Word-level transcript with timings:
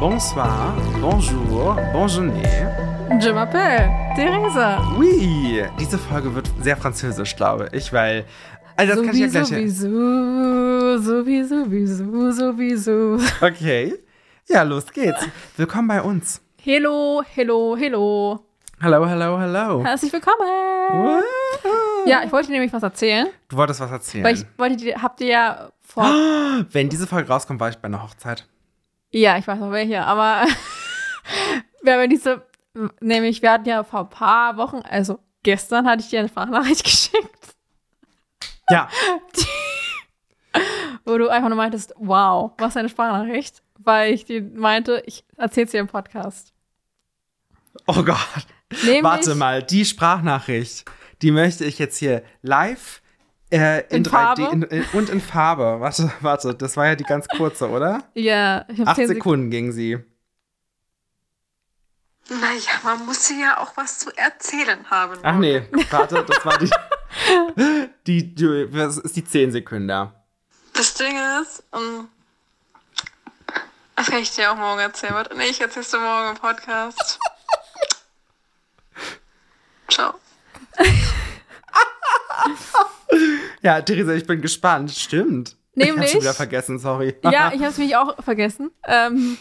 Bonsoir, 0.00 0.74
bonjour, 1.00 1.76
bonjournée. 1.92 2.42
Je 3.20 3.30
m'appelle 3.30 3.88
Theresa. 4.14 4.80
Oui, 4.98 5.62
diese 5.78 5.98
Folge 5.98 6.34
wird 6.34 6.50
sehr 6.60 6.76
französisch, 6.76 7.36
glaube 7.36 7.68
ich, 7.72 7.92
weil. 7.92 8.24
Also 8.76 8.96
das 8.96 9.06
kann 9.06 9.14
ich 9.14 9.20
ja 9.20 9.28
gleich. 9.28 9.46
Sowieso, 9.46 10.98
sowieso, 10.98 11.64
sowieso, 11.64 12.32
sowieso. 12.32 13.18
Okay. 13.40 13.94
Ja, 14.48 14.62
los 14.62 14.92
geht's. 14.92 15.26
Willkommen 15.56 15.88
bei 15.88 16.02
uns. 16.02 16.42
Hello, 16.62 17.22
hello, 17.34 17.76
hello. 17.78 18.40
Hallo, 18.82 19.08
hallo, 19.08 19.38
hallo. 19.38 19.84
Herzlich 19.84 20.12
willkommen. 20.12 21.22
Ja, 22.04 22.22
ich 22.24 22.32
wollte 22.32 22.48
dir 22.48 22.54
nämlich 22.54 22.72
was 22.72 22.82
erzählen. 22.82 23.28
Du 23.48 23.56
wolltest 23.56 23.80
was 23.80 23.90
erzählen. 23.90 24.24
Weil 24.24 24.34
ich 24.34 24.44
wollte 24.58 24.76
dir, 24.76 25.00
habt 25.00 25.20
ihr 25.22 25.28
ja 25.28 25.68
vor. 25.94 26.04
Wenn 26.70 26.88
diese 26.88 27.06
Folge 27.06 27.28
rauskommt, 27.28 27.60
war 27.60 27.70
ich 27.70 27.76
bei 27.76 27.86
einer 27.86 28.02
Hochzeit. 28.02 28.46
Ja, 29.10 29.38
ich 29.38 29.46
weiß 29.46 29.60
noch 29.60 29.70
welche, 29.70 30.04
aber 30.04 30.46
wir 31.82 31.94
haben 31.94 32.10
diese, 32.10 32.46
nämlich, 33.00 33.42
wir 33.42 33.52
hatten 33.52 33.68
ja 33.68 33.84
vor 33.84 34.00
ein 34.00 34.10
paar 34.10 34.56
Wochen, 34.56 34.78
also 34.78 35.20
gestern 35.42 35.86
hatte 35.86 36.02
ich 36.02 36.10
dir 36.10 36.18
eine 36.18 36.28
Sprachnachricht 36.28 36.84
geschickt. 36.84 37.56
Ja. 38.70 38.88
wo 41.04 41.18
du 41.18 41.28
einfach 41.28 41.48
nur 41.48 41.56
meintest, 41.56 41.94
wow, 41.96 42.52
was 42.58 42.76
eine 42.76 42.88
Sprachnachricht, 42.88 43.62
weil 43.78 44.14
ich 44.14 44.24
die 44.24 44.40
meinte, 44.40 45.02
ich 45.06 45.24
erzähl's 45.36 45.72
dir 45.72 45.80
im 45.80 45.86
Podcast. 45.86 46.52
Oh 47.86 48.02
Gott. 48.02 48.46
Nämlich, 48.82 49.02
Warte 49.02 49.34
mal, 49.34 49.62
die 49.62 49.84
Sprachnachricht, 49.84 50.84
die 51.22 51.30
möchte 51.30 51.64
ich 51.64 51.78
jetzt 51.78 51.98
hier 51.98 52.22
live 52.42 53.02
äh, 53.54 53.80
in, 53.88 53.98
In 53.98 54.04
3D 54.04 54.10
Farbe? 54.10 54.42
in, 54.52 54.62
in, 54.62 54.84
und 54.92 55.08
in 55.10 55.20
Farbe. 55.20 55.76
Warte, 55.80 56.12
warte, 56.20 56.54
das 56.54 56.76
war 56.76 56.86
ja 56.86 56.94
die 56.94 57.04
ganz 57.04 57.28
kurze, 57.28 57.68
oder? 57.68 58.02
Ja, 58.14 58.64
ich 58.68 58.80
habe 58.80 58.90
Acht 58.90 58.96
zehn 58.96 59.08
Sekunden 59.08 59.50
ging 59.50 59.72
sie. 59.72 59.98
Naja, 62.28 62.72
man 62.82 63.04
muss 63.04 63.26
sie 63.26 63.40
ja 63.40 63.58
auch 63.58 63.76
was 63.76 63.98
zu 63.98 64.10
erzählen 64.16 64.90
haben. 64.90 65.18
Ach 65.22 65.36
nee, 65.36 65.62
warte, 65.90 66.24
das 66.24 66.44
war 66.44 66.58
die. 66.58 66.70
die, 68.06 68.34
die 68.34 68.70
das 68.72 68.98
ist 68.98 69.14
die 69.16 69.24
10 69.24 69.52
Sekunden. 69.52 70.10
Das 70.72 70.94
Ding 70.94 71.16
ist, 71.42 71.62
ähm, 71.72 72.08
das 73.94 74.06
kann 74.06 74.18
ich 74.20 74.30
dir 74.32 74.50
auch 74.50 74.56
morgen 74.56 74.80
erzählen. 74.80 75.14
Warte, 75.14 75.36
nee, 75.36 75.44
ich 75.44 75.60
erzähl's 75.60 75.90
dir 75.90 75.98
morgen 75.98 76.30
im 76.30 76.36
Podcast. 76.36 77.18
Ciao. 79.88 80.14
Ja, 83.62 83.80
Theresa, 83.80 84.12
ich 84.14 84.26
bin 84.26 84.40
gespannt. 84.40 84.90
Stimmt. 84.90 85.56
Ich 85.74 85.86
Nämlich- 85.86 86.02
hab 86.04 86.08
schon 86.10 86.20
wieder 86.22 86.34
vergessen, 86.34 86.78
sorry. 86.78 87.14
Ja, 87.24 87.48
ich 87.54 87.60
habe 87.60 87.70
es 87.70 87.78
mich 87.78 87.96
auch 87.96 88.22
vergessen. 88.22 88.70
Ähm, 88.86 89.36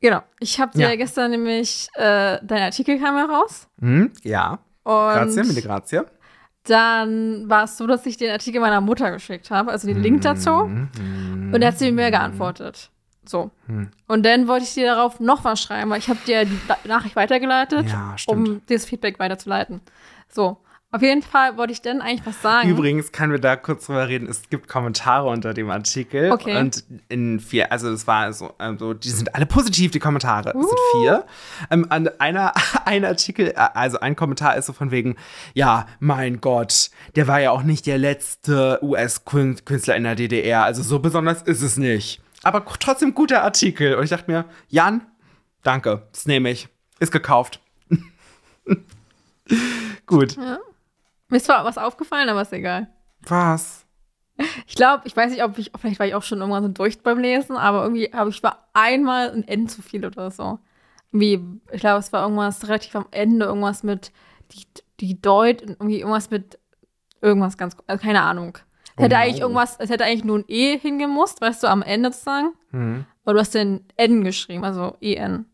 genau, 0.00 0.22
ich 0.40 0.60
habe 0.60 0.72
dir 0.72 0.90
Ja. 0.90 0.96
gestern 0.96 1.30
nämlich, 1.32 1.88
äh, 1.94 2.38
dein 2.42 2.62
Artikel 2.62 2.98
kam 3.00 3.16
heraus. 3.16 3.68
Hm? 3.80 4.12
Ja. 4.22 4.58
Grazie, 4.84 5.40
Und 5.40 5.48
mille 5.48 5.62
grazie. 5.62 6.00
dann 6.64 7.48
war 7.48 7.64
es 7.64 7.76
so, 7.76 7.86
dass 7.86 8.04
ich 8.06 8.16
den 8.16 8.30
Artikel 8.32 8.60
meiner 8.60 8.80
Mutter 8.80 9.10
geschickt 9.12 9.50
habe, 9.50 9.70
also 9.70 9.86
den 9.86 10.02
Link 10.02 10.22
dazu. 10.22 10.50
Mhm. 10.50 11.50
Und 11.54 11.62
er 11.62 11.68
hat 11.68 11.78
sie 11.78 11.92
mir 11.92 12.10
geantwortet. 12.10 12.90
So. 13.24 13.52
Und 14.08 14.26
dann 14.26 14.48
wollte 14.48 14.64
ich 14.64 14.74
dir 14.74 14.86
darauf 14.86 15.20
noch 15.20 15.44
was 15.44 15.62
schreiben, 15.62 15.90
weil 15.90 16.00
ich 16.00 16.08
habe 16.08 16.18
dir 16.26 16.44
die 16.44 16.58
Nachricht 16.88 17.14
weitergeleitet, 17.14 17.88
Ja, 17.88 18.16
um 18.26 18.60
dieses 18.66 18.84
Feedback 18.86 19.20
weiterzuleiten. 19.20 19.80
So. 20.28 20.58
Auf 20.94 21.00
jeden 21.00 21.22
Fall 21.22 21.56
wollte 21.56 21.72
ich 21.72 21.80
dann 21.80 22.02
eigentlich 22.02 22.26
was 22.26 22.42
sagen. 22.42 22.68
Übrigens 22.68 23.12
können 23.12 23.32
wir 23.32 23.38
da 23.38 23.56
kurz 23.56 23.86
drüber 23.86 24.08
reden. 24.08 24.28
Es 24.28 24.50
gibt 24.50 24.68
Kommentare 24.68 25.26
unter 25.26 25.54
dem 25.54 25.70
Artikel. 25.70 26.30
Okay. 26.30 26.58
Und 26.58 26.84
in 27.08 27.40
vier, 27.40 27.72
also 27.72 27.90
das 27.90 28.06
war 28.06 28.30
so, 28.34 28.52
also 28.58 28.92
die 28.92 29.08
sind 29.08 29.34
alle 29.34 29.46
positiv, 29.46 29.92
die 29.92 30.00
Kommentare. 30.00 30.50
Es 30.50 30.66
sind 30.66 30.74
Uh. 30.78 31.00
vier. 31.00 31.24
Ähm, 31.70 31.86
an 31.88 32.10
einer, 32.18 32.52
ein 32.84 33.06
Artikel, 33.06 33.48
äh, 33.48 33.54
also 33.56 34.00
ein 34.00 34.16
Kommentar 34.16 34.54
ist 34.58 34.66
so 34.66 34.74
von 34.74 34.90
wegen, 34.90 35.16
ja, 35.54 35.86
mein 35.98 36.42
Gott, 36.42 36.90
der 37.16 37.26
war 37.26 37.40
ja 37.40 37.52
auch 37.52 37.62
nicht 37.62 37.86
der 37.86 37.96
letzte 37.96 38.78
US-Künstler 38.82 39.96
in 39.96 40.04
der 40.04 40.14
DDR. 40.14 40.64
Also 40.64 40.82
so 40.82 40.98
besonders 40.98 41.40
ist 41.40 41.62
es 41.62 41.78
nicht. 41.78 42.20
Aber 42.42 42.66
trotzdem 42.66 43.14
guter 43.14 43.42
Artikel. 43.44 43.94
Und 43.94 44.04
ich 44.04 44.10
dachte 44.10 44.30
mir, 44.30 44.44
Jan, 44.68 45.06
danke, 45.62 46.06
das 46.12 46.26
nehme 46.26 46.50
ich. 46.50 46.68
Ist 47.00 47.12
gekauft. 47.12 47.60
Gut. 50.06 50.36
Mir 51.32 51.38
ist 51.38 51.46
zwar 51.46 51.64
was 51.64 51.78
aufgefallen, 51.78 52.28
aber 52.28 52.42
ist 52.42 52.52
egal. 52.52 52.88
Was? 53.22 53.86
Ich 54.66 54.74
glaube, 54.74 55.02
ich 55.06 55.16
weiß 55.16 55.30
nicht, 55.30 55.42
ob 55.42 55.56
ich, 55.56 55.70
vielleicht 55.80 55.98
war 55.98 56.06
ich 56.06 56.14
auch 56.14 56.22
schon 56.22 56.40
irgendwann 56.40 56.62
so 56.62 56.68
durch 56.68 57.00
beim 57.02 57.18
Lesen, 57.18 57.56
aber 57.56 57.82
irgendwie 57.84 58.10
habe 58.12 58.28
ich 58.28 58.42
war 58.42 58.68
einmal 58.74 59.30
ein 59.30 59.48
N 59.48 59.66
zu 59.66 59.80
viel 59.80 60.04
oder 60.04 60.30
so. 60.30 60.58
Wie, 61.10 61.40
ich 61.70 61.80
glaube, 61.80 62.00
es 62.00 62.12
war 62.12 62.22
irgendwas 62.22 62.68
relativ 62.68 62.94
am 62.96 63.06
Ende, 63.12 63.46
irgendwas 63.46 63.82
mit 63.82 64.12
die, 64.52 64.66
die 65.00 65.20
Deut, 65.22 65.62
irgendwie 65.62 66.00
irgendwas 66.00 66.30
mit 66.30 66.58
irgendwas 67.22 67.56
ganz, 67.56 67.76
also 67.86 68.02
keine 68.02 68.20
Ahnung. 68.22 68.58
Es 68.58 68.92
Oh 68.98 69.02
hätte 69.04 69.14
no. 69.14 69.20
eigentlich 69.22 69.40
irgendwas, 69.40 69.76
es 69.78 69.88
hätte 69.88 70.04
eigentlich 70.04 70.24
nur 70.24 70.38
ein 70.40 70.44
E 70.48 70.76
hingemusst, 70.78 71.40
weißt 71.40 71.62
du, 71.62 71.66
am 71.68 71.80
Ende 71.80 72.10
zu 72.10 72.20
sagen. 72.24 72.52
Hm. 72.72 73.06
Aber 73.24 73.32
du 73.34 73.40
hast 73.40 73.54
den 73.54 73.86
N 73.96 74.22
geschrieben, 74.22 74.64
also 74.64 74.96
EN. 75.00 75.46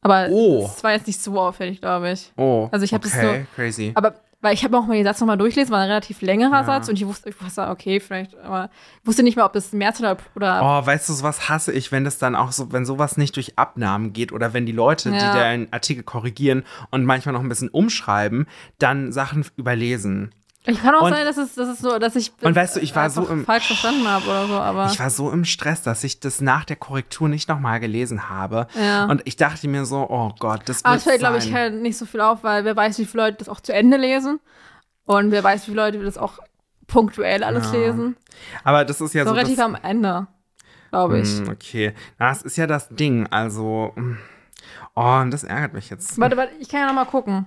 Aber 0.00 0.26
Oh. 0.30 0.64
es 0.66 0.82
war 0.82 0.92
jetzt 0.92 1.06
nicht 1.06 1.20
so 1.20 1.38
auffällig, 1.40 1.80
glaube 1.80 2.10
ich. 2.10 2.32
Oh. 2.36 2.68
Also 2.72 2.84
ich 2.84 2.92
hab 2.92 3.02
das 3.02 3.14
okay, 3.14 3.40
so- 3.42 3.46
crazy. 3.54 3.92
Aber 3.94 4.14
weil 4.42 4.52
ich 4.54 4.64
habe 4.64 4.76
auch 4.76 4.86
mal 4.86 4.94
den 4.94 5.04
Satz 5.04 5.20
nochmal 5.20 5.38
durchlesen, 5.38 5.72
war 5.72 5.80
ein 5.80 5.88
relativ 5.88 6.20
längerer 6.20 6.50
Ja. 6.52 6.64
Satz 6.64 6.88
und 6.88 6.96
ich 6.96 7.06
wusste, 7.06 7.30
ich 7.30 7.40
wusste, 7.42 7.68
okay, 7.68 8.00
vielleicht, 8.00 8.36
aber 8.38 8.68
ich 9.00 9.06
wusste 9.06 9.22
nicht 9.22 9.36
mehr, 9.36 9.46
ob 9.46 9.52
das 9.54 9.72
März 9.72 10.00
oder, 10.00 10.18
oder 10.34 10.60
Oh, 10.62 10.86
weißt 10.86 11.08
du, 11.08 11.12
sowas 11.14 11.48
hasse 11.48 11.72
ich, 11.72 11.90
wenn 11.92 12.04
das 12.04 12.18
dann 12.18 12.36
auch 12.36 12.52
so, 12.52 12.70
wenn 12.72 12.84
sowas 12.84 13.16
nicht 13.16 13.34
durch 13.36 13.58
Abnahmen 13.58 14.12
geht 14.12 14.32
oder 14.32 14.52
wenn 14.52 14.66
die 14.66 14.72
Leute, 14.72 15.10
die 15.10 15.16
Ja. 15.16 15.32
den 15.52 15.72
Artikel 15.72 16.02
korrigieren 16.02 16.64
und 16.90 17.04
manchmal 17.04 17.32
noch 17.32 17.40
ein 17.40 17.48
bisschen 17.48 17.70
umschreiben, 17.70 18.46
dann 18.78 19.12
Sachen 19.12 19.46
überlesen. 19.56 20.34
Ich 20.64 20.80
kann 20.80 20.94
auch 20.94 21.02
und- 21.02 21.10
sein, 21.12 21.24
dass 21.24 21.36
es, 21.36 21.54
dass 21.54 21.68
es 21.68 21.78
so, 21.80 21.98
dass 21.98 22.14
ich 22.16 22.32
Und 22.40 22.54
weißt 22.54 22.76
du, 22.76 22.80
ich 22.80 22.94
war 22.94 23.10
so 23.10 23.26
im- 23.26 23.44
falsch 23.44 23.66
verstanden 23.66 24.06
habe 24.06 24.24
oder 24.26 24.46
so, 24.46 24.54
aber 24.54 24.86
Ich 24.86 24.98
war 25.00 25.10
so 25.10 25.30
im 25.30 25.44
Stress, 25.44 25.82
dass 25.82 26.04
ich 26.04 26.20
das 26.20 26.40
nach 26.40 26.64
der 26.64 26.76
Korrektur 26.76 27.28
nicht 27.28 27.48
nochmal 27.48 27.80
gelesen 27.80 28.28
habe. 28.28 28.66
Ja. 28.80 29.06
Und 29.06 29.22
ich 29.24 29.36
dachte 29.36 29.66
mir 29.68 29.84
so, 29.84 30.06
oh 30.08 30.32
Gott, 30.38 30.62
das 30.66 30.84
aber 30.84 30.96
es 30.96 31.04
fällt, 31.04 31.18
glaube 31.20 31.38
ich, 31.38 31.52
halt 31.52 31.74
nicht 31.82 31.98
so 31.98 32.06
viel 32.06 32.20
auf, 32.20 32.44
weil 32.44 32.64
wer 32.64 32.76
weiß, 32.76 32.98
wie 32.98 33.04
viele 33.06 33.24
Leute 33.24 33.38
das 33.38 33.48
auch 33.48 33.60
zu 33.60 33.72
Ende 33.72 33.96
lesen 33.96 34.38
und 35.04 35.30
wer 35.32 35.42
weiß, 35.42 35.62
wie 35.62 35.72
viele 35.72 35.82
Leute 35.84 36.02
das 36.02 36.16
auch 36.18 36.38
punktuell 36.86 37.42
alles 37.42 37.66
Ja. 37.72 37.78
lesen. 37.78 38.16
Aber 38.64 38.84
das 38.84 39.00
ist 39.00 39.14
ja 39.14 39.24
so 39.24 39.30
so. 39.30 39.34
relativ 39.36 39.58
am 39.58 39.74
Ende, 39.82 40.26
glaube 40.90 41.20
ich. 41.20 41.38
Hm, 41.38 41.48
okay. 41.48 41.94
Na, 42.18 42.28
Das 42.28 42.42
ist 42.42 42.56
ja 42.56 42.66
das 42.66 42.88
Ding. 42.88 43.26
Also. 43.28 43.92
mm. 43.96 44.16
Oh, 44.94 45.00
und 45.22 45.30
das 45.30 45.42
ärgert 45.42 45.72
mich 45.72 45.88
jetzt. 45.90 46.20
Warte, 46.20 46.36
warte, 46.36 46.52
ich 46.60 46.68
kann 46.68 46.80
ja 46.80 46.86
noch 46.86 46.94
mal 46.94 47.06
gucken, 47.06 47.46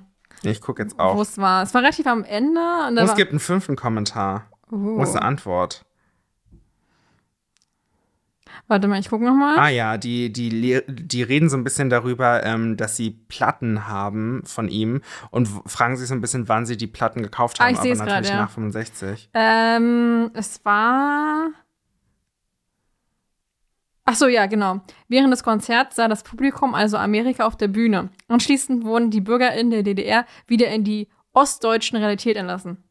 Ich 0.52 0.62
gucke 0.62 0.84
jetzt 0.84 0.98
wo 0.98 1.04
auch. 1.04 1.20
es 1.22 1.38
war. 1.38 1.64
Es 1.64 1.74
war 1.74 1.82
relativ 1.82 2.08
am 2.08 2.24
Ende 2.24 2.60
und 2.88 2.98
Oh, 2.98 3.02
es 3.02 3.16
gibt 3.16 3.32
einen 3.32 3.40
fünften 3.40 3.76
Kommentar. 3.76 4.48
Uh. 4.72 4.98
Wo 4.98 5.04
ist 5.04 5.16
eine 5.16 5.22
Antwort? 5.24 5.86
warte 8.68 8.88
mal, 8.88 9.00
ich 9.00 9.10
gucke 9.10 9.24
noch 9.24 9.36
mal. 9.36 9.58
Ah 9.58 9.70
ja, 9.70 9.98
die, 9.98 10.32
die, 10.32 10.82
die 10.88 11.24
reden 11.24 11.50
so 11.50 11.58
ein 11.58 11.64
bisschen 11.64 11.90
darüber, 11.90 12.44
ähm, 12.44 12.78
dass 12.78 12.96
sie 12.98 13.12
Platten 13.12 13.88
haben 13.88 14.42
von 14.46 14.70
ihm 14.70 15.02
und 15.30 15.48
fragen 15.66 15.98
sich 15.98 16.08
so 16.08 16.16
ein 16.16 16.22
bisschen, 16.22 16.48
wann 16.50 16.66
sie 16.66 16.78
die 16.78 16.88
Platten 16.88 17.22
gekauft 17.22 17.58
Ah, 17.60 17.66
haben, 17.66 17.74
ich 17.76 17.80
seh's 17.82 18.00
aber 18.00 18.10
grad, 18.10 18.24
natürlich 18.24 18.36
ja. 18.36 18.42
nach 18.42 18.50
65. 18.50 19.30
Ähm, 19.34 20.32
es 20.34 20.64
war. 20.66 21.50
Ach 24.06 24.16
so, 24.16 24.28
ja, 24.28 24.46
genau. 24.46 24.82
Während 25.08 25.34
des 25.34 25.44
Konzerts 25.44 25.96
sah 25.96 26.08
das 26.08 26.24
Publikum 26.24 26.76
also 26.76 26.98
Amerika 26.98 27.46
auf 27.46 27.58
der 27.58 27.68
Bühne. 27.68 28.10
Anschließend 28.28 28.86
wurden 28.86 29.10
die 29.10 29.22
BürgerInnen 29.22 29.72
der 29.72 29.84
DDR 29.84 30.26
wieder 30.46 30.68
in 30.68 30.84
die 30.84 31.10
ostdeutschen 31.34 31.98
Realität 31.98 32.38
entlassen. 32.38 32.84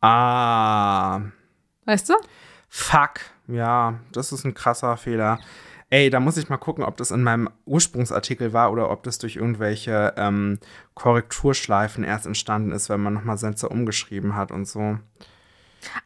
Ah, 0.00 1.20
Weißt 1.84 2.08
du? 2.08 2.14
fuck. 2.68 3.20
Ja, 3.46 3.98
das 4.12 4.32
ist 4.32 4.44
ein 4.44 4.54
krasser 4.54 4.96
Fehler. 4.96 5.38
Ey, 5.90 6.10
da 6.10 6.20
muss 6.20 6.36
ich 6.36 6.50
mal 6.50 6.58
gucken, 6.58 6.84
ob 6.84 6.98
das 6.98 7.10
in 7.10 7.22
meinem 7.22 7.48
Ursprungsartikel 7.64 8.52
war 8.52 8.70
oder 8.72 8.90
ob 8.90 9.02
das 9.04 9.18
durch 9.18 9.36
irgendwelche 9.36 10.12
ähm, 10.18 10.58
Korrekturschleifen 10.94 12.04
erst 12.04 12.26
entstanden 12.26 12.72
ist, 12.72 12.90
wenn 12.90 13.00
man 13.00 13.14
nochmal 13.14 13.38
Sätze 13.38 13.70
umgeschrieben 13.70 14.36
hat 14.36 14.52
und 14.52 14.66
so. 14.66 14.98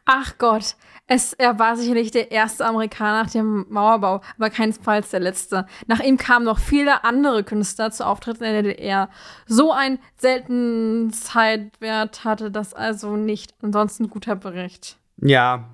Ach 0.05 0.37
Gott, 0.37 0.75
es, 1.07 1.33
er 1.33 1.59
war 1.59 1.75
sicherlich 1.75 2.11
der 2.11 2.31
erste 2.31 2.65
Amerikaner 2.65 3.23
nach 3.23 3.31
dem 3.31 3.65
Mauerbau, 3.69 4.21
aber 4.37 4.49
keinesfalls 4.49 5.09
der 5.09 5.19
letzte. 5.19 5.65
Nach 5.87 5.99
ihm 5.99 6.17
kamen 6.17 6.45
noch 6.45 6.59
viele 6.59 7.03
andere 7.03 7.43
Künstler 7.43 7.91
zu 7.91 8.05
Auftritten 8.05 8.43
in 8.43 8.53
der 8.53 8.63
DDR. 8.63 9.09
So 9.45 9.73
ein 9.73 9.99
seltenen 10.17 11.11
Zeitwert 11.11 12.23
hatte 12.23 12.51
das 12.51 12.73
also 12.73 13.17
nicht. 13.17 13.53
Ansonsten 13.61 14.09
guter 14.09 14.35
Bericht. 14.35 14.97
Ja, 15.17 15.69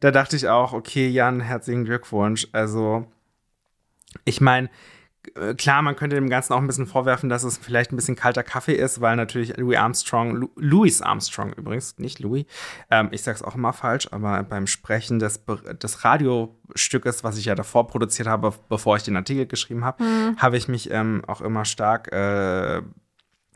da 0.00 0.10
dachte 0.10 0.36
ich 0.36 0.48
auch, 0.48 0.72
okay, 0.72 1.08
Jan, 1.08 1.40
herzlichen 1.40 1.84
Glückwunsch. 1.84 2.48
Also, 2.52 3.06
ich 4.24 4.40
meine, 4.40 4.68
klar, 5.56 5.82
man 5.82 5.96
könnte 5.96 6.16
dem 6.16 6.30
Ganzen 6.30 6.52
auch 6.54 6.58
ein 6.58 6.66
bisschen 6.66 6.86
vorwerfen, 6.86 7.28
dass 7.28 7.44
es 7.44 7.58
vielleicht 7.58 7.92
ein 7.92 7.96
bisschen 7.96 8.16
kalter 8.16 8.42
Kaffee 8.42 8.74
ist, 8.74 9.00
weil 9.00 9.16
natürlich 9.16 9.56
Louis 9.56 9.76
Armstrong, 9.76 10.34
Lu 10.34 10.48
Louis 10.56 11.02
Armstrong 11.02 11.52
übrigens, 11.52 11.98
nicht 11.98 12.20
Louis, 12.20 12.46
ähm, 12.90 13.08
ich 13.12 13.22
sag's 13.22 13.42
auch 13.42 13.54
immer 13.54 13.72
falsch, 13.72 14.08
aber 14.10 14.42
beim 14.42 14.66
Sprechen 14.66 15.18
des, 15.18 15.44
des 15.82 16.04
Radiostückes, 16.04 17.22
was 17.22 17.36
ich 17.36 17.44
ja 17.44 17.54
davor 17.54 17.86
produziert 17.86 18.28
habe, 18.28 18.54
bevor 18.68 18.96
ich 18.96 19.02
den 19.02 19.16
Artikel 19.16 19.46
geschrieben 19.46 19.84
habe, 19.84 20.04
habe 20.38 20.56
ich 20.56 20.68
mich 20.68 20.90
ähm, 20.90 21.22
auch 21.26 21.40
immer 21.40 21.64
stark 21.64 22.12
äh, 22.12 22.82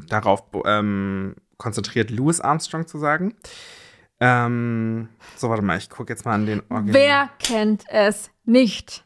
darauf 0.09 0.45
ähm, 0.67 1.35
konzentriert, 1.57 2.11
Louis 2.11 2.41
Armstrong 2.41 2.87
zu 2.87 2.99
sagen. 2.99 3.35
Ähm, 4.21 5.09
so, 5.37 5.49
warte 5.49 5.63
mal, 5.63 5.79
ich 5.79 5.91
gucke 5.91 6.13
jetzt 6.13 6.25
mal 6.25 6.35
an 6.35 6.47
den 6.47 6.63
Original. 6.69 6.95
Wer 6.95 7.31
kennt 7.39 7.85
es 7.89 8.31
nicht? 8.45 9.05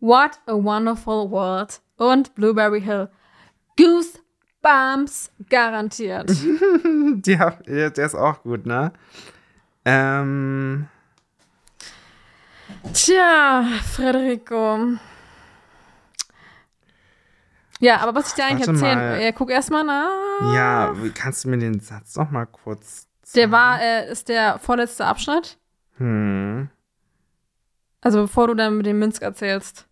What 0.00 0.38
a 0.46 0.52
Wonderful 0.52 1.30
World 1.30 1.80
und 1.96 2.34
Blueberry 2.34 2.80
Hill. 2.80 3.08
Goosebumps 3.76 5.30
garantiert. 5.48 6.30
Ja, 7.26 7.50
der, 7.66 7.96
ist 7.96 8.14
auch 8.14 8.42
gut, 8.42 8.66
ne? 8.66 8.92
Ähm, 9.84 10.88
Tja, 12.92 13.64
Frederico. 13.92 14.78
Ja, 17.80 17.98
aber 17.98 18.14
was 18.14 18.28
ich 18.28 18.34
dir 18.34 18.44
eigentlich 18.46 18.66
Warte 18.66 18.86
erzählen, 18.86 19.20
äh, 19.20 19.32
guck 19.32 19.50
erst 19.50 19.70
mal 19.70 19.84
nach. 19.84 20.54
ja, 20.54 20.94
kannst 21.14 21.44
du 21.44 21.48
mir 21.48 21.58
den 21.58 21.80
Satz 21.80 22.16
noch 22.16 22.30
mal 22.30 22.46
kurz 22.46 23.06
Der 23.34 23.50
war, 23.50 23.80
äh, 23.80 24.10
ist 24.10 24.28
der 24.28 24.58
vorletzte 24.58 25.06
Abschnitt. 25.06 25.58
Hm. 25.98 26.68
Also 28.00 28.22
bevor 28.22 28.48
du 28.48 28.54
dann 28.54 28.76
mit 28.76 28.86
dem 28.86 28.98
Minsk 28.98 29.22
erzählst. 29.22 29.86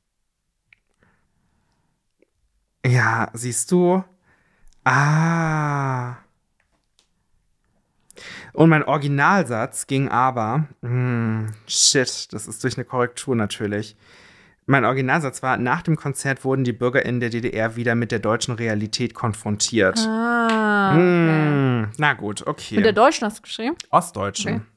Ja, 2.84 3.29
siehst 3.32 3.70
du? 3.70 4.02
Ah. 4.84 6.17
Und 8.52 8.69
mein 8.69 8.82
Originalsatz 8.82 9.87
ging 9.87 10.08
aber, 10.08 10.67
hm, 10.82 11.52
shit, 11.67 12.32
das 12.32 12.46
ist 12.46 12.62
durch 12.62 12.76
eine 12.76 12.84
Korrektur 12.84 13.34
natürlich. 13.34 13.96
Mein 14.67 14.84
Originalsatz 14.84 15.43
war, 15.43 15.56
nach 15.56 15.82
dem 15.82 15.96
Konzert 15.96 16.44
wurden 16.44 16.64
die 16.64 16.73
BürgerInnen 16.73 17.20
der 17.20 17.31
DDR 17.31 17.76
wieder 17.76 17.94
mit 17.94 18.12
der 18.12 18.20
deutschen 18.20 18.55
Realität 18.55 19.14
konfrontiert. 19.14 19.99
Ah, 19.99 20.93
okay. 20.93 20.99
Hm, 21.00 21.88
na 21.96 22.12
gut, 22.14 22.46
okay. 22.46 22.76
Mit 22.76 22.85
der 22.85 22.93
Deutschen 22.93 23.26
hast 23.26 23.38
du 23.38 23.43
geschrieben? 23.43 23.76
Ostdeutschen. 23.90 24.56
Okay. 24.56 24.71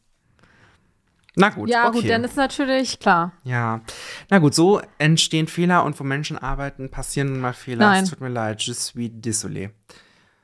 Na 1.35 1.49
gut, 1.49 1.69
Ja, 1.69 1.87
okay. 1.89 1.99
gut, 2.01 2.09
dann 2.09 2.23
ist 2.23 2.37
natürlich 2.37 2.99
klar. 2.99 3.33
Ja, 3.43 3.81
na 4.29 4.39
gut, 4.39 4.53
so 4.55 4.81
entstehen 4.97 5.47
Fehler 5.47 5.83
und 5.83 5.99
wo 5.99 6.03
Menschen 6.03 6.37
arbeiten, 6.37 6.89
passieren 6.89 7.39
mal 7.39 7.53
Fehler. 7.53 7.87
Nein. 7.89 8.03
Es 8.03 8.09
tut 8.09 8.21
mir 8.21 8.29
leid, 8.29 8.61
je 8.61 8.73
suis 8.73 9.09
désolé. 9.11 9.71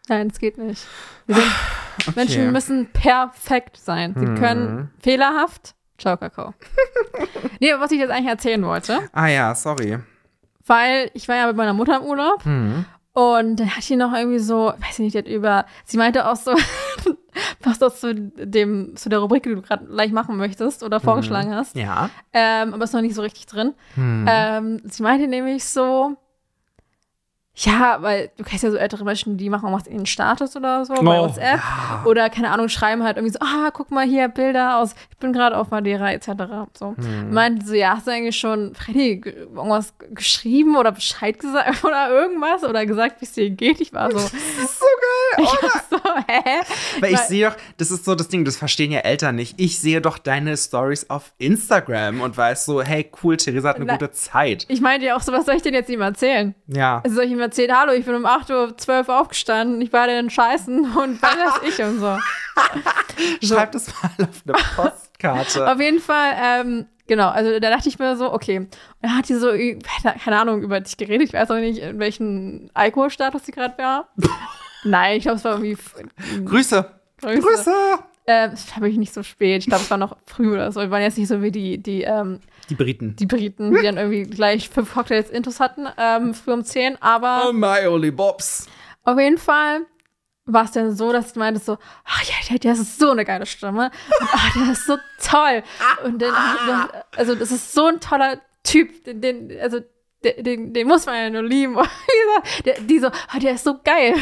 Nein, 0.10 0.28
es 0.32 0.40
geht 0.40 0.58
nicht. 0.58 0.86
Sind, 1.28 2.16
Menschen 2.16 2.52
müssen 2.52 2.88
perfekt 2.92 3.78
sein. 3.78 4.14
Sie 4.18 4.26
können 4.26 4.90
fehlerhaft. 5.00 5.76
Ciao, 5.98 6.18
Kakao. 6.18 6.54
nee, 7.60 7.72
was 7.78 7.92
ich 7.92 8.00
jetzt 8.00 8.10
eigentlich 8.10 8.28
erzählen 8.30 8.64
wollte, 8.64 9.00
Ah 9.14 9.28
ja, 9.28 9.54
sorry. 9.56 10.00
weil 10.66 11.12
ich 11.14 11.28
war 11.28 11.36
ja 11.36 11.48
mit 11.48 11.56
meiner 11.56 11.74
Mutter 11.74 11.98
im 11.98 12.04
Urlaub 12.04 12.44
Hm. 12.44 12.86
Und 13.14 13.58
dann 13.60 13.76
hat 13.76 13.88
die 13.90 13.96
noch 13.96 14.14
irgendwie 14.14 14.40
so, 14.40 14.74
weiß 14.80 14.94
ich 14.94 15.00
nicht, 15.00 15.14
die 15.14 15.20
hat 15.20 15.28
über, 15.28 15.66
sie 15.86 15.98
meinte 15.98 16.28
auch 16.30 16.36
so, 16.36 16.54
was 17.62 17.80
das 17.80 18.00
zu 18.00 18.14
dem, 18.16 18.96
zu 18.96 19.10
der 19.10 19.20
Rubrik, 19.20 19.44
die 19.44 19.50
du 19.56 19.62
gerade 19.62 19.86
gleich 19.86 20.12
machen 20.12 20.38
möchtest 20.38 20.84
oder 20.84 21.00
vorgeschlagen 21.00 21.54
hast, 21.54 21.76
Ja. 21.76 22.10
ähm, 22.34 22.74
aber 22.74 22.84
ist 22.84 22.94
noch 22.94 23.02
nicht 23.02 23.16
so 23.16 23.22
richtig 23.22 23.46
drin. 23.48 23.74
Hm. 23.96 24.26
Ähm, 24.30 24.82
sie 24.86 25.04
meinte 25.04 25.28
nämlich 25.28 25.66
so, 25.66 26.16
ja, 27.54 27.98
weil 28.02 28.32
du 28.38 28.44
kennst 28.46 28.64
ja 28.64 28.72
so 28.72 28.78
ältere 28.78 29.04
Menschen, 29.04 29.36
die 29.38 29.50
machen 29.50 29.72
was 29.74 29.86
in 29.86 29.98
den 29.98 30.06
Status 30.06 30.56
oder 30.56 30.86
so 30.86 30.94
bei 30.96 31.20
Oh, 31.20 31.24
WhatsApp. 31.24 31.60
ja. 31.60 32.04
Oder, 32.06 32.30
keine 32.30 32.50
Ahnung, 32.52 32.70
schreiben 32.70 33.04
halt 33.04 33.18
irgendwie 33.18 33.34
so, 33.34 33.40
ah, 33.42 33.70
guck 33.74 33.92
mal 33.92 34.06
hier, 34.06 34.30
Bilder 34.30 34.78
aus, 34.78 34.96
ich 35.12 35.18
bin 35.18 35.34
gerade 35.34 35.58
auf 35.58 35.70
Madeira, 35.70 36.12
etc. 36.14 36.30
So. 36.74 36.96
Hm. 36.98 37.34
Meinte 37.34 37.66
so, 37.66 37.74
ja, 37.74 37.96
hast 37.98 38.08
du 38.08 38.12
eigentlich 38.12 38.38
schon, 38.38 38.74
Freddy, 38.74 39.22
irgendwas 39.26 39.94
geschrieben 40.14 40.78
oder 40.78 40.94
Bescheid 40.94 41.38
gesagt 41.40 41.84
oder 41.84 42.10
irgendwas? 42.10 42.64
Oder 42.64 42.86
gesagt, 42.86 43.20
wie 43.22 43.26
es 43.26 43.34
dir 43.34 43.50
geht? 43.50 43.82
Ich 43.82 43.92
war 43.94 44.10
so, 44.12 44.18
Das 44.18 44.34
ist 44.34 44.80
so 44.80 44.86
geil. 45.36 45.46
ich 45.46 45.64
war 45.64 45.82
so, 45.90 45.91
hä? 46.28 46.62
Weil 47.00 47.14
ich 47.14 47.20
sehe 47.20 47.50
doch, 47.50 47.58
das 47.78 47.92
ist 47.92 48.06
so 48.06 48.16
das 48.16 48.28
Ding, 48.28 48.46
das 48.46 48.58
verstehen 48.58 48.92
ja 48.92 49.00
Eltern 49.00 49.36
nicht. 49.36 49.56
Ich 49.60 49.80
sehe 49.80 50.02
doch 50.02 50.18
deine 50.18 50.56
Stories 50.58 51.10
auf 51.10 51.34
Instagram 51.38 52.22
und 52.22 52.38
weiß 52.38 52.66
so, 52.66 52.82
hey, 52.82 53.10
cool, 53.24 53.38
Theresa 53.38 53.70
hat 53.70 53.76
eine 53.78 53.86
Na- 53.86 53.94
gute 53.94 54.12
Zeit. 54.12 54.66
Ich 54.70 54.82
meinte 54.82 55.06
ja 55.06 55.16
auch 55.16 55.22
so, 55.22 55.32
was 55.32 55.46
soll 55.46 55.56
ich 55.56 55.62
denn 55.62 55.74
jetzt 55.74 55.90
ihm 55.90 56.02
erzählen? 56.02 56.56
Ja. 56.68 57.02
Also 57.04 57.16
soll 57.18 57.26
ich 57.26 57.32
ihm 57.32 57.40
erzählen, 57.40 57.78
hallo, 57.78 57.94
ich 57.94 58.06
bin 58.06 58.16
um 58.16 58.26
8.12 58.26 59.08
Uhr 59.10 59.20
aufgestanden, 59.22 59.82
ich 59.82 59.92
war 59.94 60.08
den 60.08 60.30
Scheißen 60.30 60.80
und 60.98 61.22
was 61.22 61.36
weiß 61.36 61.70
ich 61.70 61.84
und 61.84 62.00
so. 62.00 62.18
Schreib 63.48 63.72
das 63.72 63.88
mal 63.88 64.12
auf 64.28 64.44
eine 64.46 64.54
Postkarte. 64.76 65.72
Auf 65.72 65.80
jeden 65.80 66.00
Fall, 66.00 66.34
ähm, 66.42 66.86
genau, 67.08 67.30
also 67.30 67.60
da 67.60 67.70
dachte 67.70 67.90
ich 67.90 68.00
mir 68.00 68.16
so, 68.18 68.34
okay. 68.34 68.58
Und 68.60 68.70
dann 69.02 69.18
hat 69.18 69.30
die 69.30 69.36
so, 69.36 69.52
keine 69.52 70.40
Ahnung, 70.40 70.62
über 70.62 70.80
dich 70.80 70.98
geredet. 70.98 71.28
Ich 71.30 71.34
weiß 71.34 71.52
auch 71.52 71.56
nicht, 71.56 71.80
in 71.80 72.00
welchem 72.00 72.70
Alkoholstatus 72.74 73.46
sie 73.46 73.52
gerade 73.52 73.78
war. 73.78 74.10
Nein, 74.84 75.18
ich 75.18 75.24
glaube, 75.24 75.38
es 75.38 75.44
war 75.44 75.54
irgendwie 75.54 75.78
Grüße. 76.46 76.92
Grüße. 77.22 77.42
Grüße. 77.42 77.74
Äh, 78.26 78.50
das 78.50 78.76
habe 78.76 78.88
ich 78.90 78.98
nicht 78.98 79.14
so 79.14 79.24
spät. 79.24 79.60
Ich 79.62 79.68
glaube, 79.68 79.84
es 79.84 79.90
war 79.92 79.98
noch 79.98 80.18
früh 80.26 80.52
oder 80.54 80.72
so. 80.72 80.80
Wir 80.80 80.92
waren 80.92 81.02
jetzt 81.02 81.18
nicht 81.18 81.28
so 81.28 81.42
wie 81.42 81.52
die, 81.52 81.78
die, 81.78 82.04
ähm, 82.04 82.40
Die 82.70 82.76
Briten. 82.76 83.16
die 83.16 83.26
Briten, 83.26 83.74
die 83.76 83.82
dann 83.82 83.98
irgendwie 83.98 84.24
gleich 84.24 84.70
fünf 84.70 84.94
Cocktails 84.94 85.30
Intus 85.30 85.60
hatten, 85.60 85.88
ähm, 85.98 86.34
früh 86.34 86.52
um 86.54 86.64
zehn. 86.64 87.02
Aber 87.02 87.48
Oh 87.50 87.54
my 87.54 87.86
only 87.88 88.12
Bobs. 88.12 88.68
Auf 89.04 89.20
jeden 89.20 89.38
Fall 89.40 89.82
war 90.46 90.66
es 90.66 90.72
dann 90.72 90.96
so, 90.96 91.12
dass 91.12 91.32
ich 91.32 91.36
meinte 91.36 91.60
so, 91.60 91.78
ach 92.06 92.24
ja, 92.24 92.34
der, 92.50 92.60
der 92.60 92.74
ist 92.74 93.00
so 93.00 93.12
eine 93.12 93.26
geile 93.26 93.46
Stimme. 93.46 93.86
Und, 94.20 94.30
ach, 94.32 94.54
der 94.54 94.72
ist 94.72 94.86
so 94.86 94.98
toll. 95.24 95.64
Und 96.06 96.22
dann, 96.22 96.34
dann, 96.68 96.90
also 97.16 97.36
das 97.36 97.52
ist 97.52 97.74
so 97.74 97.86
ein 97.88 98.00
toller 98.00 98.40
Typ, 98.64 99.04
den, 99.06 99.22
den 99.22 99.60
also 99.60 99.80
den, 100.24 100.44
den, 100.44 100.74
den 100.74 100.88
muss 100.88 101.08
man 101.08 101.16
ja 101.16 101.30
nur 101.32 101.44
lieben. 101.44 101.76
Die 101.78 101.80
so- 101.80 102.64
der, 102.66 102.80
die 102.82 103.00
so, 103.00 103.08
ah, 103.08 103.40
der 103.42 103.54
ist 103.54 103.64
so 103.64 103.80
geil. 103.84 104.14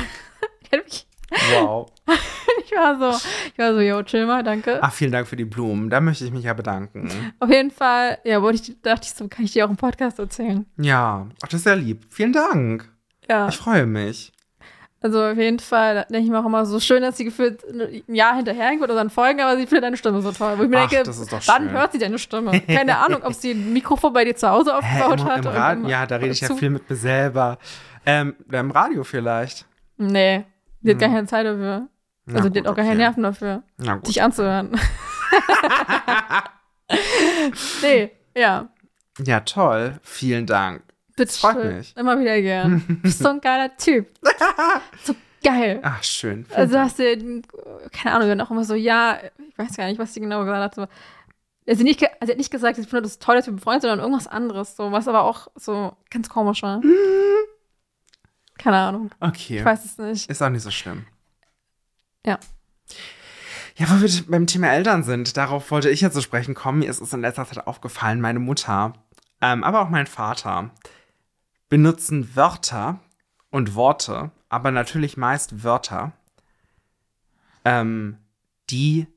Mich- 0.72 1.06
Wow. 1.54 1.92
Ich 2.66 2.76
war 2.76 2.98
so, 3.00 3.18
ich 3.52 3.58
war 3.58 3.74
so, 3.74 3.80
yo, 3.80 4.02
chill 4.04 4.26
mal, 4.28 4.44
danke. 4.44 4.80
Ach, 4.82 4.92
vielen 4.92 5.12
Dank 5.12 5.28
für 5.28 5.36
die 5.36 5.46
Blumen. 5.46 5.90
Da 5.90 6.02
möchte 6.02 6.24
ich 6.26 6.32
mich 6.32 6.44
ja 6.44 6.54
bedanken. 6.54 7.10
Auf 7.40 7.50
jeden 7.50 7.72
Fall, 7.72 8.18
ja, 8.24 8.42
wollte 8.44 8.62
ich, 8.72 8.82
dachte 8.82 9.06
ich 9.06 9.14
so, 9.14 9.28
kann 9.28 9.46
ich 9.46 9.54
dir 9.54 9.66
auch 9.66 9.70
im 9.70 9.76
Podcast 9.78 10.20
erzählen. 10.20 10.66
Ja, 10.78 11.28
ach, 11.44 11.48
das 11.48 11.62
ist 11.62 11.66
ja 11.66 11.74
lieb. 11.74 12.06
Vielen 12.10 12.34
Dank. 12.34 12.92
Ja, 13.28 13.48
Ich 13.48 13.58
freue 13.58 13.86
mich. 13.88 14.32
also 15.02 15.24
auf 15.24 15.38
jeden 15.38 15.60
Fall 15.60 16.06
denke 16.10 16.26
ich 16.26 16.30
mir 16.32 16.40
auch 16.40 16.46
immer 16.46 16.66
so 16.66 16.80
schön, 16.80 17.02
dass 17.02 17.18
sie 17.18 17.26
gefühlt 17.26 17.64
ein 18.08 18.14
Jahr 18.16 18.36
hinterherhängt 18.36 18.82
oder 18.84 18.94
dann 18.96 19.10
folgen, 19.10 19.40
aber 19.42 19.56
sie 19.58 19.66
findet 19.68 19.84
deine 19.86 19.98
Stimme 19.98 20.22
so 20.22 20.32
toll. 20.32 20.58
Wo 20.58 20.64
ich 20.64 20.70
mir 20.70 20.80
Ach, 20.80 20.90
denke, 20.90 21.10
wann 21.48 21.72
hört 21.72 21.92
sie 21.92 22.00
deine 22.00 22.20
Stimme? 22.20 22.60
Keine 22.62 22.98
Ahnung, 22.98 23.22
ob 23.24 23.34
sie 23.34 23.52
ein 23.52 23.72
Mikrofon 23.74 24.14
bei 24.14 24.26
dir 24.26 24.36
zu 24.36 24.50
Hause 24.50 24.72
Hä, 24.80 25.02
aufgebaut 25.04 25.20
im, 25.22 25.26
hat. 25.28 25.46
im 25.46 25.52
Radio? 25.52 25.88
Ja, 25.90 26.06
da 26.06 26.16
rede 26.18 26.32
ich 26.32 26.42
ja 26.42 26.54
viel 26.56 26.70
mit 26.72 26.90
mir 26.90 26.96
selber. 26.96 27.58
Ähm, 28.06 28.36
im 28.52 28.72
Radio 28.72 29.04
vielleicht. 29.04 29.66
Nee, 29.98 30.46
die 30.82 30.92
hat 30.92 31.00
gar 31.00 31.10
keine 31.10 31.28
Zeit 31.28 31.46
dafür. 31.46 31.88
Na 32.26 32.36
Also 32.36 32.48
gut, 32.48 32.56
die 32.56 32.60
hat 32.62 32.68
auch 32.68 32.76
gar 32.76 32.86
keine. 32.86 32.98
Nerven 32.98 33.24
dafür, 33.24 33.64
dich 34.06 34.22
anzuhören. 34.22 34.80
nee, 37.82 38.12
ja. 38.36 38.70
Ja, 39.26 39.40
toll. 39.42 40.00
Vielen 40.04 40.46
Dank. 40.46 40.84
Bitte 41.16 41.34
freut 41.34 41.56
schön. 41.56 41.78
mich. 41.78 41.96
Immer 41.98 42.20
wieder 42.20 42.42
gern. 42.42 42.84
Du 42.88 42.96
bist 43.02 43.20
so 43.20 43.30
ein 43.30 43.42
geiler 43.42 43.76
Typ. 43.76 44.08
so 45.04 45.14
geil. 45.44 45.80
Ach, 45.84 46.02
schön. 46.04 46.46
Vielen 46.46 46.58
Also 46.58 46.80
hast 46.80 47.00
du, 47.00 47.42
keine 47.92 48.16
Ahnung, 48.16 48.30
dann 48.30 48.42
auch 48.42 48.52
immer 48.52 48.64
so, 48.64 48.76
ja, 48.76 49.20
ich 49.50 49.58
weiß 49.58 49.76
gar 49.76 49.88
nicht, 49.88 50.00
was 50.00 50.14
sie 50.14 50.22
genau 50.22 50.40
gesagt 50.46 50.64
hat. 50.64 50.76
So, 50.76 50.88
also 51.68 51.84
nicht, 51.84 52.02
also 52.02 52.16
sie 52.26 52.32
hat 52.32 52.38
nicht 52.38 52.52
gesagt, 52.52 52.78
ich 52.78 52.88
finde 52.88 53.02
das 53.04 53.20
toll, 53.20 53.36
dass 53.36 53.48
wir 53.48 53.54
befreundet 53.54 53.82
sind, 53.82 53.90
sondern 53.90 54.06
irgendwas 54.06 54.28
anderes, 54.28 54.76
so, 54.76 54.92
was 54.92 55.08
aber 55.08 55.24
auch 55.24 55.50
so 55.56 55.92
ganz 56.10 56.30
komisch 56.30 56.64
war. 56.64 56.82
Keine 58.60 58.78
Ahnung, 58.78 59.10
Okay. 59.20 59.60
ich 59.60 59.66
weiß 59.66 59.86
es 59.86 59.98
nicht. 59.98 60.30
Ist 60.30 60.42
auch 60.44 60.50
nicht 60.50 60.62
so 60.62 60.70
schlimm. 60.72 61.06
Ja. 62.26 62.38
Ja, 63.78 63.90
wo 63.90 64.02
wir 64.02 64.10
beim 64.28 64.46
Thema 64.46 64.68
Eltern 64.68 65.04
sind, 65.04 65.38
darauf 65.38 65.72
wollte 65.72 65.90
ich 65.90 66.02
jetzt 66.02 66.14
zu 66.14 66.22
sprechen 66.22 66.54
kommen. 66.54 66.80
Mir 66.80 66.90
ist 66.90 67.00
es 67.02 67.14
in 67.14 67.22
letzter 67.22 67.46
Zeit 67.48 67.66
aufgefallen, 67.66 68.20
meine 68.20 68.40
Mutter, 68.40 68.94
ähm, 69.42 69.64
aber 69.64 69.82
auch 69.82 69.90
mein 69.90 70.06
Vater 70.08 70.72
benutzen 71.70 72.36
Wörter 72.36 73.00
und 73.52 73.76
Worte, 73.76 74.32
aber 74.50 74.72
natürlich 74.72 75.16
meist 75.18 75.64
Wörter, 75.64 76.12
ähm, 77.64 78.18
die 78.70 79.08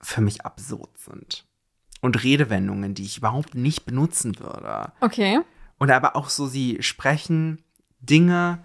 für 0.00 0.20
mich 0.20 0.44
absurd 0.44 0.98
sind. 0.98 1.44
Und 2.00 2.24
Redewendungen, 2.24 2.94
die 2.94 3.04
ich 3.04 3.18
überhaupt 3.18 3.54
nicht 3.54 3.84
benutzen 3.86 4.40
würde. 4.40 4.90
Okay. 5.00 5.40
Und 5.78 5.90
aber 5.92 6.16
auch 6.16 6.28
so, 6.28 6.48
sie 6.48 6.82
sprechen 6.82 7.62
Dinge 8.00 8.64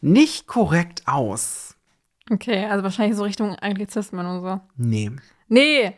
nicht 0.00 0.46
korrekt 0.46 1.02
aus. 1.06 1.76
Okay, 2.30 2.66
also 2.66 2.82
wahrscheinlich 2.82 3.16
so 3.16 3.22
Richtung 3.24 3.54
Anglizismen 3.56 4.26
und 4.26 4.42
so. 4.42 4.60
Nee. 4.76 5.12
Nee, 5.48 5.96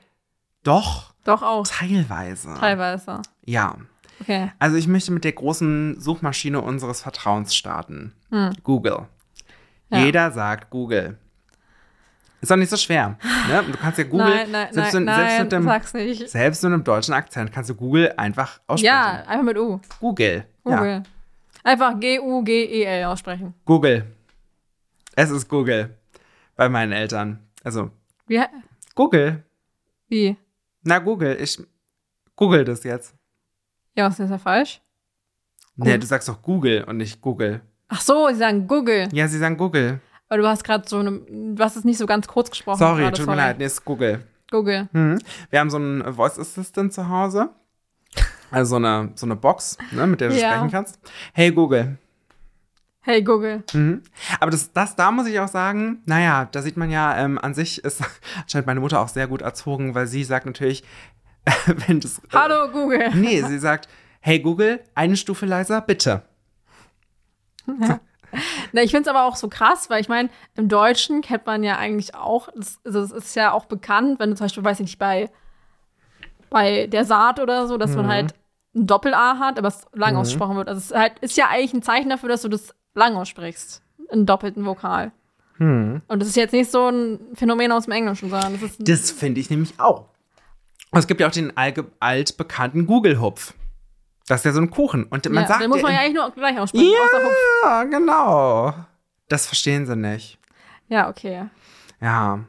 Doch, 0.62 1.14
doch 1.24 1.42
auch. 1.42 1.66
teilweise. 1.66 2.54
Teilweise. 2.58 3.22
Ja. 3.44 3.76
Okay. 4.20 4.50
Also 4.58 4.76
ich 4.76 4.86
möchte 4.88 5.12
mit 5.12 5.24
der 5.24 5.32
großen 5.32 6.00
Suchmaschine 6.00 6.60
unseres 6.60 7.00
Vertrauens 7.00 7.54
starten. 7.54 8.14
Google. 8.62 8.98
Hm. 8.98 9.06
Ja. 9.90 9.98
Jeder 10.04 10.30
sagt 10.32 10.68
Google. 10.70 11.18
Ist 12.40 12.50
doch 12.50 12.56
nicht 12.56 12.70
so 12.70 12.76
schwer. 12.76 13.16
Ne? 13.48 13.64
Du 13.72 13.78
kannst 13.78 13.98
ja 13.98 14.04
Google, 14.10 14.28
nein, 14.28 14.50
nein, 14.50 14.72
selbst, 14.72 14.94
nein, 14.94 15.02
in, 15.02 15.08
selbst, 15.08 15.18
nein, 15.32 15.42
mit 15.42 15.52
dem, 15.52 15.64
sag's 15.64 15.94
nicht. 15.94 16.28
selbst 16.28 16.62
mit 16.62 16.72
einem 16.72 16.84
deutschen 16.84 17.14
Akzent 17.14 17.52
kannst 17.52 17.70
du 17.70 17.74
Google 17.74 18.12
einfach 18.16 18.60
aussprechen. 18.66 18.94
Ja, 18.94 19.24
einfach 19.26 19.44
mit 19.44 19.56
U. 19.58 19.80
Google. 19.98 20.44
Google. 20.62 20.88
Ja. 20.88 21.02
Einfach 21.68 22.00
G-U-G-E-L 22.00 23.04
aussprechen. 23.04 23.52
Google. 23.66 24.06
Es 25.14 25.28
ist 25.28 25.46
Google. 25.50 25.98
Bei 26.56 26.66
meinen 26.70 26.92
Eltern. 26.92 27.40
Also, 27.62 27.90
Wie? 28.26 28.40
Google. 28.94 29.44
Wie? 30.08 30.34
Na, 30.82 30.98
Google. 30.98 31.36
Ich 31.38 31.62
google 32.34 32.64
das 32.64 32.84
jetzt. 32.84 33.14
Ja, 33.94 34.06
was 34.06 34.18
ist 34.18 34.30
ja 34.30 34.38
falsch? 34.38 34.80
Nee, 35.76 35.98
du 35.98 36.06
sagst 36.06 36.26
doch 36.30 36.40
Google 36.40 36.84
und 36.84 36.96
nicht 36.96 37.20
Google. 37.20 37.60
Ach 37.88 38.00
so, 38.00 38.28
sie 38.28 38.36
sagen 38.36 38.66
Google. 38.66 39.10
Ja, 39.12 39.28
sie 39.28 39.36
sagen 39.36 39.58
Google. 39.58 40.00
Aber 40.30 40.38
du 40.38 40.48
hast 40.48 40.64
gerade 40.64 40.88
so 40.88 41.00
eine, 41.00 41.18
du 41.18 41.62
hast 41.62 41.76
es 41.76 41.84
nicht 41.84 41.98
so 41.98 42.06
ganz 42.06 42.26
kurz 42.26 42.48
gesprochen. 42.48 42.78
Sorry, 42.78 43.12
tut 43.12 43.26
mir 43.26 43.36
leid. 43.36 43.58
Nee, 43.58 43.64
es 43.64 43.74
ist 43.74 43.84
Google. 43.84 44.26
Google. 44.50 44.88
Mhm. 44.92 45.18
Wir 45.50 45.60
haben 45.60 45.68
so 45.68 45.76
einen 45.76 46.14
Voice 46.14 46.38
Assistant 46.38 46.94
zu 46.94 47.10
Hause. 47.10 47.50
Also 48.50 48.70
so 48.70 48.76
eine, 48.76 49.10
so 49.14 49.26
eine 49.26 49.36
Box, 49.36 49.76
ne, 49.90 50.06
mit 50.06 50.20
der 50.20 50.28
du 50.30 50.34
Ja. 50.36 50.48
sprechen 50.50 50.70
kannst. 50.70 50.98
Hey 51.32 51.50
Google. 51.52 51.98
Hey 53.00 53.22
Google. 53.22 53.62
Mhm. 53.72 54.02
Aber 54.40 54.50
das, 54.50 54.72
das, 54.72 54.94
da 54.96 55.10
muss 55.10 55.26
ich 55.26 55.38
auch 55.40 55.48
sagen, 55.48 56.02
naja, 56.06 56.46
da 56.50 56.60
sieht 56.62 56.76
man 56.76 56.90
ja, 56.90 57.16
ähm, 57.16 57.38
an 57.38 57.54
sich 57.54 57.82
ist 57.84 58.02
anscheinend 58.42 58.66
meine 58.66 58.80
Mutter 58.80 59.00
auch 59.00 59.08
sehr 59.08 59.26
gut 59.26 59.42
erzogen, 59.42 59.94
weil 59.94 60.06
sie 60.06 60.24
sagt 60.24 60.46
natürlich, 60.46 60.84
wenn 61.86 62.00
das. 62.00 62.20
Hallo 62.32 62.70
Google. 62.70 63.10
Nee, 63.14 63.42
sie 63.42 63.58
sagt, 63.58 63.88
hey 64.20 64.40
Google, 64.40 64.80
eine 64.94 65.16
Stufe 65.16 65.46
leiser, 65.46 65.80
bitte. 65.80 66.22
Na, 68.72 68.82
ich 68.82 68.90
finde 68.90 69.08
es 69.08 69.14
aber 69.16 69.24
auch 69.24 69.36
so 69.36 69.48
krass, 69.48 69.88
weil 69.88 70.00
ich 70.00 70.08
meine, 70.08 70.28
im 70.54 70.68
Deutschen 70.68 71.22
kennt 71.22 71.46
man 71.46 71.62
ja 71.62 71.76
eigentlich 71.78 72.14
auch, 72.14 72.48
das, 72.54 72.78
also 72.84 73.00
es 73.00 73.12
ist 73.12 73.36
ja 73.36 73.52
auch 73.52 73.64
bekannt, 73.66 74.18
wenn 74.20 74.30
du 74.30 74.36
zum 74.36 74.44
Beispiel, 74.44 74.64
weiß 74.64 74.80
ich 74.80 74.86
nicht, 74.86 74.98
bei, 74.98 75.30
bei 76.50 76.86
der 76.86 77.04
Saat 77.04 77.40
oder 77.40 77.66
so, 77.66 77.76
dass 77.76 77.94
man 77.94 78.08
halt 78.08 78.34
ein 78.74 78.86
Doppel-A 78.86 79.38
hat, 79.38 79.58
aber 79.58 79.68
es 79.68 79.86
lang 79.92 80.16
ausgesprochen 80.16 80.56
wird. 80.56 80.68
Also 80.68 80.78
es 80.78 80.90
ist, 80.90 80.96
halt, 80.96 81.18
ist 81.20 81.36
ja 81.36 81.46
eigentlich 81.48 81.74
ein 81.74 81.82
Zeichen 81.82 82.10
dafür, 82.10 82.28
dass 82.28 82.42
du 82.42 82.48
das 82.48 82.74
lang 82.94 83.16
aussprichst. 83.16 83.82
Einen 84.10 84.26
doppelten 84.26 84.64
Vokal. 84.64 85.12
Und 85.60 86.02
das 86.08 86.28
ist 86.28 86.36
jetzt 86.36 86.52
nicht 86.52 86.70
so 86.70 86.88
ein 86.88 87.18
Phänomen 87.34 87.72
aus 87.72 87.86
dem 87.86 87.92
Englischen, 87.92 88.30
sondern 88.30 88.52
das 88.52 88.62
ist 88.62 88.88
Das 88.88 89.10
finde 89.10 89.40
ich 89.40 89.50
nämlich 89.50 89.74
auch. 89.78 90.06
Und 90.90 91.00
es 91.00 91.06
gibt 91.06 91.20
ja 91.20 91.26
auch 91.26 91.32
den 91.32 91.52
altbekannten 91.56 92.86
Google-Hupf. 92.86 93.54
Das 94.28 94.40
ist 94.40 94.44
ja 94.44 94.52
so 94.52 94.60
ein 94.60 94.70
Kuchen. 94.70 95.04
Und 95.04 95.28
man 95.30 95.42
ja, 95.42 95.48
sagt 95.48 95.62
den 95.62 95.70
muss 95.70 95.82
man 95.82 95.92
ja 95.92 96.00
eigentlich 96.00 96.14
nur 96.14 96.30
gleich 96.30 96.58
aussprechen. 96.58 96.92
Ja, 97.62 97.84
genau. 97.84 98.74
Das 99.28 99.46
verstehen 99.46 99.84
sie 99.86 99.96
nicht. 99.96 100.38
Ja, 100.88 101.08
okay. 101.08 101.46
Ja. 102.00 102.40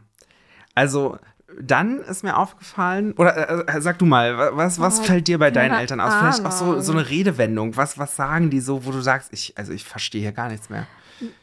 Also, 0.75 1.17
dann 1.61 1.99
ist 1.99 2.23
mir 2.23 2.37
aufgefallen, 2.37 3.13
oder 3.13 3.67
äh, 3.67 3.81
sag 3.81 3.99
du 3.99 4.05
mal, 4.05 4.37
wa- 4.37 4.51
was, 4.53 4.79
was 4.79 4.99
Oh, 4.99 5.03
fällt 5.03 5.27
dir 5.27 5.37
bei 5.39 5.51
deinen 5.51 5.73
Eltern 5.77 5.99
aus? 5.99 6.15
Vielleicht 6.15 6.45
auch 6.45 6.51
so, 6.51 6.79
so 6.79 6.91
eine 6.93 7.09
Redewendung. 7.09 7.75
Was, 7.77 7.97
was 7.97 8.15
sagen 8.15 8.49
die 8.49 8.59
so, 8.61 8.85
wo 8.85 8.91
du 8.91 9.01
sagst, 9.01 9.33
ich, 9.33 9.57
also 9.57 9.73
ich 9.73 9.83
verstehe 9.83 10.21
hier 10.21 10.31
gar 10.31 10.49
nichts 10.49 10.69
mehr. 10.69 10.85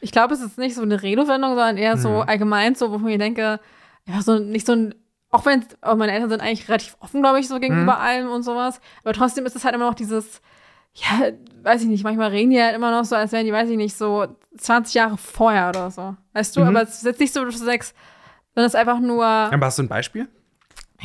Ich 0.01 0.11
glaube, 0.11 0.33
es 0.33 0.41
ist 0.41 0.57
nicht 0.57 0.73
so 0.75 0.81
eine 0.81 1.01
Redewendung, 1.03 1.51
sondern 1.51 1.77
eher 1.77 1.97
so 1.97 2.09
Mhm. 2.09 2.21
allgemein 2.29 2.73
so, 2.75 2.91
wo 2.91 2.95
ich 2.95 3.01
mir 3.03 3.17
denke, 3.19 3.59
ja, 4.05 4.21
so 4.21 4.39
nicht 4.39 4.65
so 4.65 4.73
ein, 4.73 4.95
auch 5.29 5.45
wenn 5.45 5.63
auch 5.81 5.95
meine 5.95 6.11
Eltern 6.13 6.29
sind 6.29 6.41
eigentlich 6.41 6.67
relativ 6.67 6.97
offen, 6.99 7.21
glaube 7.21 7.39
ich, 7.39 7.47
so 7.47 7.59
gegenüber 7.59 7.95
Mhm. 7.97 8.01
allem 8.01 8.29
und 8.31 8.41
sowas. 8.43 8.81
Aber 9.03 9.13
trotzdem 9.13 9.45
ist 9.45 9.55
es 9.55 9.65
halt 9.65 9.75
immer 9.75 9.85
noch 9.85 9.93
dieses, 9.93 10.41
ja, 10.93 11.29
weiß 11.61 11.83
ich 11.83 11.87
nicht, 11.89 12.03
manchmal 12.03 12.29
reden 12.29 12.49
die 12.49 12.59
halt 12.61 12.75
immer 12.75 12.89
noch 12.89 13.05
so, 13.05 13.15
als 13.15 13.31
wären 13.33 13.45
die, 13.45 13.53
weiß 13.53 13.69
ich 13.69 13.77
nicht, 13.77 13.95
so 13.95 14.25
20 14.57 14.95
Jahre 14.95 15.17
vorher 15.17 15.69
oder 15.69 15.91
so. 15.91 16.15
Weißt 16.33 16.55
du, 16.55 16.61
Mhm. 16.61 16.67
aber 16.67 16.81
es 16.83 16.95
ist 16.97 17.05
jetzt 17.05 17.19
nicht 17.19 17.33
so, 17.33 17.45
dass 17.45 17.59
du 17.59 17.65
sagst, 17.65 17.93
sondern 18.57 18.65
es 18.65 18.73
ist 18.73 18.79
einfach 18.79 18.99
nur, 18.99 19.23
Aber 19.23 19.67
hast 19.67 19.77
du 19.77 19.83
ein 19.83 19.87
Beispiel? 19.87 20.27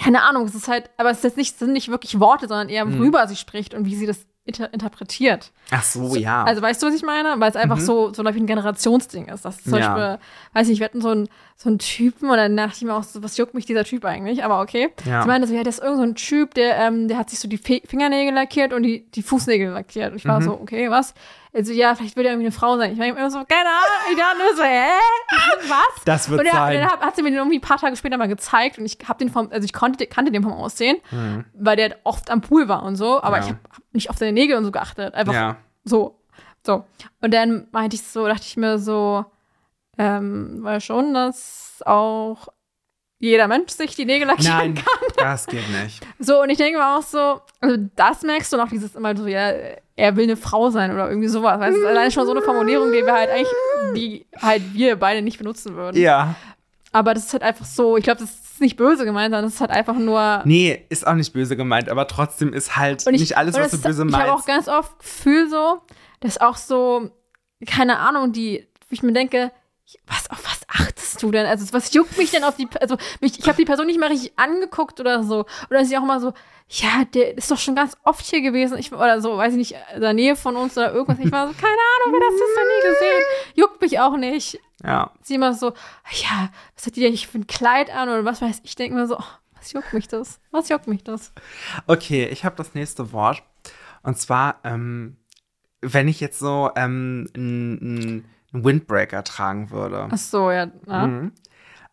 keine 0.02 0.22
Ahnung, 0.22 0.46
es 0.46 0.54
ist 0.54 0.68
halt, 0.68 0.88
aber 0.96 1.10
es 1.10 1.18
ist 1.18 1.24
jetzt 1.24 1.36
nicht, 1.36 1.52
es 1.52 1.58
sind 1.58 1.74
nicht 1.74 1.90
wirklich 1.90 2.18
Worte, 2.18 2.48
sondern 2.48 2.70
eher, 2.70 2.86
Mhm. 2.86 2.98
worüber 2.98 3.28
sie 3.28 3.36
spricht 3.36 3.74
und 3.74 3.84
wie 3.84 3.94
sie 3.94 4.06
das 4.06 4.24
inter 4.44 4.72
interpretiert. 4.72 5.52
Ach 5.70 5.82
so, 5.84 6.16
ja. 6.16 6.42
Also 6.44 6.60
weißt 6.62 6.82
du, 6.82 6.88
was 6.88 6.94
ich 6.94 7.02
meine? 7.02 7.34
Weil 7.38 7.50
es 7.50 7.56
einfach 7.56 7.78
so, 7.78 8.12
so 8.12 8.24
wie 8.24 8.28
ein 8.28 8.46
Generationsding 8.46 9.26
ist. 9.26 9.44
Das 9.44 9.56
ist 9.58 9.64
zum 9.64 9.74
Mhm. 9.74 9.78
Ja. 9.78 9.94
Beispiel, 9.94 10.18
weiß 10.54 10.68
nicht, 10.68 10.78
wir 10.80 10.84
hatten 10.86 11.00
so 11.00 11.10
einen, 11.10 11.28
so 11.56 11.68
einen 11.68 11.78
Typen 11.78 12.28
und 12.28 12.36
dann 12.36 12.56
dachte 12.56 12.74
ich 12.76 12.82
mir 12.82 12.94
auch 12.94 13.04
so, 13.04 13.22
was 13.22 13.36
juckt 13.36 13.54
mich 13.54 13.66
dieser 13.66 13.84
Typ 13.84 14.04
eigentlich? 14.04 14.42
Aber 14.44 14.60
okay. 14.60 14.90
Ja. 15.04 15.20
Ich 15.20 15.26
meine, 15.26 15.46
so, 15.46 15.54
ja, 15.54 15.62
das 15.62 15.78
ist 15.78 15.84
irgend 15.84 15.98
so 15.98 16.02
ein 16.04 16.14
Typ, 16.16 16.54
der, 16.54 16.76
ähm, 16.78 17.06
der 17.06 17.18
hat 17.18 17.30
sich 17.30 17.38
so 17.38 17.46
die 17.46 17.56
Fe 17.58 17.82
Fingernägel 17.86 18.34
lackiert 18.34 18.72
und 18.72 18.82
die, 18.82 19.08
die 19.12 19.22
Fußnägel 19.22 19.70
lackiert. 19.70 20.10
Und 20.10 20.16
ich 20.16 20.24
Mhm. 20.24 20.28
war 20.30 20.42
so, 20.42 20.52
okay, 20.60 20.90
was? 20.90 21.14
Also 21.54 21.72
ja, 21.72 21.94
vielleicht 21.94 22.16
will 22.16 22.24
er 22.24 22.32
irgendwie 22.32 22.46
eine 22.46 22.52
Frau 22.52 22.76
sein. 22.78 22.94
Ich 22.94 22.98
war 22.98 23.06
immer 23.06 23.30
so, 23.30 23.38
keine 23.44 23.68
Ahnung. 23.68 24.10
Ich 24.10 24.16
dachte 24.18 24.38
nur 24.38 24.56
so, 24.56 24.62
hä? 24.64 24.88
Was? 25.68 26.04
Das 26.06 26.30
wird 26.30 26.40
und 26.40 26.46
er, 26.46 26.52
sein. 26.52 26.80
dann 26.80 26.90
hat, 26.90 27.00
hat 27.00 27.14
sie 27.14 27.22
mir 27.22 27.28
den 27.28 27.36
irgendwie 27.38 27.58
ein 27.58 27.60
paar 27.62 27.76
Tage 27.76 27.94
später 27.94 28.16
mal 28.16 28.26
gezeigt 28.26 28.78
und 28.78 28.86
ich 28.86 28.96
hab 29.06 29.18
den 29.18 29.28
vom, 29.30 29.50
also 29.52 29.62
ich 29.64 29.72
konnte, 29.74 30.06
kannte 30.06 30.32
den 30.32 30.42
vom 30.42 30.52
Aussehen, 30.54 30.96
weil 31.54 31.76
der 31.76 31.96
oft 32.04 32.30
am 32.30 32.40
Pool 32.40 32.68
war 32.68 32.82
und 32.82 32.96
so, 32.96 33.22
aber 33.22 33.36
Mhm. 33.36 33.42
Ja. 33.42 33.48
ich 33.48 33.48
habe 33.50 33.58
hab 33.70 33.81
nicht 33.92 34.10
auf 34.10 34.16
seine 34.16 34.32
Nägel 34.32 34.56
und 34.56 34.64
so 34.64 34.72
geachtet. 34.72 35.14
Einfach 35.14 35.34
ja. 35.34 35.56
so. 35.84 36.18
So. 36.64 36.84
Und 37.20 37.34
dann 37.34 37.66
meinte 37.72 37.96
ich 37.96 38.02
so, 38.02 38.26
dachte 38.26 38.44
ich 38.46 38.56
mir 38.56 38.78
so, 38.78 39.24
ähm, 39.98 40.58
weil 40.62 40.80
schon, 40.80 41.12
dass 41.12 41.82
auch 41.84 42.48
jeder 43.18 43.46
Mensch 43.46 43.70
sich 43.70 43.94
die 43.94 44.04
Nägel 44.04 44.26
lackieren 44.26 44.56
Nein, 44.56 44.74
kann. 44.74 44.84
das 45.16 45.46
geht 45.46 45.68
nicht. 45.82 46.04
So, 46.18 46.42
und 46.42 46.50
ich 46.50 46.58
denke 46.58 46.78
mir 46.78 46.96
auch 46.96 47.02
so, 47.02 47.40
also 47.60 47.76
das 47.94 48.22
merkst 48.22 48.52
du 48.52 48.56
noch, 48.56 48.68
dieses 48.68 48.96
immer 48.96 49.16
so, 49.16 49.26
ja, 49.26 49.52
er 49.94 50.16
will 50.16 50.24
eine 50.24 50.36
Frau 50.36 50.70
sein 50.70 50.92
oder 50.92 51.08
irgendwie 51.08 51.28
sowas. 51.28 51.60
Weißt 51.60 51.76
du, 51.76 51.86
allein 51.86 52.10
schon 52.10 52.26
so 52.26 52.32
eine 52.32 52.42
Formulierung, 52.42 52.90
die 52.90 53.04
wir 53.04 53.12
halt 53.12 53.30
eigentlich, 53.30 53.48
die 53.94 54.26
halt 54.40 54.74
wir 54.74 54.96
beide 54.96 55.22
nicht 55.22 55.38
benutzen 55.38 55.76
würden. 55.76 56.00
Ja. 56.00 56.34
Aber 56.90 57.14
das 57.14 57.26
ist 57.26 57.32
halt 57.32 57.44
einfach 57.44 57.64
so, 57.64 57.96
ich 57.96 58.04
glaube, 58.04 58.20
das 58.20 58.30
ist 58.30 58.51
nicht 58.62 58.76
böse 58.76 59.04
gemeint, 59.04 59.26
sondern 59.32 59.44
das 59.44 59.54
ist 59.54 59.60
halt 59.60 59.70
einfach 59.70 59.96
nur. 59.96 60.40
Nee, 60.44 60.86
ist 60.88 61.06
auch 61.06 61.14
nicht 61.14 61.32
böse 61.34 61.56
gemeint, 61.56 61.88
aber 61.90 62.06
trotzdem 62.08 62.52
ist 62.54 62.76
halt 62.76 63.04
ich- 63.06 63.20
nicht 63.20 63.36
alles, 63.36 63.54
was 63.56 63.70
du 63.70 63.76
ist- 63.76 63.82
böse 63.82 64.06
Ich 64.08 64.14
habe 64.14 64.30
auch 64.32 64.46
meinst. 64.46 64.46
ganz 64.46 64.68
oft 64.68 64.98
Gefühl 64.98 65.48
so, 65.50 65.80
dass 66.20 66.40
auch 66.40 66.56
so, 66.56 67.10
keine 67.66 67.98
Ahnung, 67.98 68.32
die, 68.32 68.66
wo 68.88 68.94
ich 68.94 69.02
mir 69.02 69.12
denke, 69.12 69.52
was, 70.06 70.30
auf 70.30 70.42
was 70.44 70.60
achtest 70.68 71.22
du 71.22 71.30
denn? 71.30 71.44
Also, 71.44 71.70
was 71.74 71.92
juckt 71.92 72.16
mich 72.16 72.30
denn 72.30 72.44
auf 72.44 72.56
die, 72.56 72.66
also, 72.80 72.96
mich, 73.20 73.38
ich 73.38 73.46
habe 73.46 73.56
die 73.58 73.64
Person 73.66 73.86
nicht 73.86 74.00
mal 74.00 74.08
richtig 74.08 74.32
angeguckt 74.38 74.98
oder 75.00 75.22
so. 75.22 75.44
Oder 75.68 75.80
ist 75.80 75.88
sie 75.88 75.98
auch 75.98 76.02
immer 76.02 76.18
so, 76.18 76.32
ja, 76.68 77.04
der 77.12 77.36
ist 77.36 77.50
doch 77.50 77.58
schon 77.58 77.74
ganz 77.74 77.94
oft 78.04 78.24
hier 78.24 78.40
gewesen, 78.40 78.78
ich, 78.78 78.90
oder 78.92 79.20
so, 79.20 79.36
weiß 79.36 79.52
ich 79.52 79.58
nicht, 79.58 79.74
in 79.94 80.00
der 80.00 80.14
Nähe 80.14 80.34
von 80.36 80.56
uns 80.56 80.78
oder 80.78 80.94
irgendwas. 80.94 81.18
Ich 81.22 81.30
war 81.30 81.46
so, 81.46 81.52
keine 81.52 81.74
Ahnung, 81.74 82.12
wer 82.14 82.20
das 82.20 82.34
ist, 82.34 82.56
noch 82.56 82.64
nie 82.64 82.90
gesehen. 82.94 83.22
Juckt 83.54 83.80
mich 83.82 84.00
auch 84.00 84.16
nicht. 84.16 84.58
Ja. 84.84 85.12
Sie 85.22 85.34
immer 85.34 85.54
so, 85.54 85.74
ja, 86.10 86.50
was 86.74 86.86
hat 86.86 86.96
die 86.96 87.00
denn 87.00 87.16
für 87.16 87.38
ein 87.38 87.46
Kleid 87.46 87.90
an 87.90 88.08
oder 88.08 88.24
was 88.24 88.42
weiß 88.42 88.58
ich. 88.58 88.64
Ich 88.70 88.74
denke 88.76 88.96
mir 88.96 89.06
so, 89.06 89.16
oh, 89.18 89.24
was 89.54 89.72
juckt 89.72 89.92
mich 89.92 90.08
das? 90.08 90.40
Was 90.50 90.68
juckt 90.68 90.88
mich 90.88 91.04
das? 91.04 91.32
Okay, 91.86 92.26
ich 92.26 92.44
habe 92.44 92.56
das 92.56 92.74
nächste 92.74 93.12
Wort. 93.12 93.42
Und 94.02 94.18
zwar, 94.18 94.56
ähm, 94.64 95.16
wenn 95.80 96.08
ich 96.08 96.20
jetzt 96.20 96.38
so 96.38 96.70
ähm, 96.74 97.28
einen 97.34 98.24
Windbreaker 98.52 99.24
tragen 99.24 99.70
würde. 99.70 100.08
Ach 100.10 100.18
so, 100.18 100.50
ja. 100.50 100.66
Mhm. 100.86 101.32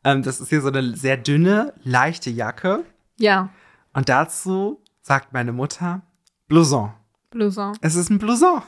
Ähm, 0.04 0.24
das 0.24 0.40
ist 0.40 0.50
hier 0.50 0.62
so 0.62 0.70
eine 0.70 0.96
sehr 0.96 1.18
dünne, 1.18 1.74
leichte 1.84 2.30
Jacke. 2.30 2.86
ja. 3.18 3.50
Und 3.92 4.08
dazu 4.08 4.84
sagt 5.02 5.34
meine 5.34 5.52
Mutter 5.52 6.04
Blouson. 6.48 6.94
Blouson. 7.32 7.76
Es 7.82 7.96
ist 7.96 8.12
ein 8.12 8.20
Blouson. 8.20 8.62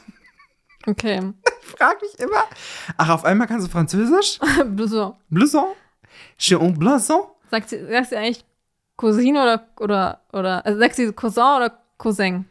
Okay. 0.87 1.31
Ich 1.71 1.77
frage 1.77 1.97
mich 2.01 2.19
immer. 2.19 2.43
Ach, 2.97 3.09
auf 3.09 3.25
einmal 3.25 3.47
kannst 3.47 3.67
du 3.67 3.71
Französisch? 3.71 4.39
Blouson. 4.65 5.13
Blouson? 5.29 5.65
J'ai 6.37 6.55
un 6.55 6.73
Blouson? 6.77 7.21
Sagt 7.49 7.69
sie, 7.69 7.85
sagt 7.87 8.09
sie 8.09 8.17
eigentlich 8.17 8.45
Cousine 8.97 9.41
oder, 9.41 9.67
oder, 9.79 10.21
oder, 10.31 10.65
also 10.65 10.79
sagt 10.79 10.95
sie 10.95 11.11
Cousin 11.11 11.43
oder 11.57 11.77
Cousin? 11.97 12.45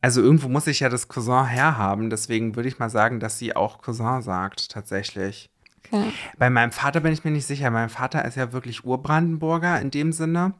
Also 0.00 0.22
irgendwo 0.22 0.48
muss 0.48 0.66
ich 0.66 0.80
ja 0.80 0.88
das 0.88 1.08
Cousin 1.08 1.46
herhaben, 1.46 2.10
deswegen 2.10 2.54
würde 2.54 2.68
ich 2.68 2.78
mal 2.78 2.90
sagen, 2.90 3.18
dass 3.18 3.38
sie 3.38 3.56
auch 3.56 3.82
Cousin 3.82 4.22
sagt, 4.22 4.70
tatsächlich. 4.70 5.50
Okay. 5.90 6.12
Bei 6.38 6.50
meinem 6.50 6.70
Vater 6.72 7.00
bin 7.00 7.12
ich 7.12 7.24
mir 7.24 7.30
nicht 7.30 7.46
sicher. 7.46 7.70
Mein 7.70 7.88
Vater 7.88 8.24
ist 8.24 8.36
ja 8.36 8.52
wirklich 8.52 8.84
Urbrandenburger 8.84 9.80
in 9.80 9.90
dem 9.90 10.12
Sinne. 10.12 10.54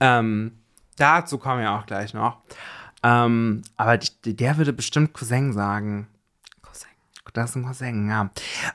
Ähm, 0.00 0.58
dazu 0.96 1.38
kommen 1.38 1.60
wir 1.60 1.72
auch 1.72 1.86
gleich 1.86 2.14
noch. 2.14 2.38
Ähm, 3.02 3.62
aber 3.76 3.98
die, 3.98 4.34
der 4.34 4.56
würde 4.56 4.72
bestimmt 4.72 5.12
Cousin 5.12 5.52
sagen. 5.52 6.08
Das 7.32 7.50
ist 7.50 7.56
ein 7.56 7.64
Cousin, 7.64 8.08
ja. 8.08 8.30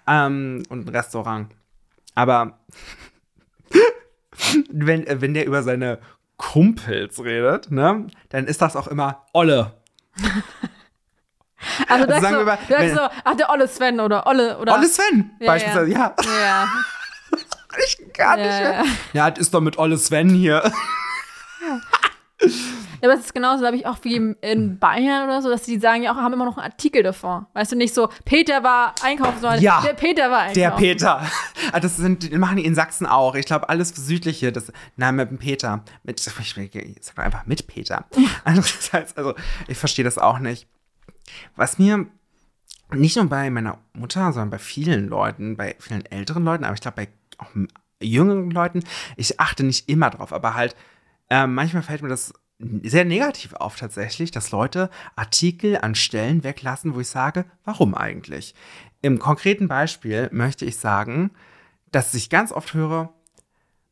Ähm, 0.08 0.64
und 0.70 0.86
ein 0.88 0.90
Restaurant. 0.90 1.50
Aber 2.16 2.60
wenn, 4.72 5.06
äh, 5.06 5.22
wenn 5.22 5.34
der 5.34 5.46
über 5.46 5.62
seine 5.64 6.00
Kumpels 6.38 7.24
redet, 7.24 7.72
ne, 7.72 8.08
dann 8.30 8.46
ist 8.46 8.62
das 8.62 8.76
auch 8.76 8.88
immer 8.88 9.26
Olle. 9.34 9.74
Also, 11.90 12.06
sagst, 12.08 12.22
sagen 12.22 12.36
so, 12.36 12.40
wir 12.42 12.46
mal, 12.46 12.60
du 12.68 12.74
wenn- 12.76 12.96
so, 12.96 13.02
ach, 13.24 13.36
der 13.36 13.50
Olle 13.50 13.68
Sven 13.68 14.00
oder 14.00 14.28
Olle 14.28 14.60
oder. 14.60 14.76
Olle 14.76 14.88
Sven, 14.88 15.32
Ja, 15.40 15.48
beispielsweise, 15.48 15.92
ja. 15.92 16.16
Ja. 16.40 16.68
Ich 17.86 18.14
gar 18.14 18.36
nicht 18.38 18.46
Ja, 18.46 18.60
mehr. 18.60 18.74
ja. 18.74 18.86
Ja, 19.14 19.32
das 19.32 19.40
ist 19.40 19.54
doch 19.54 19.62
mit 19.62 19.78
Olle 19.80 19.98
Sven 19.98 20.30
hier. 20.30 20.72
Ja, 23.02 23.10
aber 23.10 23.14
es 23.20 23.26
ist 23.26 23.34
genauso, 23.34 23.60
glaube 23.60 23.76
ich, 23.78 23.86
auch 23.86 23.98
wie 24.04 24.16
in 24.42 24.80
Bayern 24.80 25.24
oder 25.26 25.42
so, 25.42 25.50
dass 25.50 25.64
die 25.64 25.80
sagen 25.80 26.04
ja 26.04 26.12
auch, 26.12 26.16
haben 26.16 26.34
immer 26.34 26.46
noch 26.46 26.58
einen 26.58 26.66
Artikel 26.72 27.04
davor. 27.04 27.48
Weißt 27.54 27.72
du, 27.72 27.76
nicht 27.76 27.94
so, 27.94 28.10
Peter 28.26 28.64
war 28.64 28.96
einkaufen, 29.04 29.40
sondern 29.40 29.62
Ja, 29.62 29.82
der 29.82 29.94
Peter 29.94 30.30
war 30.32 30.40
einkaufen. 30.40 30.60
Der 30.60 30.72
Peter. 30.72 31.22
Ah, 31.74 31.82
Das 31.82 31.98
sind, 31.98 32.32
machen 32.38 32.58
die 32.58 32.66
in 32.66 32.76
Sachsen 32.76 33.06
auch. 33.06 33.36
Ich 33.36 33.46
glaube, 33.46 33.68
alles 33.68 33.90
Südliche, 33.90 34.54
das, 34.54 34.72
nein, 34.96 35.16
mit 35.16 35.30
dem 35.30 35.38
Peter. 35.38 35.84
Mit, 36.04 36.26
ich, 36.26 36.58
ich 36.58 36.98
sag 37.02 37.20
einfach 37.20 37.46
mit 37.46 37.68
Peter. 37.68 38.06
Andererseits, 38.46 39.18
also, 39.18 39.34
ich 39.68 39.78
verstehe 39.78 40.06
das 40.06 40.18
auch 40.18 40.40
nicht. 40.40 40.68
Was 41.58 41.78
mir 41.78 42.08
nicht 42.94 43.18
nur 43.18 43.26
bei 43.26 43.50
meiner 43.50 43.80
Mutter, 43.94 44.32
sondern 44.32 44.50
bei 44.50 44.60
vielen 44.60 45.10
Leuten, 45.10 45.58
bei 45.58 45.76
vielen 45.80 46.06
älteren 46.06 46.46
Leuten, 46.46 46.64
aber 46.64 46.74
ich 46.74 46.82
glaube 46.82 46.96
bei 46.96 47.08
auch 47.38 47.50
jüngeren 48.02 48.52
Leuten, 48.52 48.84
ich 49.16 49.40
achte 49.40 49.64
nicht 49.64 49.90
immer 49.90 50.10
drauf, 50.10 50.32
aber 50.32 50.54
halt, 50.54 50.76
äh, 51.30 51.48
manchmal 51.48 51.84
fällt 51.84 52.02
mir 52.02 52.10
das 52.10 52.34
sehr 52.60 53.06
negativ 53.06 53.54
auf 53.54 53.76
tatsächlich, 53.76 54.32
dass 54.32 54.52
Leute 54.52 54.90
Artikel 55.16 55.78
an 55.78 55.94
Stellen 55.96 56.44
weglassen, 56.44 56.96
wo 56.96 57.00
ich 57.00 57.08
sage, 57.10 57.46
warum 57.64 57.94
eigentlich? 57.94 58.56
Im 59.02 59.20
konkreten 59.20 59.68
Beispiel 59.68 60.30
möchte 60.32 60.66
ich 60.66 60.78
sagen, 60.78 61.32
dass 61.92 62.14
ich 62.14 62.30
ganz 62.30 62.52
oft 62.52 62.74
höre, 62.74 63.14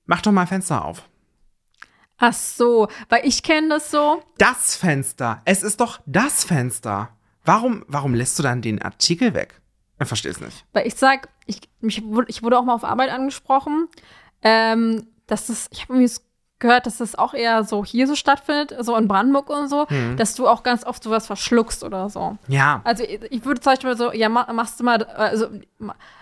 mach 0.05 0.21
doch 0.21 0.31
mal 0.31 0.47
Fenster 0.47 0.83
auf. 0.83 1.07
Ach 2.17 2.33
so, 2.33 2.87
weil 3.09 3.25
ich 3.25 3.43
kenne 3.43 3.69
das 3.69 3.91
so. 3.91 4.23
Das 4.37 4.75
Fenster. 4.75 5.41
Es 5.45 5.63
ist 5.63 5.79
doch 5.81 5.99
das 6.05 6.43
Fenster. 6.45 7.09
Warum, 7.43 7.83
warum 7.87 8.13
lässt 8.15 8.39
du 8.39 8.43
dann 8.43 8.61
den 8.61 8.81
Artikel 8.81 9.33
weg? 9.33 9.61
Ich 9.99 10.07
verstehe 10.07 10.31
es 10.31 10.39
nicht. 10.41 10.65
Weil 10.73 10.87
ich 10.87 10.95
sag, 10.95 11.29
ich, 11.45 11.59
mich, 11.81 12.01
ich 12.27 12.41
wurde 12.41 12.57
auch 12.57 12.63
mal 12.63 12.73
auf 12.73 12.83
Arbeit 12.83 13.11
angesprochen, 13.11 13.87
ähm, 14.41 15.07
dass 15.27 15.47
das, 15.47 15.67
ich 15.71 15.81
habe 15.83 15.93
irgendwie 15.93 16.05
s- 16.05 16.24
gehört, 16.59 16.85
dass 16.85 16.97
das 16.97 17.15
auch 17.15 17.33
eher 17.33 17.63
so 17.63 17.83
hier 17.83 18.07
so 18.07 18.15
stattfindet, 18.15 18.73
so 18.79 18.95
in 18.95 19.07
Brandenburg 19.07 19.49
und 19.49 19.67
so, 19.67 19.85
Mhm. 19.89 20.15
dass 20.17 20.35
du 20.35 20.47
auch 20.47 20.63
ganz 20.63 20.85
oft 20.85 21.03
sowas 21.03 21.27
verschluckst 21.27 21.83
oder 21.83 22.09
so. 22.09 22.37
Ja. 22.47 22.81
Also 22.85 23.03
ich, 23.03 23.21
ich 23.29 23.45
würde 23.45 23.59
zum 23.61 23.73
Beispiel 23.73 23.97
so, 23.97 24.11
ja, 24.13 24.29
ma, 24.29 24.51
machst 24.53 24.79
du 24.79 24.83
mal, 24.85 25.03
also 25.03 25.47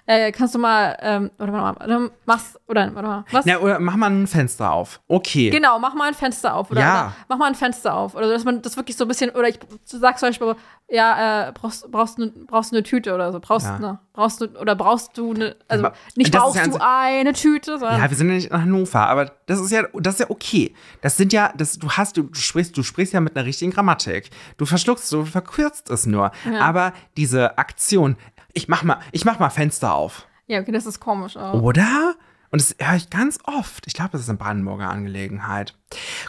äh, 0.06 0.32
kannst 0.32 0.54
du 0.56 0.60
mal, 0.60 0.98
ähm, 1.02 1.32
oder 1.40 1.54
warte 1.54 1.80
mal, 1.80 1.86
oder 1.86 2.10
machst, 2.26 2.60
oder 2.68 2.94
warte 2.94 3.08
mal, 3.08 3.26
was? 3.32 3.46
Na, 3.46 3.58
oder 3.60 3.80
mach 3.80 3.96
mal 3.96 4.10
ein 4.12 4.28
Fenster 4.28 4.72
auf. 4.72 5.00
Okay. 5.08 5.50
Genau, 5.50 5.80
mach 5.80 5.94
mal 5.94 6.08
ein 6.10 6.14
Fenster 6.14 6.56
auf. 6.56 6.72
Oder, 6.72 6.82
Ja. 6.82 6.94
oder 7.06 7.14
mach 7.30 7.38
mal 7.38 7.48
ein 7.48 7.56
Fenster 7.56 7.94
auf. 7.96 8.16
Oder 8.16 8.30
dass 8.30 8.44
man 8.44 8.62
das 8.62 8.76
wirklich 8.78 8.98
so 8.98 9.06
ein 9.06 9.08
bisschen, 9.08 9.30
oder 9.32 9.48
ich 9.48 9.60
sag 9.86 10.20
zum 10.20 10.30
Beispiel, 10.30 10.56
ja, 10.90 11.48
äh, 11.48 11.52
brauchst, 11.54 11.90
brauchst, 11.92 12.20
du, 12.20 12.30
brauchst 12.46 12.74
eine 12.74 12.84
Tüte 12.84 13.14
oder 13.16 13.32
so. 13.32 13.40
Brauchst, 13.40 13.66
Ja. 13.66 13.80
ne, 13.80 14.00
brauchst 14.12 14.42
du, 14.42 14.46
oder 14.60 14.76
brauchst 14.76 15.18
du 15.18 15.34
eine, 15.34 15.56
also 15.68 15.88
nicht 16.16 16.34
das 16.36 16.42
brauchst 16.42 16.58
ja 16.58 16.68
du 16.68 16.78
eine 16.80 17.34
Tüte, 17.34 17.80
sondern 17.80 18.00
Ja, 18.02 18.10
wir 18.10 18.16
sind 18.18 18.28
ja 18.30 18.36
nicht 18.36 18.52
in 18.52 18.62
Hannover, 18.62 19.08
aber 19.08 19.32
das 19.48 19.60
ist 19.60 19.72
ja, 19.72 19.84
das 19.94 20.16
ist 20.16 20.20
ja 20.20 20.30
okay. 20.30 20.74
Das 21.02 21.18
sind 21.18 21.34
ja, 21.34 21.52
das, 21.56 21.80
du 21.80 21.90
hast, 21.90 22.18
du, 22.18 22.24
du 22.24 22.36
sprichst, 22.36 22.78
du 22.78 22.84
sprichst 22.84 23.14
ja 23.14 23.22
mit 23.22 23.36
einer 23.36 23.46
richtigen 23.46 23.72
Grammatik. 23.72 24.30
Du 24.58 24.66
verschluckst, 24.66 25.12
du 25.12 25.26
verkürzt 25.26 25.90
es 25.90 26.06
nur. 26.06 26.32
Aber 26.60 26.94
diese 27.18 27.58
Aktion, 27.58 28.18
ich 28.54 28.68
mach 28.68 28.84
mal, 28.84 29.00
ich 29.12 29.26
mach 29.26 29.40
mal 29.40 29.50
Fenster 29.50 29.94
auf. 29.94 30.28
ja, 30.48 30.60
okay, 30.60 30.72
das 30.72 30.86
ist 30.86 31.00
komisch. 31.00 31.36
Aber. 31.38 31.62
Oder? 31.62 32.16
Und 32.50 32.62
das 32.62 32.76
höre 32.80 32.96
ich 32.96 33.10
ganz 33.10 33.40
oft. 33.46 33.88
Ich 33.88 33.94
glaube, 33.94 34.12
das 34.12 34.22
ist 34.22 34.30
eine 34.30 34.38
Brandenburger 34.38 34.88
Angelegenheit. 34.90 35.76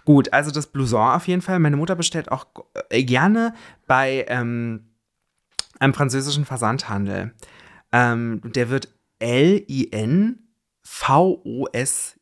Gut, 0.06 0.32
also 0.32 0.50
das 0.50 0.68
Blouson 0.68 1.10
auf 1.12 1.28
jeden 1.28 1.42
Fall. 1.42 1.58
Meine 1.58 1.76
Mutter 1.76 1.96
bestellt 1.96 2.32
auch 2.32 2.46
äh, 2.88 3.04
gerne 3.04 3.52
bei 3.86 4.24
ähm, 4.28 4.88
einem 5.78 5.92
französischen 5.92 6.46
Versandhandel. 6.46 7.34
Ähm, 7.92 8.40
der 8.42 8.70
wird 8.70 8.88